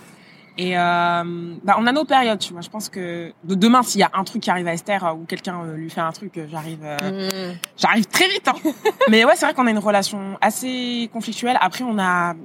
Et 0.61 0.77
euh, 0.77 1.23
bah, 1.63 1.77
on 1.79 1.87
a 1.87 1.93
nos 1.93 2.03
périodes, 2.03 2.39
tu 2.39 2.51
vois. 2.51 2.61
Je 2.61 2.69
pense 2.69 2.89
que 2.89 3.31
de 3.45 3.55
demain, 3.55 3.81
s'il 3.81 4.01
y 4.01 4.03
a 4.03 4.11
un 4.13 4.25
truc 4.25 4.43
qui 4.43 4.49
arrive 4.49 4.67
à 4.67 4.73
Esther 4.73 5.05
euh, 5.05 5.13
ou 5.13 5.23
quelqu'un 5.23 5.61
euh, 5.63 5.77
lui 5.77 5.89
fait 5.89 6.01
un 6.01 6.11
truc, 6.11 6.37
j'arrive, 6.51 6.79
Mmh. 6.81 7.55
j'arrive 7.77 8.05
très 8.07 8.27
vite. 8.27 8.45
Hein. 8.45 8.55
Mais 9.09 9.23
ouais, 9.23 9.37
c'est 9.37 9.45
vrai 9.45 9.55
qu'on 9.55 9.67
a 9.67 9.71
une 9.71 9.77
relation 9.77 10.37
assez 10.41 11.09
conflictuelle. 11.13 11.57
Après, 11.61 11.85
on 11.85 11.97
a, 11.97 12.35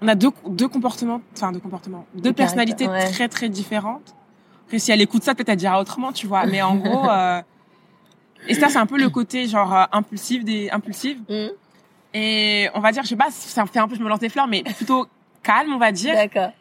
on 0.00 0.08
a 0.08 0.14
deux, 0.14 0.30
deux 0.48 0.66
comportements, 0.66 1.20
enfin 1.34 1.52
deux 1.52 1.58
comportements, 1.60 2.06
deux 2.14 2.32
personnalités 2.32 2.88
ouais. 2.88 3.10
très 3.10 3.28
très 3.28 3.50
différentes. 3.50 4.14
Après, 4.64 4.78
si 4.78 4.90
elle 4.90 5.02
écoute 5.02 5.22
ça, 5.22 5.34
peut-être 5.34 5.50
elle 5.50 5.56
dira 5.58 5.78
autrement, 5.78 6.12
tu 6.12 6.26
vois. 6.26 6.46
Mais 6.46 6.62
en 6.62 6.76
gros, 6.76 7.06
Esther, 8.48 8.70
c'est 8.70 8.78
un 8.78 8.86
peu 8.86 8.96
le 8.96 9.10
côté 9.10 9.46
genre 9.46 9.88
impulsif 9.92 10.42
des 10.42 10.70
impulsive. 10.70 11.20
Mmh. 11.28 11.48
Et 12.14 12.70
on 12.72 12.80
va 12.80 12.92
dire, 12.92 13.02
je 13.02 13.08
sais 13.08 13.16
pas, 13.16 13.30
ça 13.30 13.60
me 13.60 13.68
fait 13.68 13.78
un 13.78 13.88
peu, 13.88 13.94
je 13.94 14.02
me 14.02 14.08
lance 14.08 14.20
des 14.20 14.30
fleurs, 14.30 14.46
mais 14.46 14.62
plutôt 14.62 15.06
calme, 15.42 15.74
on 15.74 15.78
va 15.78 15.92
dire. 15.92 16.14
D'accord. 16.14 16.52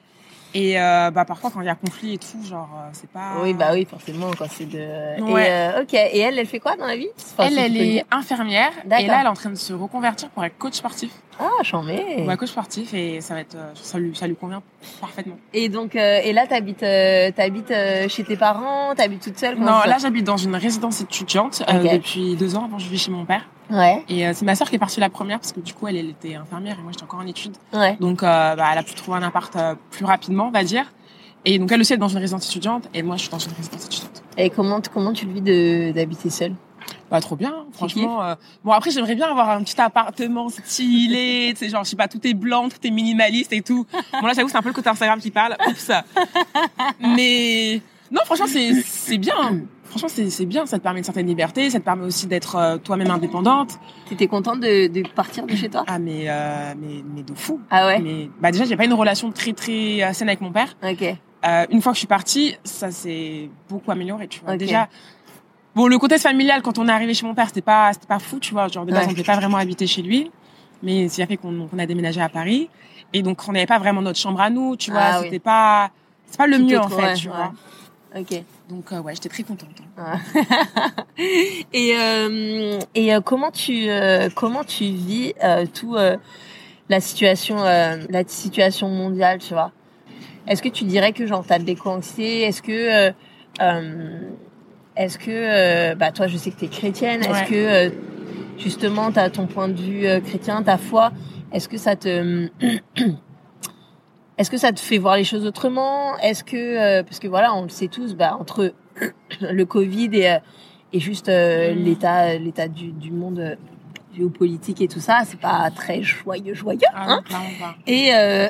Et 0.58 0.80
euh, 0.80 1.12
bah 1.12 1.26
parfois 1.26 1.52
quand 1.52 1.60
il 1.60 1.65
y 1.68 1.70
a 1.70 1.76
conflit 1.76 2.13
et 2.13 2.18
tout, 2.18 2.41
genre 2.48 2.70
euh, 2.74 2.89
c'est 2.94 3.10
pas. 3.10 3.34
Oui, 3.44 3.54
bah 3.54 3.72
oui, 3.74 3.86
forcément, 3.86 4.32
quand 4.39 4.46
c'est 4.50 4.65
de. 4.65 5.22
Ouais. 5.22 5.48
Et, 5.48 5.52
euh, 5.52 5.82
ok. 5.82 5.94
Et 5.94 6.20
elle, 6.20 6.39
elle 6.39 6.46
fait 6.48 6.62
quoi 6.62 6.78
dans 6.78 6.88
la 6.88 6.96
vie? 6.96 7.10
Enfin, 7.38 7.50
Elle, 7.50 7.60
elle 7.60 7.76
est 7.78 8.06
infirmière 8.10 8.72
et 8.86 9.06
là 9.06 9.18
elle 9.20 9.26
est 9.26 9.30
en 9.30 9.34
train 9.34 9.50
de 9.50 9.56
se 9.56 9.74
reconvertir 9.74 10.30
pour 10.30 10.46
être 10.46 10.58
coach 10.58 10.76
sportif. 10.76 11.12
Ah, 11.41 11.50
j'en 11.63 11.84
mets. 11.84 12.24
Ouais, 12.26 12.38
coach 12.38 12.50
sportif 12.52 12.94
et 12.94 13.20
ça 13.20 13.34
va 13.34 13.41
être, 13.41 13.56
euh, 13.56 13.72
ça 13.76 14.00
lui, 14.00 14.15
ça 14.15 14.26
lui 14.28 14.38
convient 14.38 14.63
parfaitement. 15.02 15.36
Et 15.54 15.68
donc, 15.68 15.98
euh, 15.98 16.22
et 16.24 16.32
là, 16.32 16.48
t'habites, 16.48 16.84
euh, 16.84 17.30
t'habites 17.36 17.74
chez 18.08 18.24
tes 18.24 18.38
parents, 18.38 18.96
t'habites 18.96 19.24
toute 19.24 19.38
seule 19.38 19.58
Non, 19.58 19.82
là 19.86 19.98
j'habite 20.00 20.24
dans 20.24 20.38
une 20.38 20.56
résidence 20.56 21.02
étudiante 21.02 21.63
euh, 21.70 21.84
Ok. 21.84 21.91
depuis 21.91 22.36
deux 22.38 22.56
ans. 22.56 22.63
Avant 22.63 22.80
je 22.80 22.88
vis 22.88 22.98
chez 23.04 23.12
mon 23.12 23.26
père 23.26 23.46
Ouais, 23.69 24.04
et 24.10 24.28
euh, 24.28 24.32
c'est 24.36 24.45
ma 24.45 24.56
sœur 24.56 24.69
qui 24.69 24.75
est 24.75 24.80
partie 24.80 24.99
la 24.99 25.10
première 25.10 25.39
parce 25.39 25.51
que 25.51 25.60
du 25.60 25.73
coup 25.73 25.88
elle, 25.88 25.95
elle 25.97 26.10
était 26.10 26.36
infirmière 26.36 26.78
et 26.80 26.82
moi 26.84 26.91
j'étais 26.91 27.04
encore 27.04 27.19
en 27.19 27.28
études. 27.28 27.56
ouais. 27.73 27.97
Donc 27.99 28.21
euh, 28.23 28.56
bah, 28.56 28.67
elle 28.71 28.78
a 28.80 28.84
pu 28.84 28.93
trouver 28.93 29.17
un 29.17 29.23
appart 29.23 29.56
euh, 29.56 29.75
plus 29.91 30.06
rapidement, 30.06 30.47
on 30.47 30.51
va 30.51 30.63
dire. 30.63 30.86
Et 31.45 31.58
donc 31.60 31.71
elle 31.71 31.82
aussi 31.82 31.93
elle 31.93 31.97
est 31.97 31.99
dans 31.99 32.08
une 32.08 32.19
résidence 32.19 32.47
étudiante 32.47 32.88
et 32.93 33.01
moi 33.04 33.15
je 33.17 33.21
suis 33.23 33.32
dans 33.32 33.39
une 33.39 33.54
résidence 33.54 33.86
étudiante. 33.86 34.23
Et 34.38 34.49
comment, 34.49 34.82
comment 34.93 35.13
tu 35.13 35.25
le 35.25 35.34
vis 35.34 35.41
de, 35.41 35.91
d'habiter 35.93 36.30
seule? 36.30 36.54
Bah 37.10 37.19
trop 37.21 37.36
bien, 37.36 37.65
franchement. 37.73 38.23
euh, 38.23 38.36
Bon 38.63 38.71
après 38.71 38.91
j'aimerais 38.91 39.15
bien 39.15 39.28
avoir 39.30 39.49
un 39.51 39.63
petit 39.63 39.80
appartement 39.80 40.49
stylé, 40.49 41.51
tu 41.54 41.65
sais 41.65 41.69
genre 41.69 41.84
je 41.84 41.89
sais 41.91 41.95
pas 41.95 42.08
tout 42.08 42.25
est 42.28 42.34
blanc, 42.36 42.67
tout 42.69 42.78
est 42.84 42.91
minimaliste 42.91 43.54
et 43.54 43.62
tout. 43.62 43.86
Bon 44.21 44.28
là 44.28 44.34
j'avoue 44.36 44.49
c'est 44.49 44.58
un 44.58 44.62
peu 44.62 44.69
le 44.69 44.73
côté 44.75 44.89
Instagram 44.89 45.19
qui 45.19 45.32
parle. 45.32 45.56
Oups. 45.67 45.91
Mais 46.99 47.82
non 48.12 48.21
franchement 48.25 48.45
c'est 48.47 48.82
c'est 48.86 49.17
bien. 49.17 49.62
Franchement 49.98 50.26
c'est 50.28 50.46
bien, 50.46 50.66
ça 50.66 50.78
te 50.78 50.84
permet 50.84 51.00
une 51.00 51.06
certaine 51.06 51.28
liberté, 51.28 51.70
ça 51.70 51.80
te 51.80 51.86
permet 51.86 52.04
aussi 52.06 52.28
d'être 52.28 52.56
euh, 52.58 52.78
toi-même 52.78 53.12
indépendante. 53.12 53.80
T'étais 54.10 54.28
contente 54.28 54.60
de, 54.60 54.88
de 54.88 55.08
partir 55.08 55.46
de 55.46 55.56
chez 55.56 55.70
toi? 55.70 55.86
Ah 55.88 56.00
mais 56.00 56.26
euh, 56.28 56.74
mais 56.78 57.02
mais 57.16 57.24
de 57.24 57.34
fou. 57.34 57.62
Ah 57.70 57.88
ouais? 57.88 58.00
Mais 58.00 58.30
bah 58.42 58.52
déjà 58.52 58.66
j'ai 58.66 58.76
pas 58.76 58.84
une 58.84 58.94
relation 58.94 59.32
très 59.32 59.54
très 59.54 60.04
euh, 60.04 60.12
saine 60.12 60.28
avec 60.28 60.42
mon 60.42 60.52
père. 60.52 60.76
Ok. 60.84 61.02
Euh, 61.48 61.66
une 61.70 61.82
fois 61.82 61.92
que 61.92 61.96
je 61.96 62.00
suis 62.00 62.08
partie, 62.08 62.56
ça 62.64 62.92
s'est 62.92 63.50
beaucoup 63.70 63.92
amélioré, 63.92 64.28
tu 64.28 64.42
vois. 64.44 64.58
Déjà, 64.58 64.90
bon, 65.76 65.86
le 65.88 65.98
contexte 66.00 66.24
familial, 66.26 66.62
quand 66.64 66.80
on 66.80 66.88
est 66.88 66.92
arrivé 66.92 67.14
chez 67.14 67.26
mon 67.26 67.36
père, 67.36 67.48
c'était 67.48 67.62
pas, 67.62 67.94
c'était 67.94 68.08
pas 68.08 68.18
fou, 68.18 68.40
tu 68.40 68.52
vois. 68.52 68.68
Genre, 68.68 68.84
de 68.84 68.92
base, 68.92 69.02
Ouais. 69.02 69.06
on 69.08 69.12
n'était 69.12 69.24
pas 69.24 69.36
vraiment 69.36 69.58
habité 69.58 69.86
chez 69.86 70.02
lui. 70.02 70.32
Mais 70.82 71.08
c'est 71.08 71.24
fait 71.28 71.38
qu'on 71.38 71.68
a 71.78 71.86
déménagé 71.86 72.20
à 72.20 72.30
Paris. 72.30 72.68
Et 73.14 73.22
donc, 73.22 73.42
on 73.48 73.52
n'avait 73.52 73.68
pas 73.68 73.78
vraiment 73.78 74.02
notre 74.02 74.18
chambre 74.18 74.42
à 74.42 74.50
nous, 74.50 74.76
tu 74.76 74.90
vois. 74.90 75.02
Ah 75.04 75.18
oui. 75.20 75.26
c'était 75.26 75.40
pas, 75.40 75.92
c'est 76.26 76.38
pas 76.38 76.48
le 76.48 76.58
mieux, 76.58 76.80
en 76.80 76.90
fait, 76.90 76.96
ouais, 76.96 77.14
tu 77.14 77.30
ouais. 77.30 77.36
vois. 77.36 77.54
Ok. 78.20 78.44
Donc, 78.69 78.91
euh, 78.91 78.99
ouais, 78.99 79.13
j'étais 79.13 79.30
très 79.30 79.43
contente. 79.43 79.69
et 81.73 81.95
euh, 81.97 82.80
et 82.95 83.13
euh, 83.13 83.21
comment 83.21 83.51
tu 83.51 83.89
euh, 83.89 84.30
comment 84.36 84.63
tu 84.63 84.86
vis 84.86 85.34
euh, 85.43 85.65
tout 85.71 85.95
euh, 85.95 86.17
la 86.89 86.99
situation 86.99 87.63
euh, 87.63 87.97
la 88.10 88.23
situation 88.25 88.89
mondiale 88.89 89.39
tu 89.39 89.54
vois? 89.54 89.71
Est-ce 90.47 90.62
que 90.62 90.69
tu 90.69 90.84
dirais 90.84 91.13
que 91.13 91.25
genre 91.28 91.45
t'as 91.47 91.60
de 91.60 91.63
l'éco-anxiété 91.63 92.41
est-ce 92.41 92.62
que 92.62 92.71
euh, 93.10 93.12
euh, 93.62 94.19
est-ce 94.97 95.17
que 95.17 95.30
euh, 95.30 95.95
bah 95.95 96.12
toi 96.12 96.28
je 96.28 96.38
sais 96.38 96.51
que 96.51 96.60
t'es 96.60 96.67
chrétienne. 96.67 97.21
Ouais. 97.21 97.30
est-ce 97.30 97.49
que 97.49 97.56
euh, 97.56 97.89
justement 98.58 99.12
t'as 99.12 99.30
ton 99.30 99.45
point 99.47 99.67
de 99.69 99.80
vue 99.82 100.21
chrétien 100.23 100.62
ta 100.63 100.78
foi? 100.78 101.12
Est-ce 101.54 101.69
que 101.69 101.78
ça 101.78 101.95
te 101.95 102.49
est-ce 104.38 104.52
que 104.52 104.58
ça 104.58 104.71
te 104.71 104.80
fait 104.80 104.98
voir 104.98 105.15
les 105.17 105.24
choses 105.24 105.45
autrement? 105.45 106.17
Est-ce 106.19 106.43
que 106.43 106.56
euh, 106.58 107.04
parce 107.04 107.19
que 107.19 107.28
voilà, 107.28 107.54
on 107.56 107.63
le 107.63 107.69
sait 107.69 107.88
tous, 107.88 108.15
bah 108.15 108.36
entre 108.39 108.74
le 109.41 109.65
Covid 109.65 110.10
et 110.13 110.32
euh, 110.32 110.38
et 110.93 111.00
juste 111.00 111.30
euh, 111.30 111.74
l'état 111.74 112.36
l'état 112.38 112.67
du, 112.67 112.91
du 112.91 113.12
monde 113.12 113.58
géopolitique 114.15 114.82
et 114.82 114.88
tout 114.88 115.00
ça, 115.02 115.21
c'est 115.26 115.39
pas 115.39 115.69
très 115.76 116.02
joyeux 116.02 116.54
joyeux. 116.54 116.80
Ah, 116.93 117.19
Hein? 117.34 117.76
et 117.88 118.12
euh, 118.13 118.48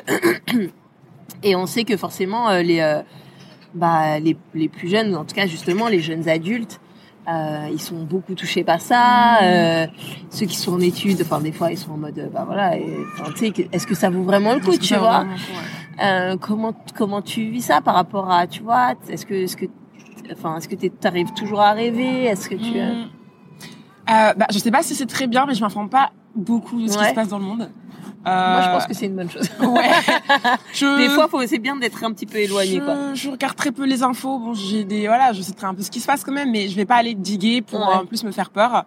et 1.42 1.56
on 1.56 1.66
sait 1.66 1.84
que 1.84 1.96
forcément 1.96 2.50
les 2.58 2.80
euh, 2.80 3.02
bah 3.74 4.18
les 4.18 4.36
les 4.54 4.68
plus 4.68 4.88
jeunes, 4.88 5.14
ou 5.14 5.18
en 5.18 5.24
tout 5.24 5.34
cas 5.34 5.46
justement 5.46 5.88
les 5.88 6.00
jeunes 6.00 6.28
adultes, 6.28 6.80
euh, 7.28 7.68
ils 7.72 7.80
sont 7.80 8.04
beaucoup 8.04 8.34
touchés 8.34 8.64
par 8.64 8.80
ça. 8.80 9.42
Euh, 9.42 9.86
ceux 10.30 10.46
qui 10.46 10.56
sont 10.56 10.74
en 10.74 10.80
études, 10.80 11.20
enfin 11.22 11.40
des 11.40 11.52
fois 11.52 11.72
ils 11.72 11.78
sont 11.78 11.92
en 11.92 11.96
mode, 11.96 12.18
euh, 12.18 12.28
bah 12.32 12.44
voilà, 12.46 12.76
est-ce 12.76 13.86
que 13.86 13.94
ça 13.94 14.10
vaut 14.10 14.22
vraiment 14.22 14.54
le 14.54 14.60
coup, 14.60 14.76
tu 14.76 14.94
vois? 14.94 15.24
coup, 15.24 15.30
ouais. 15.30 16.04
euh, 16.04 16.36
Comment 16.40 16.74
comment 16.96 17.22
tu 17.22 17.50
vis 17.50 17.62
ça 17.62 17.80
par 17.80 17.94
rapport 17.94 18.30
à, 18.30 18.46
tu 18.46 18.62
vois, 18.62 18.94
est-ce 19.08 19.26
que 19.26 19.34
est-ce 19.34 19.56
que 19.56 19.66
Enfin, 20.32 20.56
est-ce 20.56 20.68
que 20.68 20.74
tu 20.74 20.90
arrives 21.04 21.32
toujours 21.34 21.60
à 21.60 21.72
rêver? 21.72 22.24
Est-ce 22.24 22.48
que 22.48 22.56
tu... 22.56 22.80
Mm. 22.80 23.08
Euh, 24.08 24.34
bah, 24.34 24.46
je 24.50 24.58
sais 24.58 24.70
pas 24.70 24.82
si 24.82 24.94
c'est 24.94 25.06
très 25.06 25.26
bien, 25.26 25.46
mais 25.46 25.54
je 25.54 25.60
m'informe 25.60 25.88
pas 25.88 26.10
beaucoup 26.34 26.80
de 26.80 26.88
ce 26.88 26.98
qui 26.98 27.04
se 27.04 27.14
passe 27.14 27.28
dans 27.28 27.38
le 27.38 27.44
monde. 27.44 27.70
Moi, 28.26 28.60
je 28.60 28.68
Euh, 28.68 28.72
pense 28.72 28.86
que 28.86 28.94
c'est 28.94 29.06
une 29.06 29.14
bonne 29.16 29.30
chose. 29.30 29.48
ouais. 29.60 29.90
je, 30.74 30.98
Des 30.98 31.08
fois, 31.10 31.28
faut, 31.28 31.46
c'est 31.46 31.58
bien 31.58 31.76
d'être 31.76 32.02
un 32.04 32.12
petit 32.12 32.26
peu 32.26 32.38
éloigné, 32.38 32.76
je, 32.80 32.80
quoi. 32.84 33.14
je 33.14 33.30
regarde 33.30 33.54
très 33.56 33.70
peu 33.72 33.84
les 33.86 34.02
infos. 34.02 34.38
Bon, 34.38 34.52
j'ai 34.54 34.84
des 34.84 35.06
voilà, 35.06 35.32
je 35.32 35.42
sais 35.42 35.52
très 35.52 35.66
un 35.66 35.74
peu 35.74 35.82
ce 35.82 35.90
qui 35.90 36.00
se 36.00 36.06
passe 36.06 36.24
quand 36.24 36.32
même, 36.32 36.50
mais 36.50 36.68
je 36.68 36.74
vais 36.76 36.84
pas 36.86 36.96
aller 36.96 37.14
diguer 37.14 37.62
pour 37.62 37.78
Ouais. 37.80 37.94
en 37.94 38.04
plus 38.06 38.24
me 38.24 38.32
faire 38.32 38.50
peur. 38.50 38.84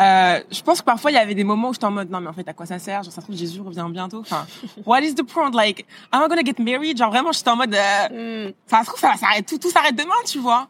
Euh, 0.00 0.40
je 0.50 0.62
pense 0.62 0.80
que 0.80 0.86
parfois 0.86 1.10
il 1.10 1.14
y 1.14 1.18
avait 1.18 1.34
des 1.34 1.44
moments 1.44 1.68
où 1.68 1.72
j'étais 1.74 1.84
en 1.84 1.90
mode 1.90 2.10
non 2.10 2.20
mais 2.20 2.28
en 2.28 2.32
fait 2.32 2.48
à 2.48 2.54
quoi 2.54 2.64
ça 2.64 2.78
sert? 2.78 3.02
Genre 3.02 3.12
ça 3.12 3.20
se 3.20 3.26
trouve 3.26 3.36
Jésus 3.36 3.60
revient 3.60 3.84
bientôt 3.90 4.20
enfin 4.20 4.46
what 4.86 5.00
is 5.02 5.14
the 5.14 5.22
point? 5.24 5.50
Like 5.50 5.84
am 6.10 6.22
I 6.24 6.28
gonna 6.28 6.42
get 6.42 6.54
married? 6.62 6.96
Genre 6.96 7.10
vraiment 7.10 7.32
j'étais 7.32 7.50
en 7.50 7.56
mode 7.56 7.74
euh, 7.74 8.48
Mm. 8.48 8.52
ça 8.66 8.80
se 8.80 8.86
trouve 8.86 8.98
ça 8.98 9.08
va 9.08 9.16
s'arrêter 9.16 9.42
tout 9.44 9.58
tout 9.58 9.68
s'arrête 9.70 9.96
demain 9.96 10.14
tu 10.24 10.38
vois 10.38 10.68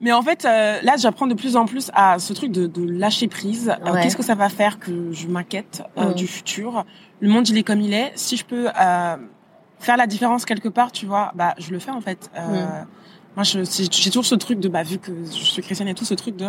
mais 0.00 0.12
en 0.12 0.22
fait 0.22 0.44
euh, 0.44 0.78
là 0.82 0.94
j'apprends 0.96 1.26
de 1.26 1.34
plus 1.34 1.56
en 1.56 1.64
plus 1.66 1.90
à 1.92 2.20
ce 2.20 2.32
truc 2.34 2.52
de, 2.52 2.68
de 2.68 2.84
lâcher 2.88 3.26
prise 3.26 3.74
Euh, 3.84 4.00
qu'est-ce 4.00 4.16
que 4.16 4.22
ça 4.22 4.36
va 4.36 4.48
faire 4.48 4.78
que 4.78 5.10
je 5.12 5.26
m'inquiète 5.26 5.82
euh, 5.96 6.10
Mhm. 6.10 6.14
du 6.14 6.26
futur? 6.28 6.84
Le 7.20 7.28
monde 7.28 7.48
il 7.48 7.56
est 7.58 7.62
comme 7.62 7.80
il 7.80 7.92
est 7.92 8.12
si 8.16 8.36
je 8.36 8.44
peux 8.44 8.68
euh, 8.68 9.16
faire 9.80 9.96
la 9.96 10.06
différence 10.06 10.44
quelque 10.44 10.68
part 10.68 10.92
tu 10.92 11.06
vois 11.06 11.32
bah 11.34 11.54
je 11.58 11.70
le 11.70 11.78
fais 11.78 11.90
en 11.90 12.00
fait 12.00 12.30
euh, 12.36 12.40
Mhm. 12.48 12.86
moi 13.36 13.44
j'ai 13.44 14.10
toujours 14.10 14.26
ce 14.26 14.34
truc 14.34 14.58
de 14.60 14.68
bah 14.68 14.82
vu 14.82 14.98
que 14.98 15.12
je 15.24 15.30
suis 15.30 15.62
chrétienne 15.62 15.88
et 15.88 15.94
tout 15.94 16.04
ce 16.04 16.14
truc 16.14 16.36
de 16.36 16.48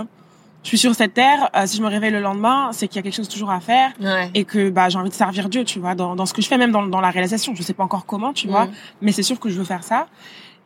je 0.61 0.67
suis 0.67 0.77
sur 0.77 0.93
cette 0.93 1.13
terre 1.13 1.49
euh, 1.55 1.65
si 1.65 1.77
je 1.77 1.81
me 1.81 1.87
réveille 1.87 2.11
le 2.11 2.19
lendemain 2.21 2.69
c'est 2.73 2.87
qu'il 2.87 2.97
y 2.97 2.99
a 2.99 3.03
quelque 3.03 3.15
chose 3.15 3.29
toujours 3.29 3.51
à 3.51 3.59
faire 3.59 3.91
Ouais. 4.01 4.29
et 4.33 4.43
que 4.45 4.69
bah 4.69 4.89
j'ai 4.89 4.97
envie 4.97 5.09
de 5.09 5.13
servir 5.15 5.47
Dieu 5.49 5.63
tu 5.63 5.79
vois 5.79 5.95
dans, 5.95 6.15
dans 6.15 6.25
ce 6.25 6.33
que 6.33 6.41
je 6.41 6.47
fais 6.47 6.57
même 6.57 6.71
dans, 6.71 6.85
dans 6.85 7.01
la 7.01 7.09
réalisation 7.11 7.53
je 7.55 7.61
sais 7.63 7.73
pas 7.73 7.83
encore 7.83 8.05
comment 8.05 8.33
tu 8.33 8.47
vois 8.47 8.65
Mm. 8.65 8.71
mais 9.01 9.11
c'est 9.11 9.23
sûr 9.23 9.39
que 9.39 9.49
je 9.49 9.57
veux 9.57 9.63
faire 9.65 9.83
ça 9.83 10.07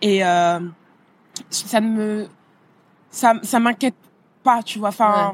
et 0.02 0.24
euh, 0.26 0.60
ça 1.50 1.80
ne 1.82 1.88
me 1.90 2.28
ça 3.10 3.34
ça 3.44 3.60
m'inquiète 3.60 3.96
pas 4.44 4.62
tu 4.64 4.80
vois. 4.80 4.90
Enfin 4.90 5.34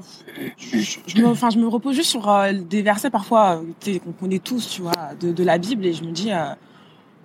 je, 0.57 0.77
je- 0.77 0.99
je 1.07 1.17
me 1.21 1.27
enfin 1.27 1.49
je 1.49 1.57
me 1.57 1.67
repose 1.67 1.95
juste 1.95 2.09
sur 2.11 2.29
euh, 2.29 2.51
des 2.53 2.81
versets 2.81 3.09
parfois 3.09 3.61
euh, 3.85 3.99
qu'on 3.99 4.11
connaît 4.11 4.39
tous 4.39 4.69
tu 4.69 4.81
vois 4.81 4.91
de, 5.19 5.31
de 5.31 5.43
la 5.43 5.57
Bible 5.57 5.85
et 5.85 5.93
je 5.93 6.03
me 6.03 6.11
dis 6.11 6.31
euh, 6.31 6.53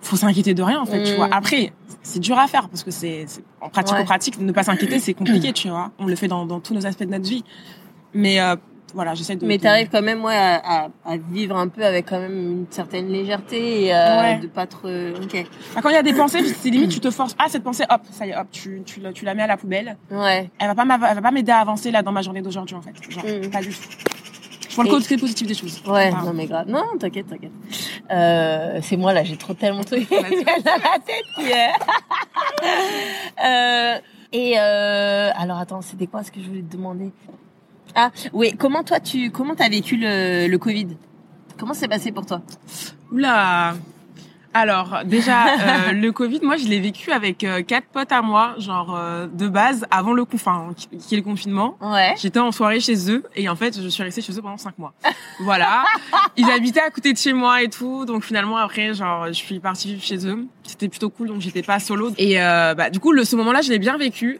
faut 0.01 0.15
s'inquiéter 0.17 0.53
de 0.53 0.61
rien 0.63 0.79
en 0.81 0.85
fait 0.85 1.03
tu 1.03 1.13
Mm. 1.13 1.15
vois 1.15 1.29
après 1.31 1.73
c'est 2.03 2.19
dur 2.19 2.37
à 2.37 2.47
faire 2.47 2.67
parce 2.69 2.83
que 2.83 2.91
c'est 2.91 3.25
en 3.61 3.69
pratique 3.69 3.95
Ouais. 3.95 4.01
au 4.01 4.05
pratique 4.05 4.39
ne 4.39 4.51
pas 4.51 4.63
s'inquiéter 4.63 4.99
c'est 4.99 5.13
compliqué 5.13 5.53
tu 5.53 5.69
vois. 5.69 5.91
On 5.99 6.05
le 6.05 6.15
fait 6.15 6.27
dans, 6.27 6.45
dans 6.45 6.59
tous 6.59 6.73
nos 6.73 6.85
aspects 6.85 7.03
de 7.03 7.11
notre 7.11 7.27
vie. 7.29 7.43
Mais 8.13 8.39
euh, 8.39 8.55
voilà 8.95 9.13
j'essaie 9.13 9.35
de 9.35 9.45
Mais 9.45 9.57
de- 9.57 9.63
t'arrives 9.63 9.89
quand 9.91 10.01
même 10.01 10.23
ouais 10.23 10.35
à, 10.35 10.87
à, 11.05 11.17
vivre 11.29 11.55
un 11.57 11.67
peu 11.67 11.85
avec 11.85 12.07
quand 12.09 12.19
même 12.19 12.33
une 12.35 12.65
certaine 12.71 13.07
légèreté 13.09 13.85
et 13.85 13.93
euh, 13.95 14.21
Ouais. 14.21 14.37
de 14.39 14.47
pas 14.47 14.65
trop. 14.65 14.87
Ok. 14.87 15.45
Enfin, 15.71 15.81
quand 15.81 15.89
il 15.89 15.95
y 15.95 15.97
a 15.97 16.03
des 16.03 16.13
pensées, 16.13 16.43
c'est 16.45 16.69
limite 16.69 16.89
tu 16.91 16.99
te 16.99 17.11
forces. 17.11 17.35
Ah 17.37 17.45
cette 17.49 17.63
pensée, 17.63 17.83
hop, 17.89 18.01
ça 18.09 18.25
y 18.25 18.31
est, 18.31 18.35
hop, 18.37 18.47
tu, 18.51 18.81
tu, 18.85 19.01
la- 19.01 19.13
tu 19.13 19.25
la 19.25 19.35
mets 19.35 19.43
à 19.43 19.47
la 19.47 19.57
poubelle. 19.57 19.97
Ouais. 20.09 20.49
Elle 20.57 20.67
va 20.67 20.75
pas 20.75 20.83
elle 21.09 21.15
va 21.15 21.21
pas 21.21 21.31
m'aider 21.31 21.51
à 21.51 21.59
avancer 21.59 21.91
là 21.91 22.01
dans 22.01 22.11
ma 22.11 22.21
journée 22.23 22.41
d'aujourd'hui 22.41 22.75
en 22.75 22.81
fait. 22.81 22.93
Genre, 23.11 23.23
Mm. 23.23 23.51
pas 23.51 23.61
du 23.61 23.69
tout. 23.69 23.75
Je 24.69 24.75
vois 24.75 24.83
le 24.85 24.89
côté 24.89 25.15
positif 25.17 25.47
des 25.47 25.53
choses. 25.53 25.81
Ouais. 25.87 26.11
Non 26.11 26.33
mais 26.33 26.47
grave. 26.47 26.67
Non, 26.67 26.83
t'inquiète, 26.99 27.27
t'inquiète. 27.27 27.51
Euh, 28.11 28.79
c'est 28.81 28.97
moi 28.97 29.13
là, 29.13 29.23
j'ai 29.23 29.37
trop 29.37 29.53
tellement 29.53 29.81
de 29.81 29.85
trucs 29.85 30.09
dans 30.09 30.17
la 30.17 30.29
tête 30.29 30.57
euh, 33.45 33.97
et 34.31 34.59
euh, 34.59 35.29
alors 35.35 35.59
attends, 35.59 35.81
c'était 35.81 36.07
quoi 36.07 36.23
ce 36.23 36.31
que 36.31 36.41
je 36.41 36.47
voulais 36.47 36.61
te 36.61 36.75
demander? 36.75 37.11
Ah 37.95 38.11
oui, 38.33 38.55
comment 38.57 38.83
toi 38.83 38.99
tu 38.99 39.31
comment 39.31 39.55
t'as 39.55 39.69
vécu 39.69 39.97
le, 39.97 40.47
le 40.47 40.57
Covid? 40.57 40.87
Comment 41.57 41.73
c'est 41.73 41.87
passé 41.87 42.11
pour 42.11 42.25
toi? 42.25 42.41
Oula. 43.11 43.75
Alors 44.53 45.01
déjà 45.05 45.47
euh, 45.89 45.91
le 45.91 46.13
Covid, 46.13 46.39
moi 46.41 46.55
je 46.55 46.65
l'ai 46.65 46.79
vécu 46.79 47.11
avec 47.11 47.43
euh, 47.43 47.61
quatre 47.61 47.87
potes 47.87 48.13
à 48.13 48.21
moi, 48.21 48.55
genre 48.57 48.95
euh, 48.95 49.27
de 49.27 49.49
base 49.49 49.85
avant 49.91 50.13
le 50.13 50.23
coup, 50.23 50.35
enfin 50.35 50.69
qui, 50.77 51.13
est 51.13 51.17
le 51.17 51.23
confinement. 51.23 51.77
Ouais. 51.81 52.13
J'étais 52.17 52.39
en 52.39 52.53
soirée 52.53 52.79
chez 52.79 53.11
eux 53.11 53.23
et 53.35 53.49
en 53.49 53.57
fait 53.57 53.81
je 53.81 53.87
suis 53.89 54.01
restée 54.01 54.21
chez 54.21 54.31
eux 54.31 54.41
pendant 54.41 54.57
cinq 54.57 54.77
mois. 54.77 54.93
Voilà. 55.41 55.83
Ils 56.37 56.49
habitaient 56.49 56.79
à 56.79 56.89
côté 56.89 57.11
de 57.11 57.17
chez 57.17 57.33
moi 57.33 57.63
et 57.63 57.69
tout, 57.69 58.05
donc 58.05 58.23
finalement 58.23 58.55
après 58.55 58.93
genre 58.93 59.27
je 59.27 59.33
suis 59.33 59.59
partie 59.59 59.89
vivre 59.89 60.03
chez 60.03 60.25
eux. 60.25 60.45
C'était 60.63 60.87
plutôt 60.87 61.09
cool, 61.09 61.27
donc 61.27 61.41
j'étais 61.41 61.61
pas 61.61 61.79
solo. 61.79 62.11
Et 62.17 62.41
euh, 62.41 62.73
bah 62.75 62.89
du 62.89 63.01
coup 63.01 63.11
le 63.11 63.25
ce 63.25 63.35
moment-là 63.35 63.61
je 63.61 63.71
l'ai 63.71 63.79
bien 63.79 63.97
vécu. 63.97 64.39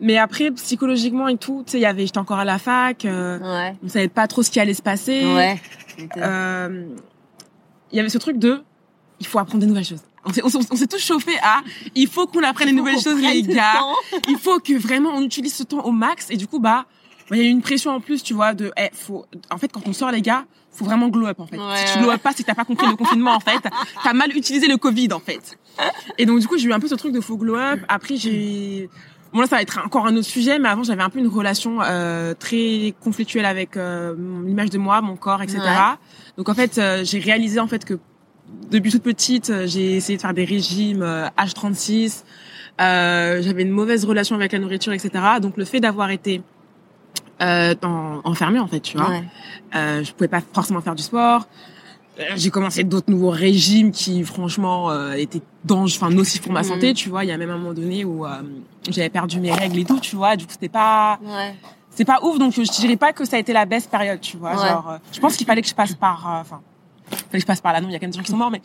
Mais 0.00 0.16
après 0.18 0.50
psychologiquement 0.52 1.28
et 1.28 1.36
tout, 1.36 1.62
tu 1.66 1.72
sais 1.72 1.78
il 1.78 1.82
y 1.82 1.86
avait 1.86 2.06
j'étais 2.06 2.18
encore 2.18 2.38
à 2.38 2.44
la 2.44 2.58
fac, 2.58 3.04
euh, 3.04 3.38
Ouais. 3.38 3.74
on 3.84 3.88
savait 3.88 4.08
pas 4.08 4.26
trop 4.26 4.42
ce 4.42 4.50
qui 4.50 4.58
allait 4.60 4.74
se 4.74 4.82
passer. 4.82 5.24
Ouais. 5.34 5.60
Euh, 6.16 6.86
Il 7.92 7.96
y 7.96 8.00
avait 8.00 8.08
ce 8.08 8.18
truc 8.18 8.38
de 8.38 8.62
il 9.18 9.26
faut 9.26 9.38
apprendre 9.38 9.60
des 9.60 9.66
nouvelles 9.66 9.84
choses. 9.84 10.02
On 10.24 10.32
s'est, 10.32 10.42
on 10.44 10.86
tous 10.86 10.98
chauffés 10.98 11.38
à 11.42 11.60
il 11.94 12.06
faut 12.06 12.26
qu'on 12.26 12.42
apprenne 12.42 12.68
des 12.68 12.74
nouvelles 12.74 13.00
choses 13.00 13.20
les 13.20 13.42
gars 13.42 13.80
il 14.28 14.36
faut 14.38 14.58
que 14.60 14.74
vraiment 14.78 15.10
on 15.14 15.22
utilise 15.22 15.54
ce 15.54 15.62
temps 15.62 15.80
au 15.84 15.92
max 15.92 16.26
et 16.30 16.36
du 16.36 16.46
coup 16.46 16.58
bah 16.60 16.84
il 17.30 17.38
y 17.38 17.40
a 17.40 17.44
eu 17.44 17.48
une 17.48 17.62
pression 17.62 17.92
en 17.92 18.00
plus 18.00 18.22
tu 18.22 18.34
vois 18.34 18.52
de 18.52 18.70
eh, 18.76 18.90
faut 18.92 19.24
en 19.50 19.56
fait 19.56 19.72
quand 19.72 19.80
on 19.86 19.94
sort 19.94 20.10
les 20.10 20.20
gars 20.20 20.44
faut 20.70 20.84
vraiment 20.84 21.08
glow 21.08 21.26
up 21.28 21.40
en 21.40 21.46
fait 21.46 21.56
Ouais, 21.56 21.86
si 21.86 21.94
tu 21.94 22.00
glow 22.00 22.10
up 22.10 22.20
pas 22.20 22.32
c'est 22.34 22.42
que 22.42 22.48
t'as 22.48 22.54
pas 22.54 22.66
compris 22.66 22.86
le 22.86 22.96
confinement 22.96 23.32
en 23.34 23.40
fait 23.40 23.60
t'as 24.04 24.12
mal 24.12 24.30
utilisé 24.36 24.68
le 24.68 24.76
covid 24.76 25.10
en 25.14 25.20
fait 25.20 25.58
et 26.18 26.26
donc 26.26 26.38
du 26.40 26.46
coup 26.46 26.58
j'ai 26.58 26.68
eu 26.68 26.72
un 26.74 26.80
peu 26.80 26.88
ce 26.88 26.96
truc 26.96 27.12
de 27.14 27.20
faut 27.22 27.38
glow 27.38 27.56
up 27.56 27.80
après 27.88 28.16
j'ai 28.16 28.90
bon 29.32 29.40
là 29.40 29.46
ça 29.46 29.56
va 29.56 29.62
être 29.62 29.80
encore 29.84 30.06
un 30.06 30.16
autre 30.16 30.26
sujet 30.26 30.58
mais 30.58 30.68
avant 30.68 30.82
j'avais 30.82 31.02
un 31.02 31.10
peu 31.10 31.18
une 31.20 31.28
relation 31.28 31.78
euh, 31.82 32.34
très 32.34 32.94
conflictuelle 33.00 33.44
avec 33.46 33.76
euh, 33.76 34.14
l'image 34.44 34.70
de 34.70 34.78
moi 34.78 35.00
mon 35.00 35.16
corps 35.16 35.42
etc 35.42 35.58
Ouais. 35.60 35.96
donc 36.36 36.48
en 36.48 36.54
fait 36.54 36.78
euh, 36.78 37.04
j'ai 37.04 37.18
réalisé 37.20 37.60
en 37.60 37.66
fait 37.68 37.84
que 37.84 37.94
depuis 38.70 38.90
toute 38.90 39.02
petite 39.04 39.50
euh, 39.50 39.66
j'ai 39.66 39.96
essayé 39.96 40.16
de 40.16 40.22
faire 40.22 40.34
des 40.34 40.44
régimes 40.44 41.02
euh, 41.02 41.26
H36 41.38 42.24
euh, 42.80 43.42
j'avais 43.42 43.62
une 43.62 43.70
mauvaise 43.70 44.04
relation 44.06 44.36
avec 44.36 44.52
la 44.52 44.58
nourriture, 44.58 44.94
etc. 44.94 45.10
Donc 45.42 45.58
le 45.58 45.66
fait 45.66 45.80
d'avoir 45.80 46.08
été 46.10 46.40
euh, 47.42 47.74
en- 47.82 48.20
enfermée, 48.24 48.58
en 48.58 48.66
fait, 48.68 48.80
tu 48.80 48.96
vois, 48.96 49.10
Ouais. 49.10 49.24
euh, 49.74 50.02
je 50.02 50.12
pouvais 50.12 50.28
pas 50.28 50.40
forcément 50.54 50.80
faire 50.80 50.94
du 50.94 51.02
sport. 51.02 51.46
Euh, 52.20 52.24
J'ai 52.36 52.50
commencé 52.50 52.84
d'autres 52.84 53.10
nouveaux 53.10 53.30
régimes 53.30 53.92
qui, 53.92 54.22
franchement, 54.24 54.90
euh, 54.90 55.12
étaient 55.12 55.42
dangereux, 55.64 55.98
enfin 56.04 56.14
nocifs 56.14 56.42
pour 56.42 56.52
ma 56.52 56.60
Mhm. 56.60 56.66
santé. 56.68 56.94
Tu 56.94 57.08
vois, 57.08 57.24
il 57.24 57.28
y 57.28 57.32
a 57.32 57.36
même 57.38 57.50
un 57.50 57.56
moment 57.58 57.72
donné 57.72 58.04
où 58.04 58.26
euh, 58.26 58.30
j'avais 58.90 59.08
perdu 59.08 59.40
mes 59.40 59.52
règles 59.52 59.78
et 59.78 59.84
tout. 59.84 59.98
Tu 60.00 60.16
vois, 60.16 60.36
du 60.36 60.44
coup, 60.46 60.52
c'était 60.52 60.68
pas, 60.68 61.18
Ouais. 61.24 61.54
c'est 61.90 62.04
pas 62.04 62.18
ouf. 62.22 62.38
Donc 62.38 62.52
je 62.52 62.62
dirais 62.62 62.96
pas 62.96 63.12
que 63.12 63.24
ça 63.24 63.36
a 63.36 63.38
été 63.38 63.52
la 63.52 63.64
best 63.64 63.90
période. 63.90 64.20
Tu 64.20 64.36
vois, 64.36 64.50
Ouais. 64.52 64.68
genre, 64.68 64.90
euh, 64.90 64.98
je 65.12 65.20
pense 65.20 65.36
qu'il 65.36 65.46
fallait 65.46 65.62
que 65.62 65.68
je 65.68 65.74
passe 65.74 65.94
par, 65.94 66.26
euh, 66.28 66.40
enfin, 66.40 66.60
fallait 67.10 67.24
que 67.32 67.38
je 67.40 67.46
passe 67.46 67.60
par 67.60 67.72
là. 67.72 67.80
Non, 67.80 67.88
il 67.88 67.92
y 67.92 67.96
a 67.96 67.98
quand 67.98 68.04
même 68.04 68.10
des 68.10 68.18
gens 68.18 68.22
qui 68.24 68.30
sont 68.30 68.36
morts, 68.36 68.50
mais 68.50 68.60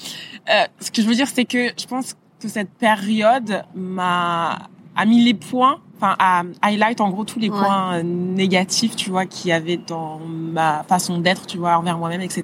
euh, 0.49 0.65
ce 0.79 0.91
que 0.91 1.01
je 1.01 1.07
veux 1.07 1.15
dire, 1.15 1.27
c'est 1.33 1.45
que 1.45 1.69
je 1.79 1.85
pense 1.87 2.15
que 2.41 2.47
cette 2.49 2.71
période 2.71 3.63
m'a 3.75 4.59
a 4.97 5.05
mis 5.05 5.21
les 5.21 5.33
points, 5.33 5.79
enfin, 5.97 6.15
a 6.19 6.43
highlight 6.61 7.01
en 7.01 7.09
gros 7.09 7.25
tous 7.25 7.37
les 7.39 7.49
Ouais. 7.49 7.57
points 7.59 8.01
négatifs, 8.01 8.95
tu 8.95 9.09
vois, 9.09 9.25
qu'il 9.25 9.49
y 9.49 9.51
avait 9.51 9.75
dans 9.75 10.19
ma 10.19 10.83
façon 10.83 11.19
d'être, 11.19 11.45
tu 11.47 11.57
vois, 11.57 11.77
envers 11.77 11.97
moi-même, 11.97 12.21
etc. 12.21 12.43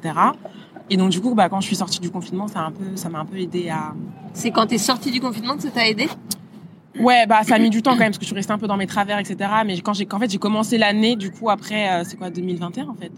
Et 0.93 0.97
donc 0.97 1.09
du 1.09 1.21
coup, 1.21 1.33
bah, 1.33 1.47
quand 1.47 1.61
je 1.61 1.67
suis 1.67 1.75
sortie 1.77 1.99
du 2.01 2.11
confinement, 2.11 2.47
ça 2.49 2.59
a 2.59 2.63
un 2.63 2.71
peu, 2.71 2.83
ça 2.95 3.07
m'a 3.09 3.19
un 3.19 3.25
peu 3.25 3.37
aidé 3.39 3.69
à. 3.69 3.93
C'est 4.33 4.51
quand 4.51 4.67
t'es 4.67 4.77
sortie 4.77 5.09
du 5.09 5.21
confinement 5.21 5.55
que 5.55 5.61
ça 5.63 5.69
t'a 5.71 5.87
aidé 5.87 6.07
Ouais, 6.99 7.25
bah 7.25 7.43
ça 7.43 7.55
a 7.55 7.59
mis 7.59 7.69
du 7.69 7.81
temps 7.81 7.91
quand 7.93 7.99
même 7.99 8.09
parce 8.09 8.17
que 8.17 8.25
je 8.25 8.27
suis 8.27 8.35
restée 8.35 8.51
un 8.51 8.57
peu 8.57 8.67
dans 8.67 8.75
mes 8.75 8.85
travers, 8.87 9.17
etc. 9.17 9.49
Mais 9.65 9.79
quand 9.79 9.93
j'ai, 9.93 10.05
qu'en 10.05 10.19
fait, 10.19 10.29
j'ai 10.29 10.37
commencé 10.37 10.77
l'année, 10.77 11.15
du 11.15 11.31
coup 11.31 11.49
après, 11.49 11.89
euh, 11.89 12.03
c'est 12.05 12.17
quoi, 12.17 12.29
2021 12.29 12.89
en 12.89 12.93
fait? 12.95 13.11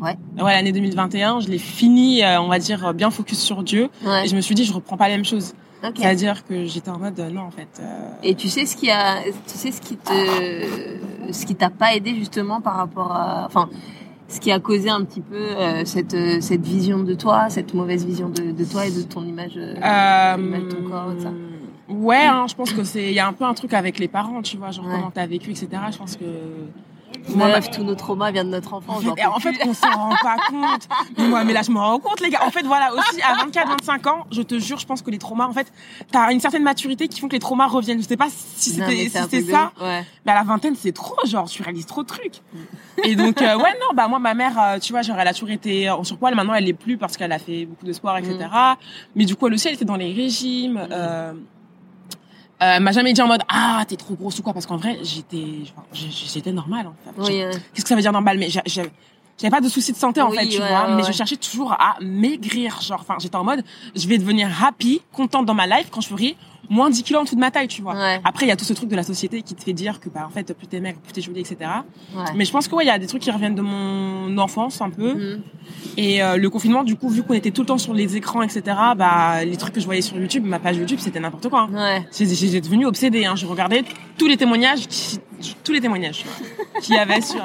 Ouais. 0.00 0.16
Ouais, 0.36 0.52
l'année 0.52 0.72
2021, 0.72 1.40
je 1.40 1.48
l'ai 1.48 1.56
fini, 1.58 2.22
euh, 2.22 2.40
on 2.42 2.48
va 2.48 2.58
dire 2.58 2.92
bien 2.92 3.10
focus 3.10 3.38
sur 3.38 3.62
Dieu. 3.62 3.88
Ouais. 4.04 4.26
Et 4.26 4.28
je 4.28 4.36
me 4.36 4.42
suis 4.42 4.54
dit, 4.54 4.64
je 4.64 4.74
reprends 4.74 4.98
pas 4.98 5.08
la 5.08 5.16
même 5.16 5.24
chose. 5.24 5.54
C'est-à-dire 5.96 6.44
que 6.46 6.64
j'étais 6.66 6.90
en 6.90 6.98
mode, 6.98 7.18
euh, 7.20 7.30
non, 7.30 7.42
en 7.42 7.50
fait. 7.50 7.68
euh, 7.80 7.84
Et 8.22 8.34
tu 8.34 8.48
sais 8.48 8.66
ce 8.66 8.76
qui 8.76 8.90
a, 8.90 9.22
tu 9.22 9.32
sais 9.56 9.70
ce 9.72 9.80
qui 9.80 9.96
te, 9.96 10.12
ce 11.32 11.46
qui 11.46 11.54
t'a 11.54 11.70
pas 11.70 11.94
aidé 11.94 12.14
justement 12.14 12.60
par 12.60 12.76
rapport 12.76 13.12
à, 13.12 13.44
enfin, 13.46 13.68
ce 14.34 14.40
qui 14.40 14.50
a 14.50 14.58
causé 14.58 14.90
un 14.90 15.04
petit 15.04 15.20
peu 15.20 15.36
euh, 15.36 15.84
cette 15.84 16.14
euh, 16.14 16.40
cette 16.40 16.62
vision 16.66 17.02
de 17.02 17.14
toi, 17.14 17.48
cette 17.48 17.72
mauvaise 17.74 18.04
vision 18.04 18.28
de, 18.28 18.50
de 18.50 18.64
toi 18.64 18.86
et 18.86 18.90
de 18.90 19.02
ton 19.02 19.22
image, 19.24 19.52
euh, 19.56 19.74
euh, 19.76 20.36
de 20.60 20.68
ton 20.72 20.88
corps 20.90 21.12
et 21.16 21.20
ça. 21.22 21.32
Ouais, 21.88 22.24
hein, 22.24 22.46
je 22.48 22.54
pense 22.54 22.72
que 22.72 22.82
c'est, 22.82 23.04
il 23.10 23.14
y 23.14 23.20
a 23.20 23.28
un 23.28 23.32
peu 23.32 23.44
un 23.44 23.54
truc 23.54 23.72
avec 23.74 23.98
les 23.98 24.08
parents, 24.08 24.42
tu 24.42 24.56
vois, 24.56 24.70
genre 24.70 24.86
Ouais. 24.86 24.92
comment 24.94 25.10
t'as 25.12 25.26
vécu, 25.26 25.50
etc. 25.50 25.68
Je 25.92 25.98
pense 25.98 26.16
que. 26.16 26.24
Moi, 27.28 27.60
tous 27.62 27.82
nos 27.82 27.94
traumas 27.94 28.30
viennent 28.30 28.46
de 28.46 28.52
notre 28.52 28.74
En 28.74 28.78
enfance. 28.78 29.02
fait, 29.02 29.22
j'en 29.22 29.32
en 29.34 29.40
fait, 29.40 29.54
on 29.66 29.74
s'en 29.74 29.90
rend 29.90 30.14
pas 30.22 30.36
compte. 30.48 30.88
Mais 31.18 31.26
moi, 31.28 31.44
mais 31.44 31.52
là, 31.52 31.62
je 31.62 31.70
me 31.70 31.78
rends 31.78 31.98
compte, 31.98 32.20
les 32.20 32.30
gars. 32.30 32.40
En 32.46 32.50
fait, 32.50 32.64
voilà, 32.64 32.92
aussi, 32.92 33.20
à 33.22 33.34
24, 33.36 33.68
25 33.68 34.06
ans, 34.06 34.26
je 34.30 34.42
te 34.42 34.58
jure, 34.58 34.78
je 34.78 34.86
pense 34.86 35.02
que 35.02 35.10
les 35.10 35.18
traumas, 35.18 35.46
en 35.46 35.52
fait, 35.52 35.72
t'as 36.10 36.32
une 36.32 36.40
certaine 36.40 36.62
maturité 36.62 37.08
qui 37.08 37.20
font 37.20 37.28
que 37.28 37.32
les 37.34 37.38
traumas 37.40 37.66
reviennent. 37.66 38.00
Je 38.02 38.06
sais 38.06 38.16
pas 38.16 38.28
si 38.30 38.70
c'était, 38.70 39.08
si 39.08 39.44
de 39.44 39.50
ça. 39.50 39.72
Ouais. 39.80 40.04
Mais 40.26 40.32
à 40.32 40.36
la 40.36 40.42
vingtaine, 40.42 40.74
c'est 40.76 40.92
trop, 40.92 41.16
genre, 41.26 41.48
tu 41.48 41.62
réalises 41.62 41.86
trop 41.86 42.02
de 42.02 42.08
trucs. 42.08 42.40
Et 43.04 43.16
donc, 43.16 43.40
euh, 43.42 43.56
ouais, 43.56 43.72
non, 43.80 43.94
bah, 43.94 44.06
moi, 44.08 44.18
ma 44.18 44.34
mère, 44.34 44.58
euh, 44.60 44.78
tu 44.78 44.92
vois, 44.92 45.02
genre, 45.02 45.18
elle 45.18 45.28
a 45.28 45.32
toujours 45.32 45.50
été 45.50 45.90
en 45.90 46.04
surpoids. 46.04 46.30
Maintenant, 46.30 46.54
elle 46.54 46.64
l'est 46.64 46.72
plus 46.72 46.96
parce 46.98 47.16
qu'elle 47.16 47.32
a 47.32 47.38
fait 47.38 47.66
beaucoup 47.66 47.86
de 47.86 47.92
sport, 47.92 48.16
etc. 48.18 48.36
Mais 49.14 49.24
du 49.24 49.34
coup, 49.36 49.46
elle 49.46 49.54
aussi, 49.54 49.68
elle 49.68 49.74
était 49.74 49.84
dans 49.84 49.96
les 49.96 50.12
régimes, 50.12 50.86
euh, 50.90 51.32
elle 52.76 52.82
m'a 52.82 52.92
jamais 52.92 53.12
dit 53.12 53.22
en 53.22 53.26
mode 53.28 53.42
ah 53.48 53.84
t'es 53.86 53.96
trop 53.96 54.14
grosse 54.14 54.38
ou 54.38 54.42
quoi 54.42 54.52
parce 54.52 54.66
qu'en 54.66 54.76
vrai 54.76 54.98
j'étais 55.02 55.44
j'étais 55.92 56.52
normale 56.52 56.86
en 56.88 56.94
fait. 57.04 57.32
Oui, 57.32 57.42
euh, 57.42 57.50
Qu'est-ce 57.72 57.82
que 57.82 57.88
ça 57.88 57.94
veut 57.94 58.00
dire 58.02 58.12
normal? 58.12 58.38
Mais 58.38 58.48
j'avais 58.48 59.50
pas 59.50 59.60
de 59.60 59.68
soucis 59.68 59.92
de 59.92 59.96
santé 59.96 60.20
en 60.20 60.30
Oui, 60.30 60.36
fait, 60.36 60.46
tu 60.48 60.60
ouais, 60.60 60.68
vois. 60.68 60.88
ouais, 60.88 60.94
mais 60.94 61.02
je 61.04 61.12
cherchais 61.12 61.36
toujours 61.36 61.72
à 61.72 61.96
maigrir, 62.00 62.80
genre. 62.80 63.00
Enfin, 63.00 63.16
j'étais 63.20 63.36
en 63.36 63.44
mode, 63.44 63.64
je 63.94 64.06
vais 64.06 64.18
devenir 64.18 64.48
happy, 64.64 65.00
contente 65.12 65.44
dans 65.46 65.54
ma 65.54 65.66
life 65.66 65.88
quand 65.90 66.00
je 66.00 66.08
ferai 66.08 66.36
moins 66.70 66.90
10 66.90 67.02
kilos 67.02 67.20
en 67.20 67.24
dessous 67.24 67.34
de 67.36 67.40
ma 67.40 67.50
taille, 67.50 67.68
tu 67.68 67.82
vois. 67.82 67.94
Ouais. 67.94 68.20
Après, 68.24 68.46
il 68.46 68.48
y 68.48 68.52
a 68.52 68.56
tout 68.56 68.64
ce 68.64 68.72
truc 68.72 68.88
de 68.88 68.96
la 68.96 69.02
société 69.02 69.42
qui 69.42 69.54
te 69.54 69.62
fait 69.62 69.72
dire 69.72 70.00
que, 70.00 70.08
bah, 70.08 70.24
en 70.26 70.30
fait, 70.30 70.52
plus 70.54 70.66
t'es 70.66 70.80
maigre, 70.80 70.98
plus 71.02 71.12
t'es 71.12 71.20
jolie, 71.20 71.40
etc. 71.40 71.56
ouais. 72.16 72.22
Mais 72.36 72.44
je 72.44 72.52
pense 72.52 72.68
que 72.68 72.74
ouais, 72.74 72.84
il 72.84 72.88
y 72.88 72.90
a 72.90 72.98
des 72.98 73.06
trucs 73.06 73.22
qui 73.22 73.30
reviennent 73.30 73.54
de 73.54 73.62
mon 73.62 74.36
enfance 74.38 74.80
un 74.80 74.90
peu. 74.90 75.14
Mhm. 75.14 75.42
Et 75.96 76.22
euh, 76.22 76.36
le 76.36 76.50
confinement, 76.50 76.82
du 76.84 76.96
coup, 76.96 77.08
vu 77.08 77.22
qu'on 77.22 77.34
était 77.34 77.50
tout 77.50 77.62
le 77.62 77.66
temps 77.66 77.78
sur 77.78 77.94
les 77.94 78.16
écrans, 78.16 78.42
etc. 78.42 78.62
Bah, 78.96 79.44
les 79.44 79.56
trucs 79.56 79.74
que 79.74 79.80
je 79.80 79.86
voyais 79.86 80.02
sur 80.02 80.16
YouTube, 80.16 80.44
ma 80.44 80.58
page 80.58 80.76
YouTube, 80.76 80.98
c'était 81.00 81.20
n'importe 81.20 81.48
quoi. 81.48 81.68
hein. 81.72 81.74
Ouais. 82.00 82.08
J'ai- 82.16 82.26
j'ai- 82.34 82.48
J'ai 82.48 82.60
devenu 82.60 82.86
obsédée. 82.86 83.24
Hein. 83.24 83.34
Je 83.36 83.46
regardais 83.46 83.84
tous 84.18 84.26
les 84.26 84.36
témoignages, 84.36 84.86
qui- 84.88 85.20
tous 85.62 85.72
les 85.72 85.80
témoignages 85.80 86.24
qu'il 86.80 86.94
y 86.94 86.98
avait 86.98 87.20
sur 87.20 87.40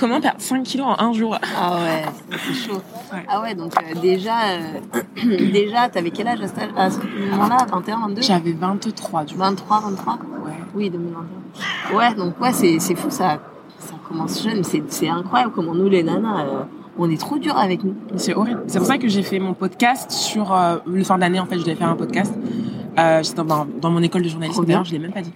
comment 0.00 0.20
perdre 0.20 0.40
5 0.40 0.62
kilos 0.62 0.86
en 0.86 0.98
un 1.04 1.12
jour. 1.12 1.36
Ah 1.56 1.76
ouais, 1.76 2.04
c'est 2.30 2.54
chaud. 2.68 2.80
Ouais. 3.12 3.24
Ah 3.28 3.40
ouais, 3.42 3.54
donc 3.54 3.72
euh, 3.76 4.00
déjà, 4.00 4.48
euh, 4.50 4.80
déjà, 5.52 5.88
t'avais 5.88 6.10
quel 6.10 6.28
âge 6.28 6.40
à 6.76 6.90
ce, 6.90 6.98
moment-là 7.30 7.58
21, 7.70 8.00
22 8.08 8.22
J'avais 8.22 8.52
23 8.52 9.24
du 9.24 9.34
coup. 9.34 9.40
23, 9.40 9.80
23 9.80 10.12
Ouais. 10.44 10.52
Oui, 10.74 10.90
2021. 10.90 11.96
Ouais, 11.96 12.14
donc 12.14 12.40
ouais, 12.40 12.52
c'est 12.52 12.78
c'est 12.80 12.94
fou, 12.94 13.10
ça, 13.10 13.38
ça 13.78 13.94
commence 14.08 14.42
jeune. 14.42 14.64
C'est 14.64 14.82
c'est 14.88 15.08
incroyable 15.08 15.52
comment 15.54 15.74
nous, 15.74 15.88
les 15.88 16.02
nanas, 16.02 16.44
euh, 16.44 16.62
on 16.98 17.10
est 17.10 17.20
trop 17.20 17.38
dur 17.38 17.56
avec 17.56 17.84
nous. 17.84 17.94
C'est 18.16 18.34
horrible. 18.34 18.62
C'est 18.66 18.78
pour 18.78 18.86
ça 18.86 18.98
que 18.98 19.08
j'ai 19.08 19.22
fait 19.22 19.38
mon 19.38 19.54
podcast 19.54 20.10
sur 20.10 20.56
le 20.86 21.04
fin 21.04 21.18
d'année. 21.18 21.38
En 21.40 21.46
fait, 21.46 21.56
je 21.58 21.62
devais 21.64 21.74
faire 21.76 21.88
un 21.90 21.96
podcast. 21.96 22.32
Euh, 22.98 23.22
dans, 23.36 23.66
dans 23.80 23.90
mon 23.90 24.02
école 24.02 24.22
de 24.22 24.28
journalisme. 24.30 24.64
D'ailleurs, 24.64 24.84
je 24.84 24.92
l'ai 24.92 24.98
même 24.98 25.12
pas 25.12 25.20
dit. 25.20 25.32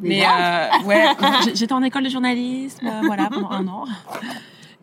Mais 0.00 0.08
Mais 0.08 0.24
euh, 0.26 0.86
ouais, 0.86 1.06
j'étais 1.54 1.72
en 1.72 1.82
école 1.82 2.04
de 2.04 2.08
journalisme, 2.08 2.86
euh, 2.86 3.00
voilà, 3.04 3.28
pendant 3.30 3.50
un 3.50 3.66
an. 3.68 3.84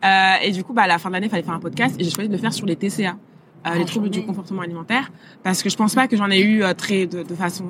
Euh, 0.04 0.34
et 0.42 0.50
du 0.50 0.64
coup, 0.64 0.72
bah, 0.72 0.82
à 0.82 0.86
la 0.86 0.98
fin 0.98 1.08
de 1.10 1.14
l'année, 1.14 1.26
il 1.26 1.30
fallait 1.30 1.42
faire 1.42 1.54
un 1.54 1.60
podcast 1.60 1.94
et 1.98 2.04
j'ai 2.04 2.10
choisi 2.10 2.28
de 2.28 2.34
le 2.34 2.40
faire 2.40 2.52
sur 2.52 2.66
les 2.66 2.76
TCA, 2.76 3.10
euh, 3.10 3.14
Ah, 3.62 3.76
les 3.78 3.84
troubles 3.84 4.06
j'en 4.06 4.12
ai. 4.12 4.20
du 4.20 4.26
comportement 4.26 4.62
alimentaire, 4.62 5.12
parce 5.42 5.62
que 5.62 5.70
je 5.70 5.76
pense 5.76 5.94
pas 5.94 6.08
que 6.08 6.16
j'en 6.16 6.30
ai 6.30 6.40
eu 6.40 6.62
euh, 6.64 6.74
très 6.74 7.06
de, 7.06 7.22
de 7.22 7.34
façon 7.34 7.64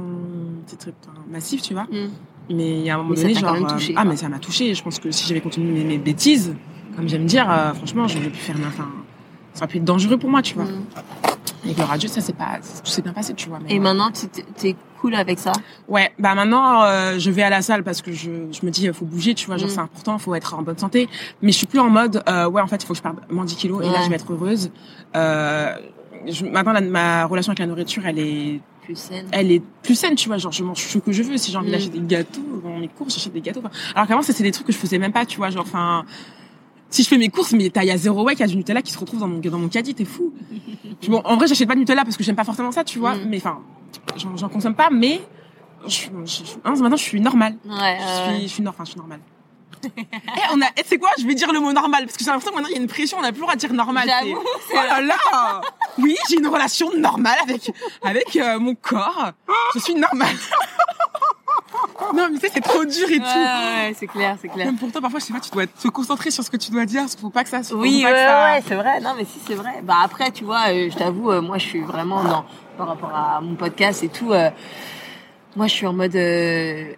très, 0.78 0.92
massive, 1.30 1.60
tu 1.60 1.74
vois. 1.74 1.84
Mm. 1.84 2.08
Mais 2.50 2.70
il 2.78 2.84
y 2.84 2.90
a 2.90 2.94
un 2.94 2.98
moment 2.98 3.10
Mais 3.10 3.22
donné, 3.22 3.34
genre, 3.34 3.54
euh, 3.54 3.66
touché, 3.66 3.94
ah 3.96 4.04
mais 4.04 4.16
ça 4.16 4.28
m'a 4.28 4.38
touché. 4.38 4.74
Je 4.74 4.82
pense 4.82 4.98
que 4.98 5.10
si 5.10 5.26
j'avais 5.28 5.40
continué 5.40 5.72
mes, 5.72 5.84
mes 5.84 5.98
bêtises, 5.98 6.54
comme 6.96 7.08
j'aime 7.08 7.26
dire, 7.26 7.50
euh, 7.50 7.72
franchement, 7.74 8.08
j'aurais 8.08 8.30
pu 8.30 8.38
faire, 8.38 8.56
enfin, 8.66 8.88
ça 9.52 9.64
aurait 9.64 9.68
pu 9.72 9.76
être 9.78 9.84
dangereux 9.84 10.16
pour 10.16 10.30
moi, 10.30 10.42
tu 10.42 10.54
vois. 10.54 10.64
Mm. 10.64 10.84
Avec 11.64 11.78
le 11.78 11.84
radio, 11.84 12.08
ça 12.08 12.20
c'est 12.20 12.34
pas, 12.36 12.58
tout 12.82 12.90
s'est 12.90 13.02
bien 13.02 13.12
passé, 13.12 13.34
tu 13.34 13.48
vois. 13.48 13.58
Mais, 13.62 13.74
Et 13.74 13.78
maintenant, 13.78 14.10
tu 14.10 14.26
t'es 14.28 14.74
cool 15.02 15.14
avec 15.14 15.38
ça 15.38 15.52
Ouais, 15.88 16.10
bah 16.18 16.34
maintenant 16.34 16.82
euh, 16.84 17.18
je 17.18 17.30
vais 17.30 17.42
à 17.42 17.50
la 17.50 17.60
salle 17.60 17.82
parce 17.84 18.00
que 18.00 18.12
je, 18.12 18.30
je 18.52 18.64
me 18.66 18.70
dis 18.70 18.84
il 18.84 18.92
faut 18.94 19.04
bouger, 19.04 19.34
tu 19.34 19.46
vois, 19.46 19.56
genre 19.58 19.68
Mm. 19.68 19.72
c'est 19.72 19.80
important, 19.80 20.18
faut 20.18 20.34
être 20.34 20.54
en 20.54 20.62
bonne 20.62 20.78
santé. 20.78 21.08
Mais 21.42 21.52
je 21.52 21.58
suis 21.58 21.66
plus 21.66 21.80
en 21.80 21.90
mode 21.90 22.22
euh, 22.28 22.48
ouais 22.48 22.62
en 22.62 22.66
fait 22.66 22.82
il 22.82 22.86
faut 22.86 22.94
que 22.94 22.98
je 22.98 23.02
perde 23.02 23.20
moins 23.30 23.44
10 23.44 23.56
kilos 23.56 23.84
et 23.84 23.90
là 23.90 23.98
je 24.04 24.08
vais 24.08 24.16
être 24.16 24.32
heureuse. 24.32 24.70
Euh, 25.16 25.74
je, 26.26 26.44
maintenant 26.46 26.72
la- 26.72 26.80
ma 26.80 27.24
relation 27.26 27.50
avec 27.50 27.58
la 27.58 27.66
nourriture 27.66 28.06
elle 28.06 28.18
est 28.18 28.60
Plus 28.82 28.96
saine 28.96 29.26
elle 29.32 29.50
est 29.52 29.62
plus 29.82 29.94
saine, 29.94 30.14
tu 30.14 30.28
vois, 30.28 30.38
genre 30.38 30.52
je 30.52 30.64
mange 30.64 30.78
ce 30.78 30.98
que 30.98 31.12
je 31.12 31.22
veux. 31.22 31.36
Si 31.36 31.50
j'ai 31.52 31.58
envie 31.58 31.68
Mm. 31.68 31.72
d'acheter 31.72 31.98
des 31.98 32.06
gâteaux 32.16 32.60
dans 32.64 32.78
mes 32.78 32.88
courses, 32.88 33.14
j'achète 33.14 33.32
des 33.32 33.40
gâteaux. 33.40 33.60
Enfin, 33.64 33.70
alors 33.94 34.06
qu'avant 34.08 34.22
c'était 34.22 34.42
des 34.44 34.52
trucs 34.52 34.66
que 34.66 34.72
je 34.72 34.78
faisais 34.78 34.98
même 34.98 35.12
pas, 35.12 35.26
tu 35.26 35.36
vois, 35.38 35.50
genre 35.50 35.64
enfin. 35.66 36.04
Si 36.90 37.02
je 37.02 37.08
fais 37.08 37.16
mes 37.16 37.30
courses, 37.30 37.52
mais 37.52 37.70
t'as- 37.70 37.84
il 37.84 37.88
y 37.88 37.90
a 37.90 37.96
zéro 37.96 38.22
way, 38.22 38.34
il 38.34 38.40
y 38.40 38.42
a 38.42 38.46
du 38.46 38.54
Nutella 38.54 38.82
qui 38.82 38.92
se 38.92 38.98
retrouve 38.98 39.18
dans 39.20 39.26
mon, 39.26 39.38
dans 39.38 39.58
mon 39.58 39.68
caddie, 39.68 39.94
t'es 39.94 40.04
fou. 40.04 40.34
bon, 41.08 41.22
en 41.24 41.36
vrai, 41.36 41.46
j'achète 41.46 41.66
pas 41.66 41.72
de 41.74 41.78
Nutella 41.80 42.04
parce 42.04 42.18
que 42.18 42.22
j'aime 42.22 42.36
pas 42.36 42.44
forcément 42.44 42.70
ça, 42.70 42.84
tu 42.84 42.98
vois. 42.98 43.14
Mm. 43.14 43.20
Mais 43.28 43.38
enfin, 43.38 43.60
j'en 44.16 44.36
j'en 44.36 44.48
consomme 44.48 44.74
pas, 44.74 44.88
mais 44.90 45.20
je, 45.86 46.06
je- 46.24 46.44
je- 46.44 46.52
hein, 46.64 46.74
maintenant 46.76 46.96
je 46.96 47.02
suis 47.02 47.20
normale. 47.20 47.56
Ouais, 47.64 47.98
Je 48.00 48.30
suis, 48.36 48.42
je 48.48 48.52
suis, 48.54 48.68
enfin, 48.68 48.84
je 48.84 48.90
suis 48.90 48.98
normale. 49.00 49.20
Eh, 49.84 50.40
on 50.52 50.60
a, 50.62 50.66
eh, 50.76 50.82
c'est 50.86 50.96
quoi 50.98 51.10
Je 51.18 51.26
vais 51.26 51.34
dire 51.34 51.52
le 51.52 51.58
mot 51.58 51.72
normal? 51.72 52.04
Parce 52.04 52.16
que 52.16 52.22
j'ai 52.22 52.30
l'impression 52.30 52.52
que 52.52 52.56
maintenant 52.56 52.68
il 52.70 52.76
y 52.76 52.78
a 52.78 52.82
une 52.82 52.86
pression, 52.88 53.18
on 53.18 53.22
n'a 53.22 53.32
plus 53.32 53.38
le 53.38 53.42
droit 53.42 53.54
de 53.54 53.58
dire 53.60 53.72
normal. 53.72 54.06
J'avoue, 54.08 54.40
c'est- 54.68 54.76
Oh 54.76 54.86
là 54.88 55.00
là 55.00 55.60
Oui, 55.98 56.16
j'ai 56.30 56.36
une 56.38 56.46
relation 56.46 56.88
normale 56.96 57.38
avec 57.42 57.72
avec 58.04 58.36
euh, 58.36 58.60
mon 58.60 58.76
corps. 58.76 59.32
Je 59.74 59.80
suis 59.80 59.94
normale. 59.96 60.36
non, 62.14 62.28
mais 62.30 62.38
tu 62.38 62.46
sais, 62.46 62.50
c'est 62.54 62.60
trop 62.60 62.84
dur 62.84 63.08
et 63.08 63.18
Ouais, 63.18 63.18
tout. 63.18 63.24
ouais, 63.24 63.96
c'est 63.98 64.06
clair, 64.06 64.36
c'est 64.40 64.48
clair. 64.48 64.66
Même 64.66 64.76
pour 64.76 64.92
toi, 64.92 65.00
parfois, 65.00 65.18
je 65.20 65.24
sais 65.24 65.32
pas, 65.32 65.40
tu 65.40 65.50
dois 65.50 65.66
te 65.66 65.88
concentrer 65.88 66.30
sur 66.30 66.44
ce 66.44 66.50
que 66.50 66.56
tu 66.56 66.70
dois 66.70 66.84
dire, 66.84 67.00
parce 67.02 67.12
qu'il 67.14 67.22
faut 67.22 67.30
pas 67.30 67.42
que 67.44 67.50
ça. 67.50 67.60
Oui, 67.74 68.02
ça- 68.02 68.44
ouais, 68.52 68.62
c'est 68.66 68.74
vrai. 68.76 69.00
Non, 69.00 69.14
mais 69.16 69.24
si, 69.24 69.40
c'est 69.46 69.54
vrai. 69.54 69.80
Bah 69.82 69.96
après, 70.04 70.30
tu 70.30 70.44
vois, 70.44 70.68
euh, 70.68 70.90
je 70.90 70.96
t'avoue, 70.96 71.30
euh, 71.32 71.40
moi, 71.40 71.58
je 71.58 71.66
suis 71.66 71.80
vraiment 71.80 72.22
dans 72.22 72.44
par 72.82 72.88
rapport 72.88 73.14
à 73.14 73.40
mon 73.40 73.54
podcast 73.54 74.02
et 74.02 74.08
tout. 74.08 74.32
euh, 74.32 74.50
moi, 75.54 75.68
je 75.68 75.72
suis 75.72 75.86
en 75.86 75.92
mode. 75.92 76.16
euh, 76.16 76.94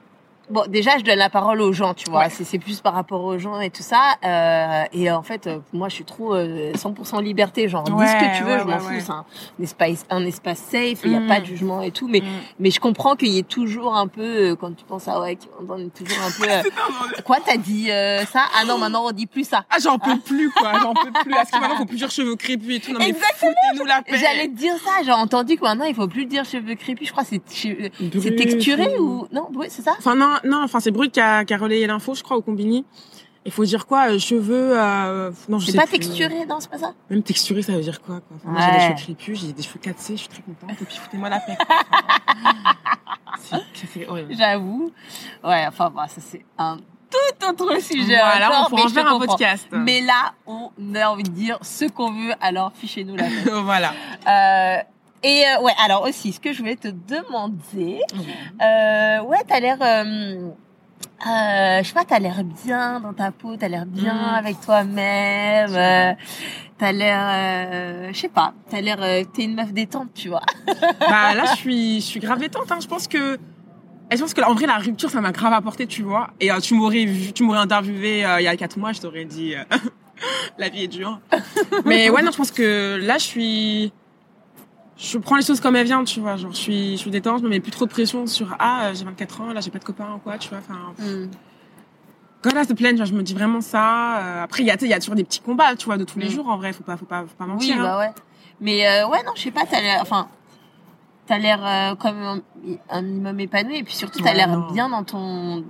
Bon, 0.51 0.65
déjà, 0.69 0.99
je 0.99 1.05
donne 1.05 1.19
la 1.19 1.31
parole 1.31 1.61
aux 1.61 1.73
gens, 1.73 1.95
tu 1.95 2.11
vois. 2.11 2.21
Ouais. 2.25 2.31
C'est 2.31 2.45
c'est 2.45 2.59
plus 2.59 2.81
par 2.81 2.93
rapport 2.95 3.23
aux 3.25 3.39
gens 3.39 3.61
et 3.61 3.71
tout 3.71 3.83
ça. 3.83 4.17
Euh, 4.25 4.83
et 4.93 5.11
en 5.11 5.23
fait, 5.23 5.47
euh, 5.47 5.59
moi, 5.73 5.89
je 5.89 5.95
suis 5.95 6.05
trop 6.05 6.35
euh, 6.35 6.73
100% 6.75 7.23
liberté. 7.23 7.69
Genre, 7.69 7.83
dis 7.85 7.93
ce 7.93 8.13
que 8.15 8.37
tu 8.39 8.45
veux, 8.45 8.53
ouais, 8.55 8.59
je 8.61 8.65
m'en 8.65 8.73
ouais, 8.73 8.79
fous. 8.79 8.89
ouais. 8.89 9.01
C'est 9.01 9.11
un 9.11 9.25
espace, 9.63 10.05
un 10.11 10.25
espace 10.27 10.59
safe. 10.59 11.01
Il 11.05 11.11
n'y 11.11 11.17
a 11.17 11.21
Mm. 11.21 11.27
pas 11.29 11.41
de 11.41 11.47
jugement 11.47 11.81
et 11.83 11.91
tout. 11.91 12.09
Mais, 12.09 12.21
Mm. 12.21 12.25
mais 12.61 12.71
je 12.71 12.79
comprends 12.81 13.17
qu'il 13.17 13.29
y 13.29 13.39
ait 13.39 13.43
toujours 13.43 13.97
un 13.97 14.07
peu, 14.07 14.51
euh, 14.51 14.55
quand 14.57 14.75
tu 14.77 14.85
penses 14.85 15.09
à 15.09 15.21
ouais, 15.21 15.37
qui 15.37 15.49
entendent 15.61 15.91
toujours 15.95 16.19
un 16.23 16.31
peu. 16.31 16.49
euh, 17.19 17.23
quoi, 17.25 17.39
t'as 17.45 17.57
dit 17.57 17.91
euh, 17.91 18.25
ça? 18.27 18.43
Ah 18.61 18.65
non, 18.67 18.77
maintenant 18.79 19.05
on 19.07 19.13
dit 19.13 19.27
plus 19.27 19.49
ça. 19.49 19.65
Ah, 19.71 19.77
j'en 19.83 19.99
peux 19.99 20.19
plus, 20.19 20.51
quoi. 20.51 20.73
J'en 20.81 20.93
peux 20.95 21.11
plus. 21.23 21.33
Est-ce 21.33 21.53
que 21.53 21.59
maintenant, 21.59 21.77
faut 21.79 21.85
plus 21.87 21.97
dire 21.97 22.11
cheveux 22.11 22.37
crépus 22.37 22.77
et 22.77 22.81
tout 22.81 22.93
Non, 22.93 22.99
mais 22.99 23.09
Exactement. 23.09 23.85
la 23.87 24.03
paix. 24.03 24.19
J'allais 24.19 24.49
te 24.49 24.57
dire 24.57 24.75
ça, 24.85 25.03
j'ai 25.05 25.13
entendu 25.13 25.57
que 25.57 25.63
maintenant 25.63 25.85
il 25.87 25.95
faut 25.95 26.09
plus 26.09 26.27
dire 26.27 26.45
cheveux 26.45 26.75
crépus, 26.75 27.09
je 27.09 27.13
crois 27.13 27.25
que 27.25 27.31
c'est 27.31 28.37
texturé 28.37 28.99
ou- 28.99 29.27
non, 29.33 29.49
ouais, 29.55 29.69
c'est 29.71 29.83
ça? 29.83 29.95
Enfin 29.99 30.15
non, 30.15 30.34
non, 30.45 30.63
enfin 30.63 30.81
c'est 30.81 30.91
Brut 30.91 31.13
qui 31.13 31.21
a, 31.21 31.45
qui 31.45 31.55
a 31.55 31.59
relayé 31.59 31.87
l'info, 31.87 32.15
je 32.15 32.23
crois, 32.23 32.37
au 32.37 32.43
Combini. 32.43 32.85
Il 33.47 33.53
faut 33.53 33.65
dire 33.65 33.87
quoi 33.87 34.11
euh, 34.11 34.19
Cheveux, 34.19 34.73
euh, 34.79 35.31
non, 35.49 35.59
je 35.59 35.67
C'est 35.67 35.73
sais 35.73 35.79
pas 35.79 35.87
plus. 35.87 35.99
texturé, 35.99 36.47
non, 36.47 36.61
c'est 36.61 36.71
pas 36.71 36.79
ça? 36.79 36.95
Même 37.11 37.23
texturé, 37.23 37.61
ça 37.63 37.73
veut 37.73 37.83
dire 37.83 38.01
quoi, 38.01 38.21
quoi? 38.21 38.37
Enfin, 38.47 38.67
j'ai 38.67 38.73
des 38.73 38.85
cheveux 38.85 38.95
crépus, 38.95 39.41
j'ai 39.41 39.53
des 39.53 39.63
cheveux 39.63 39.81
4C, 39.81 40.13
je 40.13 40.15
suis 40.17 40.29
très 40.29 40.43
contente. 40.43 40.71
Et 40.81 40.85
puis 40.85 40.97
foutez-moi 40.97 41.29
la 41.29 41.41
paix. 41.41 41.57
c'est, 43.39 43.87
c'est 43.93 44.07
horrible. 44.07 44.35
J'avoue. 44.35 44.91
Ouais, 45.43 45.67
enfin 45.69 45.91
bah, 45.91 46.07
ça 46.09 46.23
c'est 46.23 46.45
un 46.57 46.79
tout 47.39 47.65
autre 47.65 47.81
sujet. 47.81 48.17
Voilà, 48.17 48.49
encore, 48.49 48.67
on 48.67 48.71
pourra 48.71 48.83
mais 48.83 48.91
en 48.91 48.95
faire 48.95 49.07
un 49.15 49.19
podcast. 49.19 49.69
Mais 49.73 50.01
là, 50.01 50.35
on 50.47 50.71
a 50.95 51.07
envie 51.09 51.23
de 51.23 51.31
dire 51.31 51.59
ce 51.63 51.87
qu'on 51.87 52.13
veut, 52.13 52.33
alors 52.41 52.73
fichez-nous 52.75 53.17
la 53.17 53.25
paix. 53.25 53.51
voilà. 53.63 53.93
Euh, 54.27 54.83
et 55.25 55.43
euh, 55.47 55.63
ouais, 55.63 55.73
alors 55.85 56.03
aussi, 56.03 56.33
ce 56.33 56.41
que 56.41 56.53
je 56.53 56.59
voulais 56.59 56.77
te 56.77 56.89
demander, 56.89 58.01
Euh, 58.63 59.23
ouais, 59.23 59.39
t'as 59.49 59.61
l'air, 59.61 59.79
euh, 59.81 60.51
euh, 61.27 61.83
je 61.83 61.89
sais 61.89 61.95
pas, 61.95 62.05
t'as 62.05 62.19
l'air 62.19 62.43
bien 62.65 63.01
dans 63.01 63.13
ta 63.13 63.31
peau, 63.31 63.57
t'as 63.57 63.69
l'air 63.69 63.87
bien 63.87 64.15
Mm. 64.15 64.35
avec 64.35 64.61
toi-même, 64.61 65.75
euh, 65.75 66.13
t'as 66.79 66.93
l'air, 66.93 67.21
euh, 67.23 68.09
je 68.13 68.19
sais 68.19 68.29
pas, 68.29 68.53
t'as 68.71 68.81
l'air, 68.81 68.99
euh, 69.03 69.23
t'es 69.35 69.45
une 69.45 69.55
meuf 69.55 69.73
détente, 69.73 70.09
tu 70.15 70.29
vois. 70.29 70.43
bah 71.01 71.35
là, 71.35 71.45
je 71.53 71.57
suis, 71.57 71.97
je 72.01 72.07
suis 72.07 72.21
grave 72.21 72.39
détente. 72.39 72.71
Hein. 72.71 72.79
Je 72.81 72.87
pense 72.87 73.09
que, 73.09 73.35
et 74.11 74.17
je 74.17 74.21
pense 74.21 74.35
que 74.35 74.43
en 74.43 74.55
vrai, 74.55 74.67
la 74.67 74.77
rupture, 74.79 75.11
ça 75.11 75.21
m'a 75.21 75.33
grave 75.33 75.53
apporté, 75.55 75.87
tu 75.87 76.03
vois. 76.03 76.31
Et 76.41 76.51
tu 76.63 76.75
m'aurais 76.75 77.07
tu 77.35 77.43
m'aurais 77.43 77.59
interviewé 77.61 78.19
il 78.39 78.43
y 78.45 78.49
a 78.49 78.57
quatre 78.57 78.77
mois, 78.79 78.93
je 78.93 79.01
t'aurais 79.01 79.25
dit, 79.25 79.55
la 80.59 80.69
vie 80.69 80.85
est 80.85 80.89
dure. 80.89 81.21
Mais 81.87 82.11
ouais, 82.11 82.23
non, 82.23 82.31
je 82.31 82.37
pense 82.37 82.51
que 82.51 82.99
là, 83.01 83.17
je 83.19 83.25
suis, 83.25 83.93
je 84.97 85.19
prends 85.19 85.37
les 85.37 85.43
choses 85.45 85.61
comme 85.61 85.77
elles 85.77 85.87
viennent, 85.87 86.05
tu 86.05 86.21
vois. 86.21 86.37
Genre, 86.37 86.53
je 86.53 86.57
suis, 86.57 86.93
je 86.93 86.97
suis 86.97 87.11
détente, 87.11 87.39
je 87.41 87.45
me 87.45 87.49
mets 87.51 87.61
plus 87.61 87.71
trop 87.73 87.85
de 87.87 87.91
pression 87.91 88.27
sur 88.27 88.55
ah, 88.59 88.87
euh, 88.87 88.95
j'ai 88.95 89.05
24 89.05 89.41
ans, 89.41 89.53
là, 89.53 89.61
j'ai 89.61 89.71
pas 89.71 89.79
de 89.79 89.85
copain 89.85 90.07
ou 90.15 90.19
quoi, 90.19 90.39
tu 90.39 90.49
vois. 90.51 90.59
Enfin, 90.59 90.95
God 92.43 92.57
has 92.57 92.67
the 92.67 92.75
plan, 92.77 92.95
genre, 92.97 93.07
je 93.07 93.15
me 93.15 93.23
dis 93.23 93.33
vraiment 93.35 93.61
ça. 93.63 94.19
Euh, 94.19 94.43
après, 94.45 94.63
il 94.63 94.67
y 94.67 94.71
a, 94.71 94.77
il 94.81 94.89
y 94.89 94.93
a 94.93 94.99
toujours 94.99 95.15
des 95.15 95.25
petits 95.25 95.41
combats, 95.41 95.75
tu 95.77 95.87
vois, 95.87 95.97
de 95.97 96.05
tous 96.05 96.19
les 96.19 96.27
Mm. 96.27 96.31
jours. 96.31 96.49
En 96.49 96.59
vrai, 96.59 96.73
faut 96.73 96.85
pas, 96.85 96.97
faut 96.97 97.07
pas, 97.07 97.23
faut 97.23 97.35
pas 97.39 97.45
Oui, 97.45 97.53
mentir. 97.53 97.81
hein. 97.81 97.83
bah 97.83 97.99
ouais. 97.99 98.11
Mais 98.61 98.87
euh, 98.87 99.09
ouais, 99.09 99.23
non, 99.25 99.33
je 99.35 99.43
sais 99.43 99.51
pas, 99.51 99.65
t'as 99.69 99.81
l'air, 99.81 99.99
enfin, 100.03 100.29
t'as 101.27 101.39
l'air 101.39 101.59
euh, 101.67 101.95
comme 101.97 102.19
un, 102.23 102.41
un 102.91 103.03
minimum 103.03 103.41
épanoui, 103.41 103.79
et 103.79 103.83
puis 103.83 103.95
surtout, 103.95 104.21
t'as 104.21 104.31
Ouais, 104.31 104.37
l'air 104.37 104.49
non. 104.49 104.71
bien 104.73 104.91
dans 104.91 105.03
ton, 105.05 105.65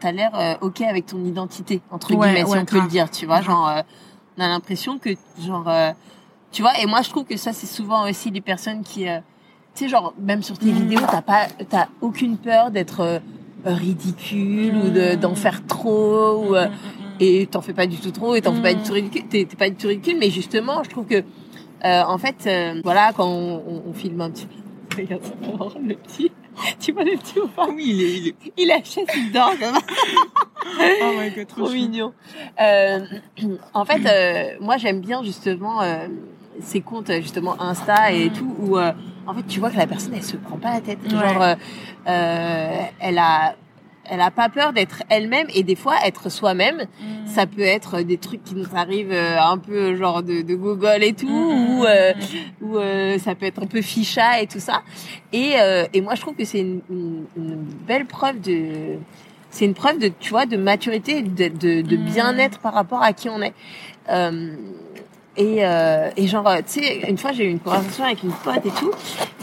t'as- 0.00 0.12
l'air 0.12 0.30
euh, 0.38 0.54
ok 0.60 0.82
avec 0.82 1.06
ton 1.06 1.24
identité 1.24 1.80
entre 1.90 2.12
Ouais, 2.14 2.28
guillemets, 2.28 2.44
si 2.46 2.52
ouais, 2.52 2.58
on 2.60 2.64
peut 2.66 2.80
le 2.80 2.88
dire, 2.88 3.10
tu 3.10 3.24
vois, 3.26 3.40
genre, 3.40 3.72
on 4.38 4.42
a 4.42 4.48
l'impression 4.48 4.98
que, 4.98 5.10
genre, 5.40 5.66
tu 6.52 6.62
vois, 6.62 6.78
et 6.80 6.86
moi, 6.86 7.02
je 7.02 7.08
trouve 7.10 7.24
que 7.24 7.36
ça, 7.36 7.52
c'est 7.52 7.66
souvent 7.66 8.08
aussi 8.08 8.30
les 8.30 8.40
personnes 8.40 8.82
qui, 8.82 9.08
euh, 9.08 9.18
tu 9.74 9.84
sais, 9.84 9.88
genre, 9.88 10.14
même 10.20 10.42
sur 10.42 10.58
tes 10.58 10.66
Mm. 10.70 10.74
vidéos, 10.88 11.00
t'as 11.10 11.22
pas, 11.22 11.46
t'as 11.70 11.88
aucune 12.00 12.36
peur 12.36 12.70
d'être 12.70 13.00
euh, 13.00 13.18
ridicule 13.64 14.76
ou 14.76 14.90
de, 14.90 15.14
d'en 15.14 15.34
faire 15.34 15.64
trop 15.66 16.36
ou 16.48 16.54
euh, 16.56 16.66
Mm, 16.68 16.70
mm, 16.72 17.16
et 17.20 17.46
t'en 17.46 17.60
fais 17.60 17.72
pas 17.74 17.86
du 17.86 17.98
tout 17.98 18.10
trop 18.10 18.34
et 18.34 18.42
t'en 18.42 18.52
fais 18.54 18.62
pas 18.62 18.74
du 18.74 18.82
tout 18.82 18.92
ridicule 18.92 19.22
t'es 19.28 19.44
t'es 19.44 19.54
pas 19.56 19.70
du 19.70 19.76
tout 19.76 19.86
ridicule 19.86 20.16
mais 20.18 20.30
justement 20.30 20.82
je 20.82 20.90
trouve 20.90 21.06
que 21.06 21.22
euh, 21.84 22.02
en 22.02 22.18
fait 22.18 22.44
euh, 22.48 22.80
voilà 22.82 23.12
quand 23.14 23.26
on, 23.28 23.62
on- 23.66 23.82
on 23.86 23.92
filme 23.92 24.20
un 24.20 24.30
petit 24.30 24.48
regarde 24.96 25.22
ça, 25.22 25.30
le 25.80 25.94
petit 25.94 26.32
tu 26.80 26.90
vois 26.92 27.04
le 27.04 27.16
petit 27.18 27.38
ou 27.38 27.46
pas 27.46 27.68
Oui, 27.68 27.84
il 27.86 28.02
est, 28.02 28.12
il 28.18 28.28
est. 28.28 28.34
il 28.56 28.70
achète 28.72 29.08
il 29.14 29.30
dort 29.30 29.54
Oh 31.00 31.14
my 31.18 31.30
god, 31.30 31.46
trop 31.46 31.64
trop 31.66 31.72
mignon. 31.72 32.12
Euh, 32.60 33.00
en 33.74 33.84
fait 33.84 34.06
euh, 34.06 34.56
moi 34.60 34.76
j'aime 34.76 35.00
bien 35.00 35.22
justement 35.22 35.82
euh, 35.82 36.08
ces 36.62 36.80
comptes 36.80 37.10
justement 37.20 37.60
Insta 37.60 38.12
et 38.12 38.30
Mm. 38.30 38.32
tout 38.32 38.54
où 38.60 38.78
euh, 38.78 38.92
en 39.26 39.34
fait, 39.34 39.42
tu 39.46 39.60
vois 39.60 39.70
que 39.70 39.76
la 39.76 39.86
personne, 39.86 40.12
elle 40.14 40.22
se 40.22 40.36
prend 40.36 40.56
pas 40.58 40.74
la 40.74 40.80
tête. 40.80 40.98
Ouais. 41.04 41.10
Genre, 41.10 41.42
euh, 41.42 41.54
euh, 42.08 42.70
elle 43.00 43.18
a, 43.18 43.54
elle 44.04 44.20
a 44.20 44.30
pas 44.32 44.48
peur 44.48 44.72
d'être 44.72 45.02
elle-même 45.08 45.46
et 45.54 45.62
des 45.62 45.76
fois 45.76 45.94
être 46.04 46.28
soi-même. 46.30 46.76
Mm. 47.00 47.26
Ça 47.26 47.46
peut 47.46 47.62
être 47.62 48.02
des 48.02 48.18
trucs 48.18 48.42
qui 48.42 48.54
nous 48.56 48.66
arrivent 48.74 49.12
euh, 49.12 49.40
un 49.40 49.58
peu 49.58 49.94
genre 49.94 50.22
de, 50.22 50.42
de 50.42 50.54
Google 50.56 51.02
et 51.02 51.12
tout, 51.12 51.28
Mm, 51.28 51.70
ou 51.78 51.84
euh, 51.84 52.12
ou 52.60 52.76
euh, 52.78 53.18
ça 53.18 53.34
peut 53.34 53.46
être 53.46 53.62
un 53.62 53.66
peu 53.66 53.80
ficha 53.80 54.40
et 54.40 54.46
tout 54.46 54.60
ça. 54.60 54.82
Et 55.32 55.52
euh, 55.60 55.84
et 55.92 56.00
moi, 56.00 56.14
je 56.16 56.20
trouve 56.20 56.34
que 56.34 56.44
c'est 56.44 56.60
une, 56.60 56.80
une, 56.90 57.24
une 57.36 57.54
belle 57.86 58.06
preuve 58.06 58.40
de 58.40 58.98
c'est 59.50 59.66
une 59.66 59.74
preuve 59.74 59.98
de 59.98 60.10
tu 60.18 60.30
vois 60.30 60.46
de 60.46 60.56
maturité 60.56 61.22
de, 61.22 61.48
de, 61.48 61.82
de 61.82 61.96
bien-être 61.96 62.58
par 62.58 62.74
rapport 62.74 63.02
à 63.02 63.12
qui 63.12 63.28
on 63.28 63.40
est 63.42 63.54
euh, 64.10 64.54
et, 65.36 65.64
euh, 65.64 66.10
et 66.16 66.26
genre 66.26 66.48
tu 66.66 66.80
sais 66.82 67.08
une 67.08 67.18
fois 67.18 67.32
j'ai 67.32 67.44
eu 67.46 67.50
une 67.50 67.60
conversation 67.60 68.04
avec 68.04 68.22
une 68.22 68.32
pote 68.32 68.64
et 68.66 68.70
tout 68.70 68.90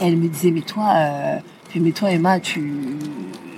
et 0.01 0.05
elle 0.07 0.17
me 0.17 0.27
disait 0.27 0.51
mais 0.51 0.61
toi 0.61 0.91
euh, 0.95 1.37
mais 1.75 1.91
toi 1.91 2.11
Emma 2.11 2.39
tu 2.39 2.73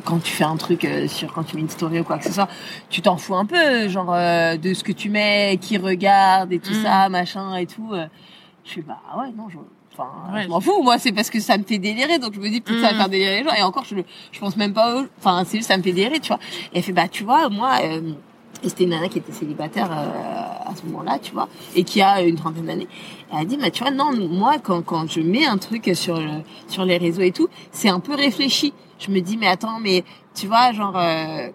quand 0.06 0.20
tu 0.24 0.32
fais 0.34 0.44
un 0.46 0.56
truc 0.58 0.86
euh, 0.86 1.08
sur 1.08 1.32
quand 1.34 1.44
tu 1.44 1.56
mets 1.56 1.62
une 1.62 1.70
story 1.70 2.00
ou 2.00 2.04
quoi 2.04 2.18
que 2.18 2.26
ce 2.26 2.32
soit 2.34 2.48
tu 2.90 3.02
t'en 3.02 3.18
fous 3.18 3.36
un 3.36 3.46
peu 3.46 3.88
genre 3.90 4.14
euh, 4.14 4.56
de 4.58 4.74
ce 4.74 4.84
que 4.84 4.92
tu 4.92 5.10
mets 5.10 5.58
qui 5.62 5.78
regarde 5.78 6.52
et 6.54 6.60
tout 6.60 6.72
Mm. 6.74 6.84
ça 6.84 7.10
machin 7.10 7.56
et 7.58 7.66
tout 7.68 7.90
euh. 7.94 8.06
je 8.66 8.74
fais 8.74 8.82
bah 8.82 8.98
ouais 9.20 9.32
non 9.38 9.48
je 9.50 9.58
Enfin, 9.94 10.08
Ouais. 10.34 10.44
je 10.44 10.48
m'en 10.48 10.62
fous. 10.62 10.82
Moi, 10.84 10.98
c'est 11.00 11.12
parce 11.12 11.30
que 11.30 11.42
ça 11.42 11.58
me 11.58 11.64
fait 11.66 11.78
délirer. 11.78 12.18
Donc, 12.18 12.34
je 12.34 12.40
me 12.40 12.48
dis, 12.48 12.62
peut-être 12.62 12.80
ça 12.80 12.88
va 12.88 12.94
Mm. 12.94 12.98
faire 12.98 13.10
délirer 13.10 13.40
les 13.40 13.44
gens. 13.44 13.54
Et 13.58 13.62
encore, 13.62 13.84
je, 13.84 13.98
je 14.32 14.40
pense 14.40 14.56
même 14.56 14.72
pas. 14.72 15.04
Enfin, 15.20 15.44
c'est 15.46 15.58
juste, 15.58 15.68
ça 15.68 15.76
me 15.78 15.84
fait 15.84 15.92
délirer, 15.92 16.22
tu 16.22 16.30
vois. 16.30 16.40
Et 16.72 16.78
elle 16.78 16.82
fait, 16.82 16.94
bah, 16.94 17.10
tu 17.10 17.26
vois, 17.26 17.50
moi, 17.50 17.74
euh, 17.84 18.00
et 18.64 18.70
c'était 18.70 18.84
une 18.84 18.92
nana 18.92 19.08
qui 19.10 19.18
était 19.20 19.32
célibataire 19.32 19.90
euh, 19.92 20.70
à 20.70 20.76
ce 20.76 20.86
moment-là, 20.88 21.20
tu 21.20 21.34
vois, 21.34 21.48
et 21.76 21.84
qui 21.84 22.02
a 22.02 22.22
une 22.22 22.36
trentaine 22.36 22.66
d'années. 22.66 22.88
Elle 23.34 23.40
a 23.40 23.46
dit, 23.46 23.58
bah, 23.58 23.72
tu 23.72 23.84
vois, 23.84 23.92
non, 23.92 24.12
moi, 24.30 24.56
quand, 24.62 24.82
quand 24.84 25.10
je 25.10 25.22
mets 25.22 25.46
un 25.46 25.58
truc 25.58 25.90
sur, 25.94 26.18
le- 26.20 26.44
sur 26.68 26.86
les 26.86 26.98
réseaux 26.98 27.22
et 27.22 27.32
tout, 27.32 27.48
c'est 27.72 27.90
un 27.90 28.00
peu 28.00 28.14
réfléchi. 28.16 28.74
Je 29.00 29.10
me 29.12 29.20
dis, 29.20 29.38
mais 29.38 29.48
attends, 29.48 29.80
mais 29.82 30.04
tu 30.36 30.48
vois, 30.48 30.72
genre, 30.74 30.96
euh, 30.98 31.50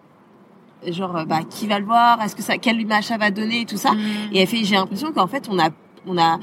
genre, 0.88 1.16
euh, 1.16 1.24
bah, 1.24 1.40
qui 1.48 1.66
va 1.66 1.78
le 1.78 1.84
voir? 1.86 2.20
Est-ce 2.22 2.34
que 2.36 2.42
ça, 2.42 2.58
quelle 2.58 2.80
image 2.80 3.04
ça 3.04 3.16
va 3.18 3.30
donner 3.30 3.60
et 3.62 3.64
tout 3.66 3.76
ça? 3.76 3.92
Mm. 3.92 3.98
et 4.32 4.40
elle 4.40 4.46
fait, 4.48 4.64
j'ai 4.64 4.74
l'impression 4.74 5.12
qu'en 5.12 5.26
fait, 5.26 5.48
on 5.50 5.58
a, 5.58 5.70
on 6.06 6.18
a 6.18 6.38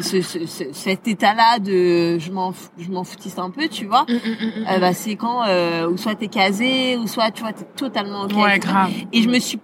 ce, 0.00 0.20
ce- 0.20 0.46
ce- 0.46 0.72
cet 0.72 1.08
état-là 1.08 1.58
de, 1.58 2.18
je 2.18 2.30
m'en, 2.30 2.52
je 2.78 2.90
m'en 2.90 3.04
foutisse 3.04 3.38
un 3.38 3.50
peu, 3.50 3.68
tu 3.68 3.86
vois. 3.86 4.04
Mm, 4.08 4.12
mm, 4.12 4.60
mm. 4.62 4.66
Euh, 4.70 4.78
bah, 4.78 4.92
c'est 4.92 5.16
quand, 5.16 5.44
euh, 5.46 5.88
ou 5.88 5.96
soit 5.96 6.14
t'es 6.14 6.28
casé, 6.28 6.96
ou 6.98 7.06
soit, 7.06 7.30
tu 7.30 7.42
vois, 7.42 7.52
t'es 7.52 7.64
totalement 7.76 8.24
ok. 8.24 8.32
ouais, 8.36 8.58
grave. 8.58 8.90
Et 9.12 9.22
je 9.22 9.28
me 9.28 9.38
suis, 9.38 9.58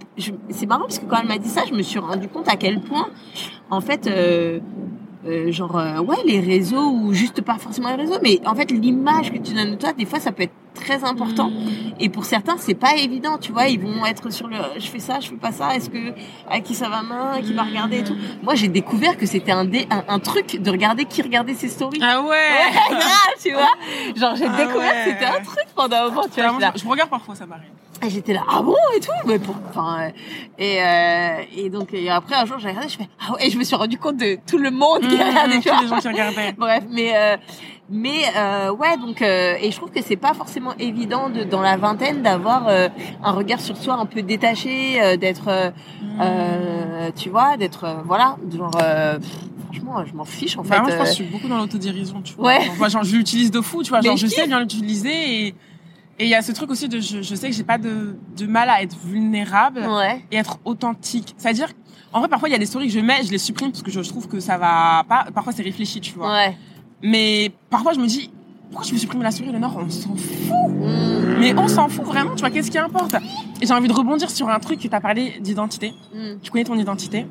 c'est 0.50 0.66
marrant 0.66 0.82
parce 0.84 0.98
que 0.98 1.04
quand 1.06 1.18
elle 1.20 1.28
m'a 1.28 1.38
dit 1.38 1.48
ça, 1.48 1.62
je 1.68 1.74
me 1.74 1.82
suis 1.82 1.98
rendu 1.98 2.28
compte 2.28 2.48
à 2.48 2.56
quel 2.56 2.80
point, 2.80 3.08
en 3.70 3.80
fait, 3.80 4.06
euh, 4.06 4.60
euh, 5.26 5.52
genre, 5.52 5.78
euh, 5.78 6.00
ouais, 6.00 6.16
les 6.26 6.40
réseaux 6.40 6.90
ou 6.90 7.12
juste 7.12 7.42
pas 7.42 7.58
forcément 7.58 7.90
les 7.90 8.02
réseaux, 8.02 8.18
mais 8.22 8.40
en 8.46 8.54
fait, 8.54 8.70
l'image 8.70 9.30
que 9.32 9.38
tu 9.38 9.52
donnes 9.54 9.72
de 9.72 9.76
toi, 9.76 9.92
des 9.92 10.06
fois, 10.06 10.18
ça 10.18 10.32
peut 10.32 10.44
être 10.44 10.52
très 10.74 11.04
important. 11.04 11.50
Et 12.00 12.08
pour 12.08 12.24
certains, 12.24 12.56
c'est 12.58 12.74
pas 12.74 12.94
évident, 12.96 13.38
tu 13.38 13.52
vois. 13.52 13.68
Ils 13.68 13.78
vont 13.80 14.04
être 14.06 14.30
sur 14.30 14.48
le, 14.48 14.56
je 14.78 14.86
fais 14.86 14.98
ça, 14.98 15.20
je 15.20 15.28
fais 15.28 15.36
pas 15.36 15.52
ça. 15.52 15.74
Est-ce 15.74 15.90
que 15.90 16.12
à 16.48 16.60
qui 16.60 16.74
ça 16.74 16.88
va 16.88 17.02
main, 17.02 17.40
qui 17.42 17.52
va 17.52 17.62
regarder 17.62 17.98
et 17.98 18.04
tout. 18.04 18.16
Moi, 18.42 18.54
j'ai 18.54 18.68
découvert 18.68 19.16
que 19.16 19.26
c'était 19.26 19.52
un, 19.52 19.64
dé, 19.64 19.86
un, 19.90 20.04
un 20.08 20.18
truc 20.18 20.60
de 20.60 20.70
regarder 20.70 21.04
qui 21.04 21.22
regardait 21.22 21.54
ses 21.54 21.68
stories. 21.68 22.00
Ah 22.02 22.20
ouais. 22.22 22.28
Ouais, 22.90 22.96
grave, 22.96 23.34
tu 23.42 23.52
vois. 23.52 23.68
Genre, 24.16 24.36
j'ai 24.36 24.46
Ah 24.46 24.56
découvert 24.56 24.92
ouais. 24.92 25.04
que 25.04 25.10
c'était 25.10 25.24
un 25.24 25.40
truc 25.42 25.66
pendant 25.74 25.96
un 25.96 26.08
moment, 26.08 26.22
tu 26.32 26.40
vois. 26.40 26.58
Je, 26.74 26.80
je 26.80 26.84
me 26.84 26.90
regarde 26.90 27.10
parfois, 27.10 27.34
ça 27.34 27.46
m'arrive. 27.46 27.68
Et 28.04 28.10
j'étais 28.10 28.32
là, 28.32 28.42
ah 28.48 28.62
bon 28.62 28.74
et 28.96 29.00
tout, 29.00 29.10
mais 29.26 29.38
pour, 29.38 29.54
enfin, 29.68 30.00
euh, 30.06 30.10
et 30.58 30.82
euh, 30.82 31.42
et 31.56 31.70
donc 31.70 31.94
et 31.94 32.10
après 32.10 32.34
un 32.34 32.44
jour 32.46 32.58
j'ai 32.58 32.68
regardé, 32.68 32.88
je 32.88 32.96
fais 32.96 33.08
ah 33.20 33.32
ouais, 33.34 33.46
et 33.46 33.50
je 33.50 33.56
me 33.56 33.62
suis 33.62 33.76
rendu 33.76 33.96
compte 33.96 34.16
de 34.16 34.38
tout 34.44 34.58
le 34.58 34.70
monde 34.72 35.00
qui 35.02 35.14
Mm, 35.16 35.20
regardait, 35.28 35.60
tu 35.60 35.68
vois. 35.68 35.82
les 35.82 35.86
gens 35.88 35.98
qui 35.98 36.08
regardaient. 36.08 36.52
Bref, 36.58 36.82
mais 36.90 37.12
euh, 37.14 37.36
mais 37.90 38.22
euh, 38.36 38.72
ouais, 38.72 38.96
donc 38.96 39.22
euh, 39.22 39.54
et 39.60 39.70
je 39.70 39.76
trouve 39.76 39.90
que 39.92 40.02
c'est 40.02 40.16
pas 40.16 40.34
forcément 40.34 40.74
évident 40.80 41.28
de 41.30 41.44
dans 41.44 41.60
la 41.60 41.76
vingtaine 41.76 42.22
d'avoir 42.22 42.66
euh, 42.66 42.88
un 43.22 43.30
regard 43.30 43.60
sur 43.60 43.76
soi 43.76 43.94
un 43.94 44.06
peu 44.06 44.22
détaché, 44.22 45.00
euh, 45.00 45.16
d'être, 45.16 45.46
euh, 45.48 45.70
euh, 46.20 47.10
tu 47.14 47.28
vois, 47.28 47.56
d'être 47.56 48.02
voilà, 48.04 48.36
genre 48.56 48.72
euh, 48.82 49.18
franchement, 49.66 50.04
je 50.04 50.14
m'en 50.14 50.24
fiche 50.24 50.58
en 50.58 50.64
fait. 50.64 50.70
Bah, 50.70 50.80
moi, 50.82 50.90
je 50.90 50.96
pense 50.96 51.04
que 51.04 51.10
je 51.10 51.22
suis 51.22 51.24
beaucoup 51.24 51.48
dans 51.48 51.58
l'autodérision, 51.58 52.20
tu 52.22 52.34
vois. 52.34 52.46
Ouais. 52.48 52.64
Genre, 52.64 52.74
moi, 52.78 52.88
genre, 52.88 53.04
je 53.04 53.14
l'utilise 53.16 53.50
de 53.50 53.60
fou, 53.60 53.82
tu 53.82 53.90
vois. 53.90 54.00
Genre, 54.00 54.16
je 54.16 54.26
sais 54.26 54.46
bien 54.46 54.60
l'utiliser 54.60 55.46
et 55.46 55.54
et 56.22 56.26
il 56.26 56.28
y 56.30 56.34
a 56.34 56.42
ce 56.42 56.52
truc 56.52 56.70
aussi 56.70 56.88
de 56.88 57.00
je, 57.00 57.22
je 57.22 57.34
sais 57.34 57.48
que 57.50 57.54
j'ai 57.56 57.64
pas 57.64 57.78
de, 57.78 58.16
de 58.36 58.46
mal 58.46 58.68
à 58.70 58.82
être 58.82 58.96
vulnérable 59.04 59.80
ouais, 59.80 60.24
et 60.30 60.36
être 60.36 60.58
authentique. 60.64 61.34
C'est-à-dire, 61.36 61.68
en 62.12 62.20
vrai, 62.20 62.28
parfois, 62.28 62.48
il 62.48 62.52
y 62.52 62.54
a 62.54 62.58
des 62.58 62.66
stories 62.66 62.86
que 62.88 62.92
je 62.92 63.00
mets, 63.00 63.22
je 63.24 63.30
les 63.30 63.38
supprime 63.38 63.70
parce 63.72 63.82
que 63.82 63.90
je, 63.90 64.02
je 64.02 64.08
trouve 64.08 64.28
que 64.28 64.40
ça 64.40 64.58
va 64.58 65.04
pas. 65.08 65.26
Parfois, 65.34 65.52
c'est 65.52 65.62
réfléchi, 65.62 66.00
tu 66.00 66.14
vois. 66.14 66.30
ouais. 66.32 66.56
Mais 67.02 67.50
parfois, 67.70 67.92
je 67.94 67.98
me 67.98 68.06
dis, 68.06 68.30
pourquoi 68.70 68.86
je 68.86 68.92
veux 68.92 68.98
supprimer 68.98 69.24
la 69.24 69.30
story, 69.32 69.50
Léonore 69.50 69.76
On 69.76 69.90
s'en 69.90 70.14
fout. 70.14 70.46
Mm, 70.68 71.38
Mais 71.40 71.54
on 71.58 71.68
s'en 71.68 71.88
fout 71.88 72.04
vraiment, 72.04 72.34
tu 72.34 72.40
vois. 72.40 72.50
Qu'est-ce 72.50 72.70
qui 72.70 72.78
importe? 72.78 73.14
Et 73.60 73.66
j'ai 73.66 73.72
envie 73.74 73.88
de 73.88 73.92
rebondir 73.92 74.30
sur 74.30 74.48
un 74.48 74.58
truc 74.60 74.80
que 74.80 74.88
t'as 74.88 75.00
parlé 75.00 75.38
d'identité. 75.40 75.92
mm, 76.14 76.38
Tu 76.42 76.50
connais 76.50 76.64
ton 76.64 76.76
identité. 76.78 77.26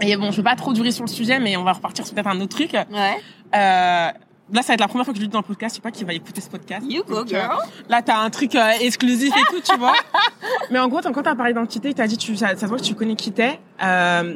Et 0.00 0.16
bon, 0.16 0.30
je 0.30 0.36
veux 0.36 0.42
pas 0.42 0.56
trop 0.56 0.72
durer 0.72 0.90
sur 0.92 1.04
le 1.04 1.10
sujet, 1.10 1.38
mais 1.40 1.56
on 1.56 1.64
va 1.64 1.72
repartir 1.72 2.06
sur 2.06 2.14
peut-être 2.14 2.28
un 2.28 2.40
autre 2.40 2.54
truc. 2.56 2.72
ouais. 2.72 3.16
Euh, 3.54 4.08
là, 4.52 4.62
ça 4.62 4.68
va 4.68 4.74
être 4.74 4.80
la 4.80 4.88
première 4.88 5.04
fois 5.04 5.12
que 5.14 5.18
je 5.18 5.22
le 5.22 5.28
dis 5.28 5.32
dans 5.32 5.40
le 5.40 5.44
podcast. 5.46 5.74
Je 5.74 5.76
sais 5.76 5.82
pas 5.82 5.90
qui 5.90 6.04
va 6.04 6.12
écouter 6.12 6.40
ce 6.40 6.48
podcast. 6.50 6.84
You 6.88 7.02
go 7.06 7.16
Donc, 7.16 7.28
girl. 7.28 7.40
euh, 7.52 7.66
Là, 7.88 8.02
t'as 8.02 8.18
un 8.20 8.30
truc 8.30 8.54
euh, 8.54 8.70
exclusif 8.80 9.32
et 9.36 9.54
tout, 9.54 9.60
tu 9.62 9.76
vois. 9.78 9.94
Mais 10.70 10.78
en 10.78 10.88
gros, 10.88 11.00
quand 11.02 11.22
t'as 11.22 11.34
parlé 11.34 11.52
d'identité, 11.52 11.92
t'as 11.94 12.06
dit, 12.06 12.16
tu, 12.16 12.36
ça, 12.36 12.48
ça 12.48 12.56
se 12.56 12.66
voit 12.66 12.78
que 12.78 12.82
tu 12.82 12.94
connais 12.94 13.16
qui 13.16 13.32
t'es. 13.32 13.58
Euh, 13.82 14.34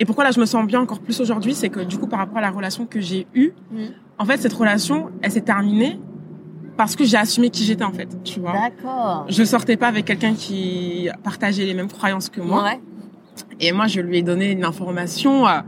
et 0.00 0.04
pourquoi 0.04 0.24
là, 0.24 0.30
je 0.30 0.38
me 0.40 0.46
sens 0.46 0.64
bien 0.66 0.80
encore 0.80 1.00
plus 1.00 1.20
aujourd'hui, 1.20 1.54
c'est 1.54 1.70
que 1.70 1.80
du 1.80 1.98
coup, 1.98 2.06
par 2.06 2.20
rapport 2.20 2.38
à 2.38 2.40
la 2.42 2.50
relation 2.50 2.86
que 2.86 3.00
j'ai 3.00 3.26
eue, 3.34 3.52
Mm. 3.70 3.76
en 4.18 4.24
fait, 4.24 4.36
cette 4.38 4.52
relation, 4.52 5.10
elle 5.22 5.32
s'est 5.32 5.40
terminée 5.40 5.98
parce 6.76 6.94
que 6.94 7.04
j'ai 7.04 7.16
assumé 7.16 7.50
qui 7.50 7.64
j'étais, 7.64 7.82
en 7.84 7.92
fait, 7.92 8.08
tu 8.22 8.38
vois. 8.38 8.52
D'accord. 8.52 9.26
Je 9.28 9.42
sortais 9.42 9.76
pas 9.76 9.88
avec 9.88 10.04
quelqu'un 10.04 10.34
qui 10.34 11.08
partageait 11.24 11.64
les 11.64 11.74
mêmes 11.74 11.90
croyances 11.90 12.28
que 12.28 12.40
moi. 12.40 12.62
Ouais. 12.62 12.80
Et 13.60 13.72
moi, 13.72 13.88
je 13.88 14.00
lui 14.00 14.18
ai 14.18 14.22
donné 14.22 14.52
une 14.52 14.64
information 14.64 15.46
euh, 15.48 15.60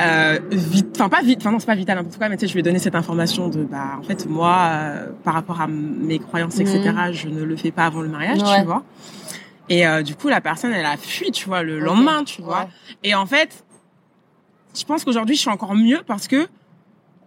euh, 0.00 0.38
vite, 0.50 0.88
enfin 0.96 1.08
pas 1.08 1.22
vite, 1.22 1.40
enfin 1.40 1.52
non, 1.52 1.58
c'est 1.58 1.66
pas 1.66 1.74
vital 1.74 1.96
n'importe 1.98 2.16
quoi, 2.18 2.28
mais 2.28 2.36
tu 2.36 2.42
sais, 2.42 2.48
je 2.48 2.52
lui 2.54 2.60
ai 2.60 2.62
donné 2.62 2.78
cette 2.78 2.94
information 2.94 3.48
de, 3.48 3.62
bah, 3.64 3.98
en 3.98 4.02
fait, 4.02 4.26
moi, 4.26 4.56
euh, 4.70 5.06
par 5.24 5.34
rapport 5.34 5.60
à 5.60 5.66
mes 5.66 6.18
croyances, 6.18 6.58
etc., 6.60 6.80
je 7.12 7.28
ne 7.28 7.42
le 7.42 7.56
fais 7.56 7.70
pas 7.70 7.86
avant 7.86 8.00
le 8.00 8.08
mariage, 8.08 8.38
Ouais. 8.42 8.60
tu 8.60 8.64
vois. 8.66 8.82
Et 9.68 9.86
euh, 9.86 10.02
du 10.02 10.14
coup, 10.14 10.28
la 10.28 10.40
personne, 10.40 10.72
elle 10.72 10.84
a 10.86 10.96
fui, 10.96 11.30
tu 11.30 11.46
vois, 11.46 11.62
le 11.62 11.78
lendemain, 11.78 12.24
tu 12.24 12.42
vois. 12.42 12.60
Ouais. 12.62 12.68
Et 13.04 13.14
en 13.14 13.26
fait, 13.26 13.64
je 14.74 14.84
pense 14.84 15.04
qu'aujourd'hui, 15.04 15.34
je 15.36 15.40
suis 15.42 15.50
encore 15.50 15.74
mieux 15.74 16.00
parce 16.06 16.26
que 16.28 16.48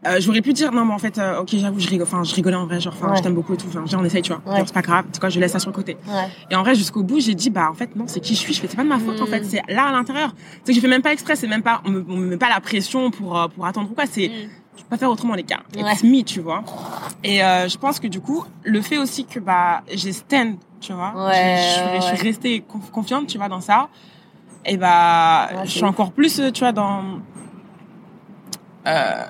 euh, 0.06 0.18
j'aurais 0.20 0.42
pu 0.42 0.54
dire 0.54 0.72
non 0.72 0.86
mais 0.86 0.94
en 0.94 0.98
fait 1.00 1.18
euh, 1.18 1.40
ok 1.42 1.50
j'avoue 1.54 1.80
je 1.80 1.88
rigole 1.88 2.08
enfin 2.08 2.24
je 2.24 2.34
rigolais 2.36 2.56
en 2.56 2.66
vrai 2.66 2.80
genre 2.80 2.94
enfin 2.96 3.10
Ouais. 3.12 3.18
je 3.18 3.24
t'aime 3.24 3.34
beaucoup 3.34 3.54
et 3.54 3.58
tout 3.58 3.68
enfin 3.68 3.84
on 3.98 4.04
essaye 4.06 4.22
tu 4.22 4.32
vois 4.34 4.42
Ouais. 4.54 4.62
C'est 4.66 4.74
pas 4.74 4.82
grave 4.82 5.06
c'est 5.12 5.20
quoi 5.20 5.30
je 5.30 5.40
laisse 5.40 5.52
ça 5.52 5.60
sur 5.60 5.70
le 5.72 5.76
côté 5.76 5.98
Ouais. 6.08 6.28
et 6.52 6.56
en 6.56 6.62
vrai, 6.64 6.76
jusqu'au 6.76 7.04
bout, 7.04 7.20
j'ai 7.20 7.36
dit, 7.36 7.50
bah, 7.50 7.68
en 7.70 7.74
fait, 7.74 7.96
non, 7.96 8.06
c'est 8.08 8.20
qui 8.20 8.36
je 8.36 8.40
suis. 8.40 8.54
Je 8.54 8.60
fais, 8.62 8.68
c'est 8.68 8.76
pas 8.78 8.84
de 8.84 8.88
ma 8.90 9.00
faute, 9.00 9.20
en 9.22 9.26
fait. 9.26 9.44
C'est 9.46 9.62
là 9.68 9.86
à 9.88 9.92
l'intérieur. 9.92 10.34
C'est 10.64 10.72
que 10.72 10.76
je 10.76 10.82
fais 10.82 10.88
même 10.88 11.02
pas 11.02 11.12
exprès. 11.14 11.36
C'est 11.36 11.48
même 11.48 11.64
pas, 11.64 11.82
on 11.86 11.90
me, 11.90 12.06
on 12.10 12.16
me 12.18 12.26
met 12.28 12.38
pas 12.38 12.50
la 12.50 12.60
pression 12.60 13.10
pour, 13.12 13.38
euh, 13.40 13.48
pour 13.48 13.66
attendre 13.66 13.90
ou 13.92 13.94
quoi. 13.96 14.06
C'est, 14.06 14.28
Mm. 14.28 14.50
je 14.78 14.84
peux 14.84 14.90
pas 14.90 14.98
faire 14.98 15.10
autrement, 15.10 15.34
les 15.36 15.44
gars. 15.44 15.62
It's 15.76 16.04
me, 16.04 16.22
tu 16.24 16.40
vois. 16.42 16.64
Et, 17.24 17.44
euh, 17.44 17.68
je 17.68 17.78
pense 17.78 18.00
que 18.00 18.08
du 18.08 18.20
coup, 18.20 18.44
le 18.64 18.82
fait 18.82 18.98
aussi 18.98 19.26
que, 19.26 19.40
bah, 19.40 19.82
j'ai 19.92 20.12
stand, 20.14 20.56
tu 20.82 20.94
vois. 20.94 21.14
Je, 21.32 22.02
suis- 22.16 22.28
restée 22.28 22.60
conf- 22.60 22.92
confiante, 22.92 23.28
tu 23.28 23.38
vois, 23.38 23.50
dans 23.50 23.62
ça. 23.62 23.90
Et 24.66 24.78
bah, 24.78 25.64
je 25.66 25.70
suis 25.72 25.84
encore 25.84 26.12
plus, 26.12 26.42
tu 26.54 26.60
vois, 26.60 26.72
dans, 26.72 27.04
euh, 28.88 29.24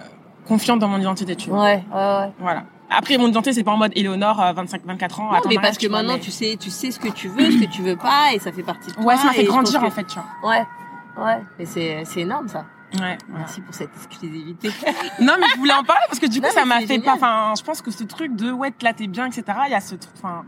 confiante 0.47 0.79
dans 0.79 0.87
mon 0.87 0.99
identité, 0.99 1.35
tu 1.35 1.49
vois. 1.49 1.63
Ouais, 1.63 1.83
ouais, 1.93 1.95
ouais. 2.19 2.31
Voilà. 2.39 2.63
Après, 2.89 3.17
mon 3.17 3.27
identité, 3.27 3.51
c'est 3.53 3.63
pas 3.63 3.71
en 3.71 3.77
mode 3.77 3.91
Éléonore, 3.95 4.39
euh, 4.41 4.53
25, 4.53 4.81
24 4.85 5.19
ans. 5.19 5.31
Non, 5.31 5.39
mais 5.49 5.55
parce 5.55 5.77
que 5.77 5.87
maintenant, 5.87 6.13
mais- 6.13 6.19
tu 6.19 6.31
sais, 6.31 6.55
tu 6.59 6.69
sais 6.69 6.91
ce 6.91 6.99
que 6.99 7.07
tu 7.09 7.27
veux, 7.27 7.51
ce 7.51 7.57
que 7.57 7.65
tu 7.69 7.81
veux 7.81 7.95
pas, 7.97 8.33
et 8.33 8.39
ça 8.39 8.51
fait 8.51 8.61
partie 8.63 8.89
de 8.89 8.93
toi. 8.93 9.03
Ouais, 9.03 9.17
ça 9.17 9.25
m'a 9.25 9.33
fait 9.33 9.43
grandir, 9.43 9.79
que- 9.81 9.85
en 9.85 9.91
fait, 9.91 10.05
tu 10.05 10.19
vois. 10.41 10.49
Ouais, 10.51 10.65
ouais. 11.17 11.41
Mais 11.57 11.65
c'est, 11.65 12.03
c'est 12.05 12.21
énorme, 12.21 12.47
ça. 12.47 12.65
Ouais. 13.01 13.17
Merci 13.27 13.59
pour 13.61 13.73
cette 13.73 13.89
exclusivité. 13.95 14.69
Non, 15.19 15.33
mais 15.39 15.47
je 15.53 15.57
voulais 15.57 15.73
en 15.73 15.83
parler 15.83 16.03
parce 16.07 16.19
que 16.19 16.27
du 16.27 16.39
coup, 16.39 16.47
Non, 16.47 16.53
ça 16.53 16.63
m'a 16.65 16.79
fait 16.81 16.99
pas. 16.99 17.13
Enfin, 17.15 17.53
je 17.57 17.63
pense 17.63 17.81
que 17.81 17.89
ce 17.91 18.03
truc 18.03 18.35
de 18.35 18.51
ouais, 18.51 18.71
là 18.81 18.93
t'es 18.93 19.07
bien, 19.07 19.25
etc. 19.25 19.43
Il 19.65 19.71
y 19.71 19.75
a 19.75 19.81
ce 19.81 19.95
truc. 19.95 20.13
Enfin, 20.17 20.43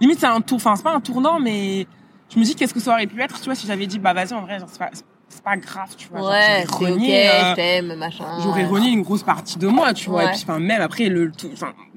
limite 0.00 0.18
c'est 0.18 0.26
un 0.26 0.40
tour. 0.40 0.56
Enfin, 0.56 0.74
c'est 0.76 0.82
pas 0.82 0.94
un 0.94 1.00
tournant, 1.00 1.38
mais 1.38 1.86
je 2.30 2.38
me 2.38 2.44
dis 2.44 2.56
qu'est-ce 2.56 2.74
que 2.74 2.80
ça 2.80 2.92
aurait 2.92 3.06
pu 3.06 3.20
être, 3.22 3.38
tu 3.38 3.44
vois, 3.44 3.54
si 3.54 3.66
j'avais 3.66 3.86
dit 3.86 3.98
bah 4.00 4.12
vas-y 4.14 4.32
en 4.32 4.40
vrai, 4.40 4.58
genre, 4.58 4.68
c'est 4.72 4.78
pas, 4.78 4.90
c'est 5.34 5.42
pas 5.44 5.56
grave, 5.56 5.94
tu 5.96 6.08
vois. 6.08 6.30
ouais, 6.30 6.64
c'est 6.78 6.90
ok, 6.92 7.90
euh, 7.92 7.96
machin. 7.96 8.24
J'aurais 8.42 8.64
renié 8.64 8.90
une 8.90 9.02
grosse 9.02 9.22
partie 9.22 9.58
de 9.58 9.66
moi, 9.66 9.92
tu 9.92 10.08
vois. 10.08 10.24
Ouais. 10.24 10.30
Et 10.34 10.44
puis, 10.44 10.60
même 10.60 10.80
après 10.80 11.08
le 11.08 11.30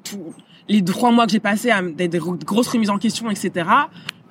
tout, 0.04 0.34
les 0.68 0.84
trois 0.84 1.12
mois 1.12 1.26
que 1.26 1.32
j'ai 1.32 1.40
passé 1.40 1.70
à 1.72 1.82
des, 1.82 2.08
des 2.08 2.20
grosses 2.20 2.68
remises 2.68 2.90
en 2.90 2.98
question, 2.98 3.30
etc. 3.30 3.52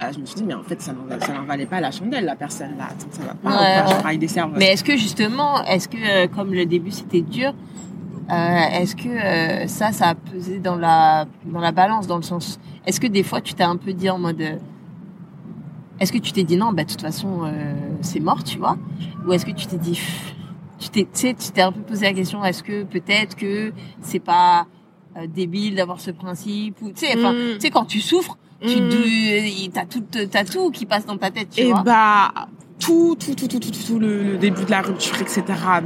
euh, 0.02 0.12
je 0.12 0.18
me 0.18 0.26
suis 0.26 0.36
dit 0.36 0.44
mais 0.44 0.54
en 0.54 0.62
fait 0.62 0.80
ça 0.82 0.92
n'en 0.92 1.44
valait 1.44 1.64
pas 1.64 1.80
la 1.80 1.90
chandelle 1.90 2.26
la 2.26 2.36
personne 2.36 2.76
là 2.76 2.88
ça 3.11 3.22
va 3.22 3.34
pas 3.34 3.50
Ouais, 3.50 3.57
ouais. 3.80 3.84
je 3.88 3.94
travaille 3.94 4.18
des 4.18 4.28
cerveaux 4.28 4.54
Mais 4.59 4.72
est-ce 4.72 4.84
que 4.84 4.96
justement, 4.98 5.64
est-ce 5.64 5.88
que 5.88 5.96
euh, 5.96 6.26
comme 6.28 6.52
le 6.52 6.66
début 6.66 6.90
c'était 6.90 7.22
dur, 7.22 7.54
euh, 8.30 8.34
est-ce 8.34 8.94
que 8.96 9.09
euh, 9.09 9.66
ça, 9.68 9.92
ça 9.92 10.09
a 10.11 10.14
pesé 10.14 10.59
dans 10.59 10.76
la 10.76 11.24
dans 11.44 11.61
la 11.61 11.72
balance, 11.72 12.07
dans 12.07 12.16
le 12.16 12.22
sens, 12.22 12.59
est-ce 12.86 13.00
que 13.00 13.07
des 13.07 13.22
fois 13.22 13.40
tu 13.40 13.54
t'es 13.54 13.62
un 13.64 13.76
peu 13.76 13.92
dit 13.94 14.11
en 14.11 14.18
mode, 14.18 14.59
est-ce 16.01 16.12
que 16.12 16.18
tu 16.18 16.32
t'es 16.32 16.44
dit 16.44 16.57
non, 16.57 16.72
bah 16.72 16.84
de 16.84 16.90
toute 16.90 17.01
façon 17.03 17.44
euh, 17.44 17.74
c'est 18.03 18.20
mort, 18.20 18.42
tu 18.44 18.59
vois, 18.59 18.76
ou 19.26 19.32
est-ce 19.32 19.47
que 19.47 19.53
tu 19.53 19.66
t'es 19.66 19.78
dit, 19.78 19.99
tu 20.78 20.88
t'es, 20.90 21.03
tu 21.05 21.09
sais, 21.12 21.34
tu 21.34 21.51
t'es 21.53 21.62
un 21.62 21.72
peu 21.72 21.80
posé 21.80 22.05
la 22.07 22.12
question, 22.12 22.44
est-ce 22.44 22.62
que 22.62 22.84
peut-être 22.84 23.34
que 23.36 23.72
c'est 24.03 24.18
pas 24.20 24.66
euh, 25.16 25.26
débile 25.26 25.76
d'avoir 25.76 25.99
ce 26.01 26.11
principe 26.11 26.80
ou, 26.82 26.90
tu 26.90 27.07
sais, 27.07 27.14
enfin, 27.16 27.32
Mm. 27.32 27.55
tu 27.55 27.61
sais, 27.61 27.70
quand 27.70 27.86
tu 27.86 28.01
souffres, 28.01 28.36
tu 28.61 28.76
Mm. 28.82 28.88
te- 28.90 29.70
t'as 29.70 29.86
tout, 29.86 30.03
t'as 30.30 30.44
tout 30.44 30.70
qui 30.70 30.84
passe 30.84 31.07
dans 31.07 31.16
ta 31.16 31.30
tête, 31.30 31.49
tu 31.51 31.62
Et 31.62 31.70
vois? 31.72 31.82
bah, 31.82 32.32
tout, 32.78 33.16
tout, 33.18 33.34
tout, 33.34 33.49
tout, 33.49 33.59
tout, 33.59 33.70
tout, 33.70 33.99
le, 33.99 34.22
le 34.22 34.36
début 34.36 34.64
de 34.66 34.70
la 34.70 34.82
rupture, 34.82 35.18
etc. 35.22 35.42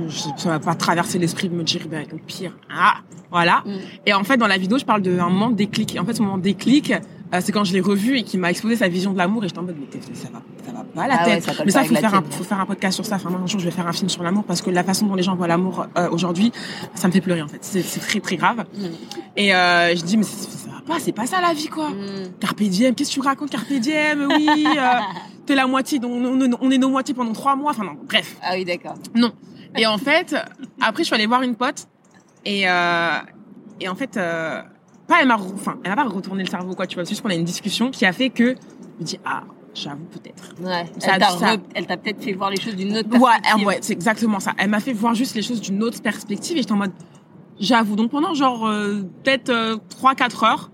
je- 0.09 0.29
Ça 0.37 0.49
m'a 0.49 0.59
pas 0.59 0.75
traversé 0.75 1.21
l'esprit 1.21 1.49
de 1.49 1.55
me 1.55 1.63
dire, 1.63 1.83
ben, 1.89 2.05
au 2.13 2.17
pire, 2.19 2.57
ah, 2.75 2.95
voilà. 3.31 3.63
Mm. 3.65 3.71
Et 4.07 4.13
en 4.15 4.25
fait, 4.25 4.37
dans 4.37 4.49
la 4.49 4.59
vidéo, 4.59 4.77
je 4.79 4.85
parle 4.85 5.03
d'un 5.03 5.29
moment 5.29 5.51
déclic. 5.51 5.95
Et 5.95 6.01
en 6.01 6.05
fait, 6.05 6.15
ce 6.15 6.23
moment 6.23 6.37
déclic, 6.39 6.91
euh, 6.91 6.99
c'est 7.41 7.53
quand 7.53 7.65
je 7.65 7.73
l'ai 7.73 7.81
revu 7.81 8.19
et 8.19 8.23
qui 8.25 8.39
m'a 8.39 8.51
exposé 8.51 8.75
sa 8.77 8.89
vision 8.89 9.13
de 9.13 9.19
l'amour. 9.19 9.45
Et 9.45 9.49
j'étais 9.49 9.61
en 9.61 9.63
mode, 9.63 9.77
mais 9.79 10.01
ça 10.15 10.29
va, 10.33 10.41
ça 10.67 10.73
va 10.73 10.85
pas 10.85 11.03
à 11.03 11.09
la 11.09 11.15
Ah 11.21 11.27
ouais, 11.27 11.35
tête. 11.37 11.45
ça 11.45 11.55
colle 11.55 11.67
mais 11.67 11.73
ça, 11.73 11.85
faut 11.85 11.95
faire, 11.95 12.15
un, 12.15 12.23
faut 12.29 12.45
faire 12.45 12.61
un 12.61 12.67
podcast 12.67 12.95
sur 12.97 13.07
ça. 13.07 13.17
Enfin, 13.17 13.31
un 13.33 13.47
jour, 13.47 13.61
je 13.61 13.65
vais 13.67 13.71
faire 13.71 13.87
un 13.87 13.93
film 13.93 14.09
sur 14.09 14.23
l'amour 14.23 14.43
parce 14.45 14.63
que 14.63 14.71
la 14.71 14.83
façon 14.83 15.07
dont 15.07 15.15
les 15.15 15.23
gens 15.23 15.37
voient 15.37 15.47
l'amour 15.47 15.87
euh, 15.97 16.09
aujourd'hui, 16.11 16.51
ça 16.95 17.07
me 17.07 17.13
fait 17.13 17.21
pleurer, 17.21 17.43
en 17.43 17.49
fait. 17.49 17.59
C'est 17.63 18.01
très, 18.01 18.19
très 18.21 18.37
grave. 18.37 18.65
Mm. 18.75 18.85
Et 19.37 19.55
euh, 19.55 19.95
je 19.95 20.03
dis, 20.03 20.17
mais 20.17 20.25
ça 20.25 20.51
ça 20.51 20.71
va 20.71 20.81
pas, 20.95 20.99
c'est 20.99 21.13
pas 21.13 21.27
ça 21.27 21.41
la 21.41 21.53
vie, 21.53 21.69
quoi. 21.69 21.91
Mm. 21.91 22.33
Carpe 22.41 22.63
diem, 22.63 22.95
qu'est-ce 22.95 23.11
que 23.11 23.15
tu 23.15 23.21
racontes, 23.21 23.51
Carpe 23.51 23.73
diem? 23.75 24.27
Oui, 24.29 24.49
euh, 24.67 24.83
t'es 25.47 25.55
la 25.55 25.67
moitié, 25.67 25.99
donc 26.01 26.11
on, 26.13 26.41
on- 26.41 26.59
on 26.61 26.71
est 26.71 26.79
nos 26.79 26.89
moitiés 26.91 27.15
pendant 27.15 27.33
trois 27.33 27.55
mois. 27.55 27.71
Enfin 27.71 27.85
non, 27.85 27.97
bref. 28.09 28.37
Ah 28.43 28.53
oui, 28.55 28.65
d'accord. 28.65 28.95
Non. 29.15 29.33
Et 29.77 29.87
en 29.87 29.99
fait, 29.99 30.35
après, 30.81 31.05
je 31.05 31.07
suis 31.07 31.15
allée 31.15 31.27
voir 31.27 31.43
une 31.43 31.55
pote 31.55 31.87
et 32.45 32.69
euh, 32.69 33.11
et 33.81 33.89
en 33.89 33.95
fait, 33.95 34.17
euh, 34.17 34.63
pas 35.11 35.21
elle 35.21 35.29
m'a, 35.29 35.37
re- 35.37 35.53
enfin, 35.55 35.77
elle 35.85 35.91
m'a 35.91 35.97
pas 35.97 36.05
retourné 36.09 36.43
le 36.43 36.49
cerveau 36.49 36.75
quoi, 36.75 36.87
tu 36.87 36.95
vois. 36.95 37.05
C'est 37.05 37.11
juste 37.11 37.23
qu'on 37.23 37.29
a 37.31 37.35
une 37.35 37.45
discussion 37.45 37.91
qui 37.91 38.07
a 38.07 38.13
fait 38.13 38.31
que 38.31 38.55
je 38.55 39.01
me 39.01 39.05
dis 39.05 39.19
ah, 39.25 39.43
j'avoue 39.75 40.05
peut-être. 40.07 40.55
Ouais. 40.63 40.87
Ça- 40.99 41.13
elle 41.15 41.21
t'a, 41.21 41.29
ça- 41.31 41.57
re- 41.57 41.97
peut-être 42.03 42.23
fait 42.23 42.33
voir 42.33 42.51
les 42.51 42.61
choses 42.61 42.75
d'une 42.77 42.97
autre 42.97 43.09
perspective. 43.11 43.67
ouais, 43.67 43.79
c'est 43.83 43.93
exactement 43.93 44.41
ça. 44.41 44.53
Elle 44.57 44.71
m'a 44.71 44.81
fait 44.81 44.93
voir 44.95 45.15
juste 45.15 45.35
les 45.35 45.43
choses 45.43 45.61
d'une 45.61 45.83
autre 45.83 46.01
perspective 46.01 46.57
et 46.57 46.61
j'étais 46.61 46.73
en 46.73 46.77
mode, 46.77 46.93
j'avoue. 47.59 47.97
Donc 47.97 48.11
pendant 48.11 48.33
genre 48.35 48.67
euh, 48.67 49.03
peut-être 49.23 49.51
euh, 49.51 49.77
3-4 50.03 50.45
heures, 50.47 50.71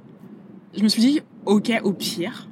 je 0.77 0.83
me 0.83 0.89
suis 0.89 1.01
dit, 1.03 1.21
ok, 1.47 1.73
au 1.83 1.93
pire, 1.93 2.49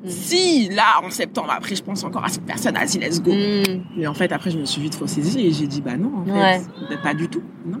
Mm. 0.00 0.08
si 0.10 0.68
là 0.68 1.00
en 1.02 1.10
septembre 1.10 1.48
après 1.50 1.74
je 1.74 1.82
pense 1.82 2.04
encore 2.04 2.24
à 2.24 2.28
cette 2.28 2.44
personne, 2.44 2.74
vas-y, 2.74 2.98
let's 3.00 3.20
go. 3.20 3.32
Mm. 3.32 3.82
Mais 3.96 4.06
en 4.06 4.14
fait 4.14 4.30
après 4.30 4.48
je 4.52 4.58
me 4.60 4.64
suis 4.64 4.80
vite 4.80 4.94
saisie 5.08 5.40
et 5.44 5.50
j'ai 5.50 5.66
dit 5.66 5.80
bah 5.80 5.96
non, 5.96 6.18
en 6.18 6.24
fait, 6.24 6.30
Ouais. 6.30 6.60
bah, 6.88 6.96
pas 7.02 7.14
du 7.14 7.28
tout, 7.28 7.42
non. 7.66 7.78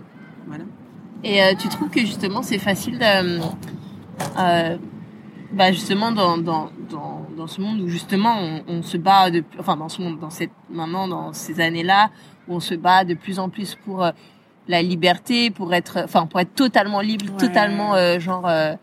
Voilà. 0.48 0.64
Et 1.24 1.42
euh, 1.42 1.54
tu 1.58 1.68
trouves 1.68 1.90
que 1.90 2.00
justement 2.00 2.42
c'est 2.42 2.58
facile 2.58 2.98
de, 2.98 3.40
euh, 4.38 4.76
bah 5.52 5.72
justement 5.72 6.12
dans, 6.12 6.38
dans, 6.38 6.70
dans, 6.90 7.26
dans 7.36 7.46
ce 7.46 7.60
monde 7.60 7.80
où 7.80 7.88
justement 7.88 8.34
on, 8.38 8.62
on 8.68 8.82
se 8.82 8.96
bat 8.96 9.30
de 9.30 9.42
enfin 9.58 9.76
dans 9.76 9.88
ce 9.88 10.00
monde 10.02 10.18
dans 10.20 10.30
cette 10.30 10.52
maintenant 10.70 11.08
dans 11.08 11.32
ces 11.32 11.60
années 11.60 11.82
là 11.82 12.10
où 12.46 12.54
on 12.54 12.60
se 12.60 12.74
bat 12.74 13.04
de 13.04 13.14
plus 13.14 13.38
en 13.40 13.48
plus 13.48 13.74
pour 13.84 14.04
euh, 14.04 14.10
la 14.68 14.82
liberté 14.82 15.50
pour 15.50 15.74
être 15.74 15.98
enfin 16.04 16.26
pour 16.26 16.38
être 16.40 16.54
totalement 16.54 17.00
libre 17.00 17.24
Ouais. 17.32 17.38
totalement 17.38 17.94
euh, 17.94 18.20
genre 18.20 18.46
euh, 18.46 18.74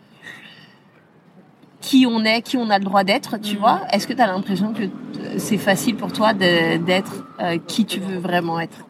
qui 1.81 2.05
on 2.09 2.23
est 2.25 2.41
qui 2.41 2.57
on 2.57 2.69
a 2.69 2.79
le 2.79 2.85
droit 2.85 3.03
d'être 3.03 3.37
tu 3.37 3.53
Mhm. 3.55 3.59
vois 3.61 3.81
est-ce 3.93 4.07
que 4.07 4.13
tu 4.13 4.21
as 4.21 4.27
l'impression 4.27 4.73
que 4.73 4.83
euh, 4.83 5.35
c'est 5.37 5.57
facile 5.57 5.95
pour 5.95 6.11
toi 6.11 6.33
d'être 6.33 7.23
euh, 7.39 7.59
qui 7.65 7.85
tu 7.85 7.99
veux 8.01 8.17
vraiment 8.17 8.59
être? 8.59 8.85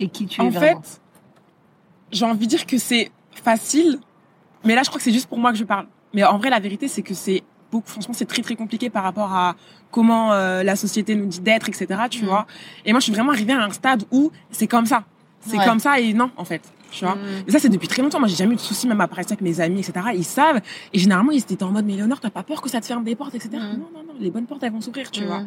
Et 0.00 0.08
qui 0.08 0.26
tu 0.26 0.40
es 0.42 0.46
En 0.46 0.50
vraiment 0.50 0.80
fait, 0.80 1.00
j'ai 2.12 2.24
envie 2.24 2.46
de 2.46 2.50
dire 2.50 2.66
que 2.66 2.78
c'est 2.78 3.10
facile, 3.42 3.98
mais 4.64 4.74
là 4.74 4.82
je 4.82 4.88
crois 4.88 4.98
que 4.98 5.04
c'est 5.04 5.12
juste 5.12 5.28
pour 5.28 5.38
moi 5.38 5.50
que 5.52 5.58
je 5.58 5.64
parle. 5.64 5.86
Mais 6.14 6.22
en 6.24 6.38
vrai 6.38 6.50
la 6.50 6.60
vérité 6.60 6.86
c'est 6.88 7.02
que 7.02 7.14
c'est 7.14 7.42
beaucoup, 7.70 7.88
franchement 7.88 8.14
c'est 8.14 8.26
très 8.26 8.42
très 8.42 8.54
compliqué 8.56 8.90
par 8.90 9.02
rapport 9.02 9.32
à 9.34 9.56
comment 9.90 10.32
euh, 10.32 10.62
la 10.62 10.76
société 10.76 11.14
nous 11.14 11.26
dit 11.26 11.40
d'être, 11.40 11.68
etc. 11.68 11.86
Tu 12.10 12.20
Mhm. 12.22 12.28
vois. 12.28 12.46
Et 12.84 12.92
moi 12.92 13.00
je 13.00 13.04
suis 13.04 13.12
vraiment 13.12 13.32
arrivée 13.32 13.54
à 13.54 13.62
un 13.64 13.70
stade 13.70 14.04
où 14.10 14.30
c'est 14.50 14.66
comme 14.66 14.86
ça. 14.86 15.04
C'est 15.40 15.56
Ouais. 15.58 15.64
comme 15.64 15.80
ça 15.80 15.98
et 15.98 16.12
non 16.12 16.30
en 16.36 16.44
fait. 16.44 16.62
Tu 16.92 17.04
vois. 17.04 17.14
Mm. 17.14 17.20
Mais 17.46 17.52
ça, 17.52 17.58
c'est 17.58 17.68
depuis 17.70 17.88
très 17.88 18.02
longtemps. 18.02 18.18
Moi, 18.20 18.28
j'ai 18.28 18.36
jamais 18.36 18.52
eu 18.52 18.56
de 18.56 18.60
soucis, 18.60 18.86
même 18.86 19.00
à 19.00 19.08
parler 19.08 19.24
avec 19.26 19.40
mes 19.40 19.60
amis, 19.60 19.80
etc. 19.80 20.06
Ils 20.14 20.24
savent. 20.24 20.60
Et 20.92 20.98
généralement, 20.98 21.32
ils 21.32 21.38
étaient 21.38 21.62
en 21.62 21.70
mode, 21.70 21.86
mais 21.86 21.94
Léonore, 21.94 22.20
t'as 22.20 22.30
pas 22.30 22.42
peur 22.42 22.60
que 22.60 22.68
ça 22.68 22.80
te 22.80 22.86
ferme 22.86 23.02
des 23.04 23.16
portes, 23.16 23.34
etc. 23.34 23.50
Mm. 23.54 23.58
Non, 23.60 23.88
non, 23.94 24.02
non. 24.06 24.14
Les 24.20 24.30
bonnes 24.30 24.46
portes, 24.46 24.62
elles 24.62 24.72
vont 24.72 24.80
s'ouvrir, 24.80 25.10
tu 25.10 25.22
Mm. 25.24 25.26
vois. 25.26 25.42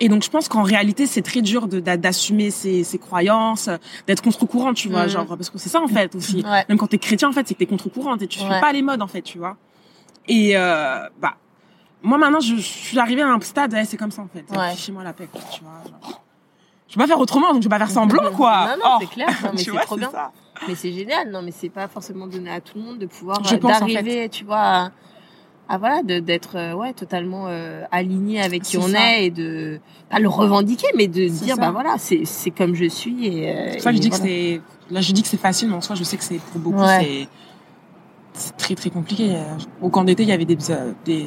Et 0.00 0.08
donc, 0.08 0.22
je 0.24 0.30
pense 0.30 0.48
qu'en 0.48 0.62
réalité, 0.62 1.06
c'est 1.06 1.22
très 1.22 1.40
dur 1.40 1.68
d'assumer 1.68 2.50
ses, 2.50 2.82
ses 2.84 2.98
croyances, 2.98 3.70
d'être 4.06 4.22
contre-courant, 4.22 4.74
tu 4.74 4.88
vois. 4.88 5.06
Mm. 5.06 5.10
Genre, 5.10 5.26
parce 5.26 5.50
que 5.50 5.58
c'est 5.58 5.68
ça, 5.68 5.80
en 5.80 5.88
fait, 5.88 6.14
aussi. 6.14 6.42
Ouais. 6.48 6.64
Même 6.68 6.78
quand 6.78 6.88
t'es 6.88 6.98
chrétien, 6.98 7.28
en 7.28 7.32
fait, 7.32 7.46
c'est 7.46 7.54
que 7.54 7.58
t'es 7.60 7.66
contre-courante 7.66 8.22
et 8.22 8.26
tu 8.26 8.38
suis 8.40 8.48
Ouais. 8.48 8.60
pas 8.60 8.72
les 8.72 8.82
modes, 8.82 9.02
en 9.02 9.06
fait, 9.08 9.22
tu 9.22 9.38
vois. 9.38 9.56
Et, 10.26 10.56
euh, 10.56 10.98
bah, 11.20 11.34
moi, 12.02 12.18
maintenant, 12.18 12.40
je, 12.40 12.56
je 12.56 12.60
suis 12.60 12.98
arrivée 12.98 13.22
à 13.22 13.28
un 13.28 13.40
stade, 13.40 13.74
c'est 13.86 13.96
comme 13.96 14.10
ça, 14.10 14.22
en 14.22 14.28
fait. 14.28 14.44
Ouais. 14.56 14.74
Chez-moi 14.76 15.02
la 15.04 15.12
paix, 15.12 15.28
quoi, 15.30 15.40
tu 15.52 15.60
vois. 15.62 15.72
genre. 15.88 16.22
Je 16.88 16.94
vais 16.94 17.02
pas 17.02 17.06
faire 17.08 17.18
autrement, 17.20 17.52
donc 17.52 17.62
je 17.62 17.68
vais 17.68 17.70
pas 17.70 17.78
faire 17.78 17.90
semblant, 17.90 18.30
quoi. 18.36 18.68
Non, 18.68 18.76
non, 18.76 18.90
Oh. 18.94 18.96
c'est 19.00 19.10
clair. 19.10 19.28
Non, 19.42 19.50
mais 19.52 19.58
Tu 19.58 19.64
c'est 19.64 19.70
vois, 19.72 19.80
trop 19.82 19.96
bien. 19.96 20.10
ça. 20.10 20.32
Mais 20.66 20.74
c'est 20.74 20.92
génial. 20.92 21.30
Non, 21.30 21.42
mais 21.42 21.50
c'est 21.52 21.68
pas 21.68 21.86
forcément 21.88 22.26
donné 22.26 22.50
à 22.50 22.60
tout 22.60 22.78
le 22.78 22.84
monde 22.84 22.98
de 22.98 23.06
pouvoir 23.06 23.38
euh, 23.40 23.56
en 23.56 23.68
d'arriver, 23.68 24.28
tu 24.28 24.44
vois, 24.44 24.56
à, 24.58 24.90
à 25.68 25.78
voilà, 25.78 26.02
de 26.02 26.18
d'être 26.18 26.56
euh, 26.56 26.72
ouais 26.74 26.92
totalement 26.94 27.44
euh, 27.48 27.84
aligné 27.92 28.40
avec 28.40 28.62
qui 28.62 28.76
on 28.78 28.88
ça. 28.88 28.98
est 29.16 29.26
et 29.26 29.30
de 29.30 29.80
pas 30.10 30.18
le 30.18 30.28
revendiquer, 30.28 30.88
mais 30.96 31.06
de 31.06 31.28
dire 31.28 31.56
ça. 31.56 31.60
bah 31.60 31.70
voilà, 31.70 31.94
c'est 31.98 32.24
c'est 32.24 32.50
comme 32.50 32.74
je 32.74 32.86
suis 32.86 33.26
et. 33.26 33.50
euh, 33.50 33.66
C'est 33.68 33.74
pour 33.74 33.82
ça 33.82 33.90
que 33.90 33.96
je 33.96 34.00
et 34.00 34.02
dis 34.02 34.08
voilà. 34.08 34.24
que 34.24 34.28
c'est, 34.30 34.60
là, 34.90 35.00
je 35.00 35.12
dis 35.12 35.22
que 35.22 35.28
c'est 35.28 35.36
facile, 35.36 35.68
mais 35.68 35.74
en 35.76 35.80
soi, 35.80 35.94
je 35.94 36.04
sais 36.04 36.16
que 36.16 36.24
c'est, 36.24 36.38
pour 36.38 36.60
beaucoup, 36.60 36.80
Ouais. 36.80 37.28
c'est, 38.34 38.56
très, 38.56 38.74
très 38.74 38.90
compliqué. 38.90 39.36
Au 39.82 39.88
camp 39.90 40.04
d'été, 40.04 40.22
il 40.22 40.28
y 40.28 40.32
avait 40.32 40.44
des, 40.44 40.56
des, 41.04 41.26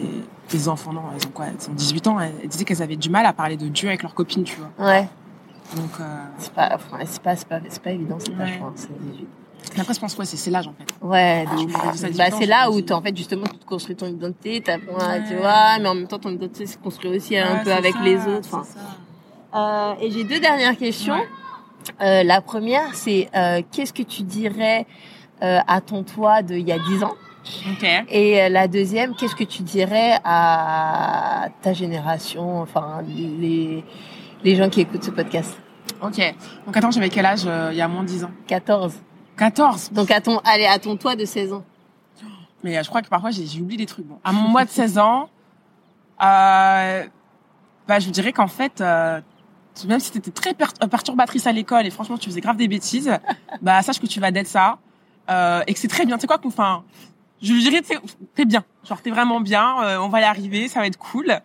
des 0.49 0.69
enfants, 0.69 0.93
non, 0.93 1.01
elles 1.15 1.27
ont 1.27 1.31
quoi, 1.31 1.45
elles 1.47 1.69
ont 1.69 1.73
18 1.73 2.07
ans, 2.07 2.19
elles 2.19 2.47
disaient 2.47 2.63
qu'elles 2.63 2.81
avaient 2.81 2.95
du 2.95 3.09
mal 3.09 3.25
à 3.25 3.33
parler 3.33 3.57
de 3.57 3.67
Dieu 3.67 3.89
avec 3.89 4.01
leurs 4.01 4.13
copines, 4.13 4.43
tu 4.43 4.55
vois. 4.57 4.87
Ouais. 4.87 5.07
Donc, 5.75 5.91
euh, 5.99 6.03
C'est 6.37 6.53
pas, 6.53 6.69
enfin, 6.75 6.97
c'est 7.05 7.21
pas, 7.21 7.35
c'est 7.35 7.47
pas, 7.47 7.59
c'est 7.69 7.81
pas 7.81 7.91
évident, 7.91 8.17
c'est 8.19 8.35
pas, 8.35 8.43
Ouais. 8.43 8.59
c'est 8.75 8.89
18. 9.11 9.27
mais 9.75 9.81
après, 9.81 9.93
je 9.93 9.99
pense, 9.99 10.17
ouais, 10.17 10.25
c'est, 10.25 10.37
c'est 10.37 10.51
l'âge, 10.51 10.67
en 10.67 10.73
fait. 10.73 10.85
Ouais, 11.05 11.45
Ah, 11.47 11.51
à 11.51 11.55
bah, 11.55 11.61
18 11.61 11.75
ans, 12.31 12.37
c'est 12.39 12.45
là 12.45 12.69
où 12.71 12.81
en 12.91 13.01
fait, 13.01 13.15
justement, 13.15 13.43
tu 13.45 13.57
te 13.57 13.65
construis 13.65 13.95
ton 13.95 14.07
identité, 14.07 14.61
t'as, 14.61 14.77
ouais, 14.77 15.23
tu 15.29 15.35
vois, 15.35 15.79
mais 15.79 15.87
en 15.87 15.95
même 15.95 16.07
temps, 16.07 16.19
ton 16.19 16.29
identité 16.31 16.65
se 16.65 16.77
construit 16.77 17.15
aussi 17.15 17.37
un 17.37 17.57
peu 17.63 17.71
avec 17.71 17.93
ça, 17.93 18.01
les 18.03 18.17
autres. 18.27 18.43
c'est 18.43 18.55
Enfin, 18.55 18.63
ça. 18.63 18.79
Euh, 19.53 19.93
et 20.01 20.11
j'ai 20.11 20.23
deux 20.23 20.39
dernières 20.39 20.77
questions. 20.77 21.21
Euh, 22.01 22.23
la 22.23 22.41
première, 22.41 22.93
c'est 22.93 23.29
euh, 23.35 23.61
qu'est-ce 23.71 23.91
que 23.93 24.03
tu 24.03 24.23
dirais 24.23 24.85
euh, 25.41 25.59
à 25.67 25.81
ton 25.81 26.03
toi 26.03 26.41
de 26.41 26.55
il 26.55 26.67
y 26.67 26.71
a 26.71 26.79
10 26.79 27.03
ans? 27.03 27.15
Et 28.09 28.49
la 28.49 28.67
deuxième, 28.67 29.15
qu'est-ce 29.15 29.35
que 29.35 29.43
tu 29.43 29.63
dirais 29.63 30.19
à 30.23 31.49
ta 31.63 31.73
génération, 31.73 32.61
enfin 32.61 33.01
les 33.07 33.83
les 34.43 34.55
gens 34.55 34.69
qui 34.69 34.81
écoutent 34.81 35.03
ce 35.03 35.11
podcast 35.11 35.57
Ok. 36.01 36.19
Donc, 36.65 36.75
attends, 36.77 36.91
j'avais 36.91 37.09
quel 37.09 37.25
âge, 37.25 37.43
euh, 37.45 37.69
il 37.71 37.77
y 37.77 37.81
a 37.81 37.87
moins 37.87 38.01
de 38.03 38.07
10 38.07 38.23
ans? 38.23 38.31
14. 38.47 38.95
14. 39.37 39.91
Donc 39.91 40.11
à 40.11 40.21
ton 40.21 40.39
allez 40.39 40.65
à 40.65 40.77
ton 40.77 40.97
toi 40.97 41.15
de 41.15 41.25
16 41.25 41.53
ans. 41.53 41.63
Mais 42.63 42.77
euh, 42.77 42.83
je 42.83 42.89
crois 42.89 43.01
que 43.01 43.07
parfois 43.07 43.31
j'ai 43.31 43.59
oublié 43.59 43.77
des 43.77 43.85
trucs. 43.87 44.05
Bon, 44.05 44.19
à 44.23 44.31
mon 44.31 44.47
mois 44.47 44.65
de 44.65 44.69
16 44.69 44.97
ans, 44.99 45.29
euh, 46.21 47.03
bah, 47.87 47.99
je 47.99 48.05
vous 48.05 48.11
dirais 48.11 48.31
qu'en 48.33 48.47
fait, 48.47 48.81
même 48.81 49.99
si 49.99 50.11
t'étais 50.11 50.31
très 50.31 50.53
per- 50.53 50.65
euh, 50.83 50.87
perturbatrice 50.87 51.47
à 51.47 51.51
l'école 51.51 51.85
et 51.87 51.89
franchement 51.89 52.17
tu 52.17 52.29
faisais 52.29 52.41
grave 52.41 52.57
des 52.57 52.67
bêtises, 52.67 53.11
bah 53.61 53.81
sache 53.81 53.99
que 53.99 54.05
tu 54.07 54.19
vas 54.19 54.31
d'être 54.31 54.47
ça 54.47 54.77
et 55.67 55.73
que 55.73 55.79
c'est 55.79 55.87
très 55.87 56.05
bien. 56.05 56.17
Tu 56.17 56.21
sais 56.21 56.27
quoi, 56.27 56.39
enfin, 56.43 56.83
je 57.41 57.53
dirais 57.53 57.81
t'es 58.35 58.45
bien, 58.45 58.63
genre 58.87 59.01
t'es 59.01 59.09
vraiment 59.11 59.39
bien. 59.39 59.99
on 60.01 60.09
va 60.09 60.19
y 60.21 60.23
arriver, 60.23 60.67
ça 60.67 60.81
va 60.81 60.87
être 60.87 60.97
cool. 60.97 61.39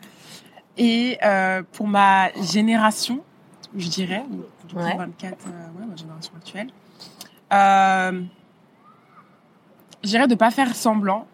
Et 0.79 1.18
euh, 1.24 1.62
pour 1.72 1.87
ma 1.89 2.33
génération, 2.43 3.20
je 3.77 3.89
dirais, 3.89 4.22
Ouais. 4.74 4.97
24, 4.97 5.33
euh, 5.47 5.81
ouais, 5.81 5.87
ma 5.89 5.97
génération 5.97 6.33
actuelle. 6.37 6.68
Euh, 7.53 8.20
je 10.03 10.09
dirais 10.09 10.27
de 10.27 10.35
pas 10.35 10.51
faire 10.51 10.74
semblant. 10.74 11.27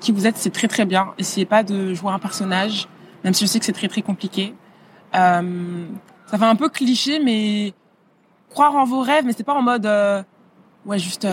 Qui 0.00 0.12
vous 0.12 0.26
êtes, 0.28 0.36
c'est 0.36 0.50
très 0.52 0.68
très 0.68 0.84
bien. 0.84 1.14
Essayez 1.18 1.46
pas 1.46 1.64
de 1.64 1.94
jouer 1.94 2.12
un 2.12 2.20
personnage, 2.20 2.86
même 3.24 3.34
si 3.34 3.44
je 3.44 3.50
sais 3.50 3.58
que 3.58 3.64
c'est 3.64 3.72
très 3.72 3.88
très 3.88 4.02
compliqué. 4.02 4.54
Ça 5.12 5.42
fait 6.38 6.44
un 6.44 6.54
peu 6.54 6.68
cliché, 6.68 7.18
mais 7.18 7.74
croire 8.50 8.76
en 8.76 8.84
vos 8.84 9.00
rêves, 9.00 9.24
mais 9.26 9.32
c'est 9.32 9.42
pas 9.42 9.54
en 9.54 9.62
mode 9.62 9.86
ouais 10.86 10.98
juste 10.98 11.26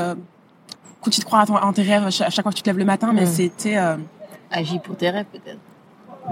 continue 1.02 1.22
de 1.24 1.26
croire 1.26 1.44
à, 1.44 1.46
ton- 1.46 1.74
tes 1.74 1.84
rêves 1.84 2.06
à 2.06 2.10
chaque 2.10 2.42
fois 2.42 2.52
que 2.52 2.58
tu 2.58 2.64
te 2.64 2.70
lèves 2.70 2.80
le 2.80 2.86
matin, 2.86 3.14
mais 3.14 3.24
Mm. 3.24 3.28
c'était 3.28 3.78
Agis 4.50 4.80
pour 4.80 4.98
tes 4.98 5.12
rêves 5.12 5.28
peut-être. 5.32 5.60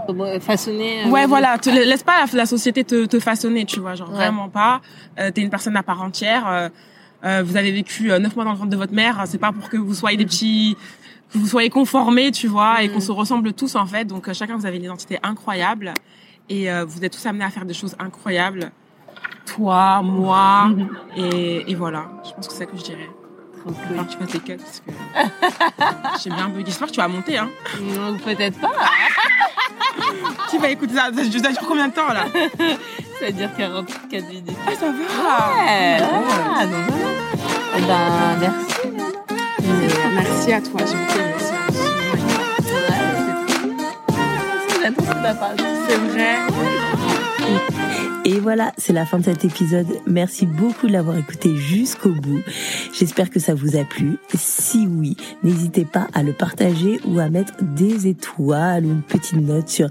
Comment- 0.06 0.40
Façonner. 0.40 1.06
euh, 1.06 1.10
Ouais, 1.10 1.26
voilà, 1.26 1.58
laisse 1.66 2.04
pas 2.04 2.26
la, 2.26 2.26
la 2.40 2.46
société 2.46 2.84
te, 2.84 3.06
te 3.06 3.20
façonner, 3.20 3.66
tu 3.66 3.80
vois, 3.80 3.96
genre 3.96 4.10
Ouais. 4.10 4.16
vraiment 4.16 4.50
pas. 4.50 4.82
Euh, 5.20 5.32
T'es 5.32 5.42
une 5.42 5.50
personne 5.50 5.76
à 5.78 5.84
part 5.84 6.02
entière. 6.02 6.48
euh, 6.48 6.70
euh, 7.26 7.42
vous 7.46 7.58
avez 7.58 7.72
vécu 7.72 8.12
euh, 8.12 8.20
neuf 8.20 8.36
mois 8.36 8.46
dans 8.46 8.52
le 8.52 8.58
ventre 8.58 8.70
de 8.70 8.78
votre 8.78 8.94
mère. 8.94 9.24
C'est 9.26 9.40
pas 9.40 9.52
pour 9.52 9.70
que 9.70 9.78
vous 9.78 9.96
soyez 9.96 10.18
des 10.18 10.26
petits, 10.26 10.78
que 11.34 11.38
vous 11.40 11.48
soyez 11.48 11.70
conformés, 11.72 12.32
tu 12.32 12.48
vois, 12.48 12.84
et 12.84 12.90
qu'on 12.90 13.00
se 13.00 13.12
ressemble 13.12 13.54
tous 13.54 13.76
en 13.76 13.88
fait. 13.88 14.06
Donc 14.06 14.28
euh, 14.30 14.34
chacun 14.34 14.56
vous 14.56 14.66
avez 14.68 14.78
une 14.78 14.84
identité 14.84 15.18
incroyable 15.24 15.94
et 16.48 16.72
euh, 16.72 16.86
vous 16.86 17.04
êtes 17.04 17.14
tous 17.14 17.26
amenés 17.26 17.44
à 17.46 17.50
faire 17.50 17.66
des 17.66 17.74
choses 17.74 17.96
incroyables. 18.00 18.72
Toi, 19.48 20.02
moi, 20.04 20.66
Mhm. 20.68 20.90
et, 21.18 21.72
et 21.72 21.76
voilà. 21.76 22.06
Je 22.24 22.32
pense 22.34 22.48
que 22.48 22.54
c'est 22.54 22.60
ça 22.60 22.66
que 22.68 22.78
je 22.78 22.84
dirais. 22.84 23.10
Que 23.66 24.04
tu 24.04 24.18
fasses 24.18 24.42
cuts 24.44 24.58
parce 24.58 24.80
que 24.86 24.92
j'ai 26.24 26.30
bien 26.30 26.48
bugué. 26.50 26.66
J'espère 26.68 26.88
que 26.88 26.94
tu 26.94 27.02
vas 27.02 27.08
monter, 27.10 27.38
hein. 27.38 27.50
Non, 27.82 28.16
peut-être 28.18 28.60
pas. 28.62 28.72
Qui 30.49 30.57
va 30.57 30.70
écouter 30.70 30.95
ça 30.95 31.09
Ça 31.15 31.24
dure 31.24 31.68
combien 31.68 31.88
de 31.88 31.93
temps 31.93 32.07
là 32.13 32.26
Ça 33.20 33.26
veut 33.26 33.32
dire 33.32 33.49
44 33.57 34.28
minutes. 34.28 34.49
Ah, 34.65 34.72
ça 34.80 34.86
va 34.88 34.91
Ouais, 34.91 35.97
voilà, 35.99 36.65
donc 36.65 36.86
voilà. 36.89 37.09
Eh 37.78 37.82
ben, 37.82 38.38
merci. 38.39 38.76
Merci 40.15 40.53
à 40.53 40.61
toi, 40.61 40.80
j'ai 40.86 40.95
beaucoup 40.97 41.20
aimé. 41.20 41.34
J'adore 44.82 45.05
ce 45.05 45.09
que 45.09 45.24
t'as 45.24 45.34
parlé. 45.36 45.63
C'est 45.88 45.97
vrai. 45.97 46.36
Et 48.28 48.41
voilà, 48.41 48.73
c'est 48.78 48.91
la 48.91 49.05
fin 49.05 49.19
de 49.19 49.23
cet 49.23 49.45
épisode. 49.45 49.88
Merci 50.05 50.45
beaucoup 50.45 50.88
de 50.88 50.91
l'avoir 50.91 51.15
écouté 51.17 51.55
jusqu'au 51.55 52.09
bout. 52.09 52.41
J'espère 52.91 53.30
que 53.30 53.39
ça 53.39 53.53
vous 53.53 53.78
a 53.78 53.86
plu. 53.86 54.17
Si 54.36 54.86
oui, 54.86 55.15
n'hésitez 55.43 55.86
pas 55.86 56.07
à 56.13 56.23
le 56.23 56.34
partager 56.34 56.99
ou 57.05 57.19
à 57.19 57.30
mettre 57.30 57.53
des 57.61 58.07
étoiles 58.07 58.86
ou 58.86 58.89
une 58.89 59.01
petite 59.01 59.39
note 59.39 59.69
sur 59.69 59.88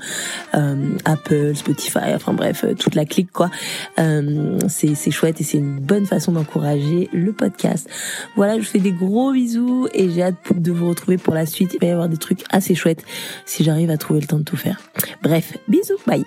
euh, 0.54 0.98
Apple, 1.06 1.52
Spotify, 1.54 2.12
enfin 2.14 2.34
bref, 2.34 2.64
euh, 2.64 2.74
toute 2.74 2.94
la 2.94 3.06
clique 3.06 3.32
quoi. 3.32 3.50
Euh, 3.98 4.58
c'est 4.68 5.10
chouette 5.10 5.40
et 5.40 5.44
c'est 5.44 5.56
une 5.56 5.80
bonne 5.80 6.04
façon 6.04 6.32
d'encourager 6.32 7.08
le 7.14 7.32
podcast. 7.32 7.88
Voilà, 8.36 8.56
je 8.56 8.58
vous 8.58 8.66
fais 8.66 8.80
des 8.80 8.92
gros 8.92 9.32
bisous 9.32 9.88
et 9.94 10.10
j'ai 10.10 10.24
hâte 10.24 10.36
de 10.54 10.72
vous 10.72 10.90
retrouver 10.90 11.16
pour 11.16 11.32
la 11.32 11.46
suite. 11.46 11.72
Il 11.72 11.80
va 11.80 11.86
y 11.86 11.90
avoir 11.90 12.10
des 12.10 12.18
trucs 12.18 12.44
assez 12.50 12.74
chouettes 12.74 13.02
si 13.46 13.64
j'arrive 13.64 13.88
à 13.88 13.96
trouver 13.96 14.20
le 14.20 14.26
temps 14.26 14.40
de 14.40 14.44
tout 14.44 14.58
faire. 14.58 14.78
Bref, 15.22 15.56
bisous, 15.68 15.96
bye. 16.06 16.26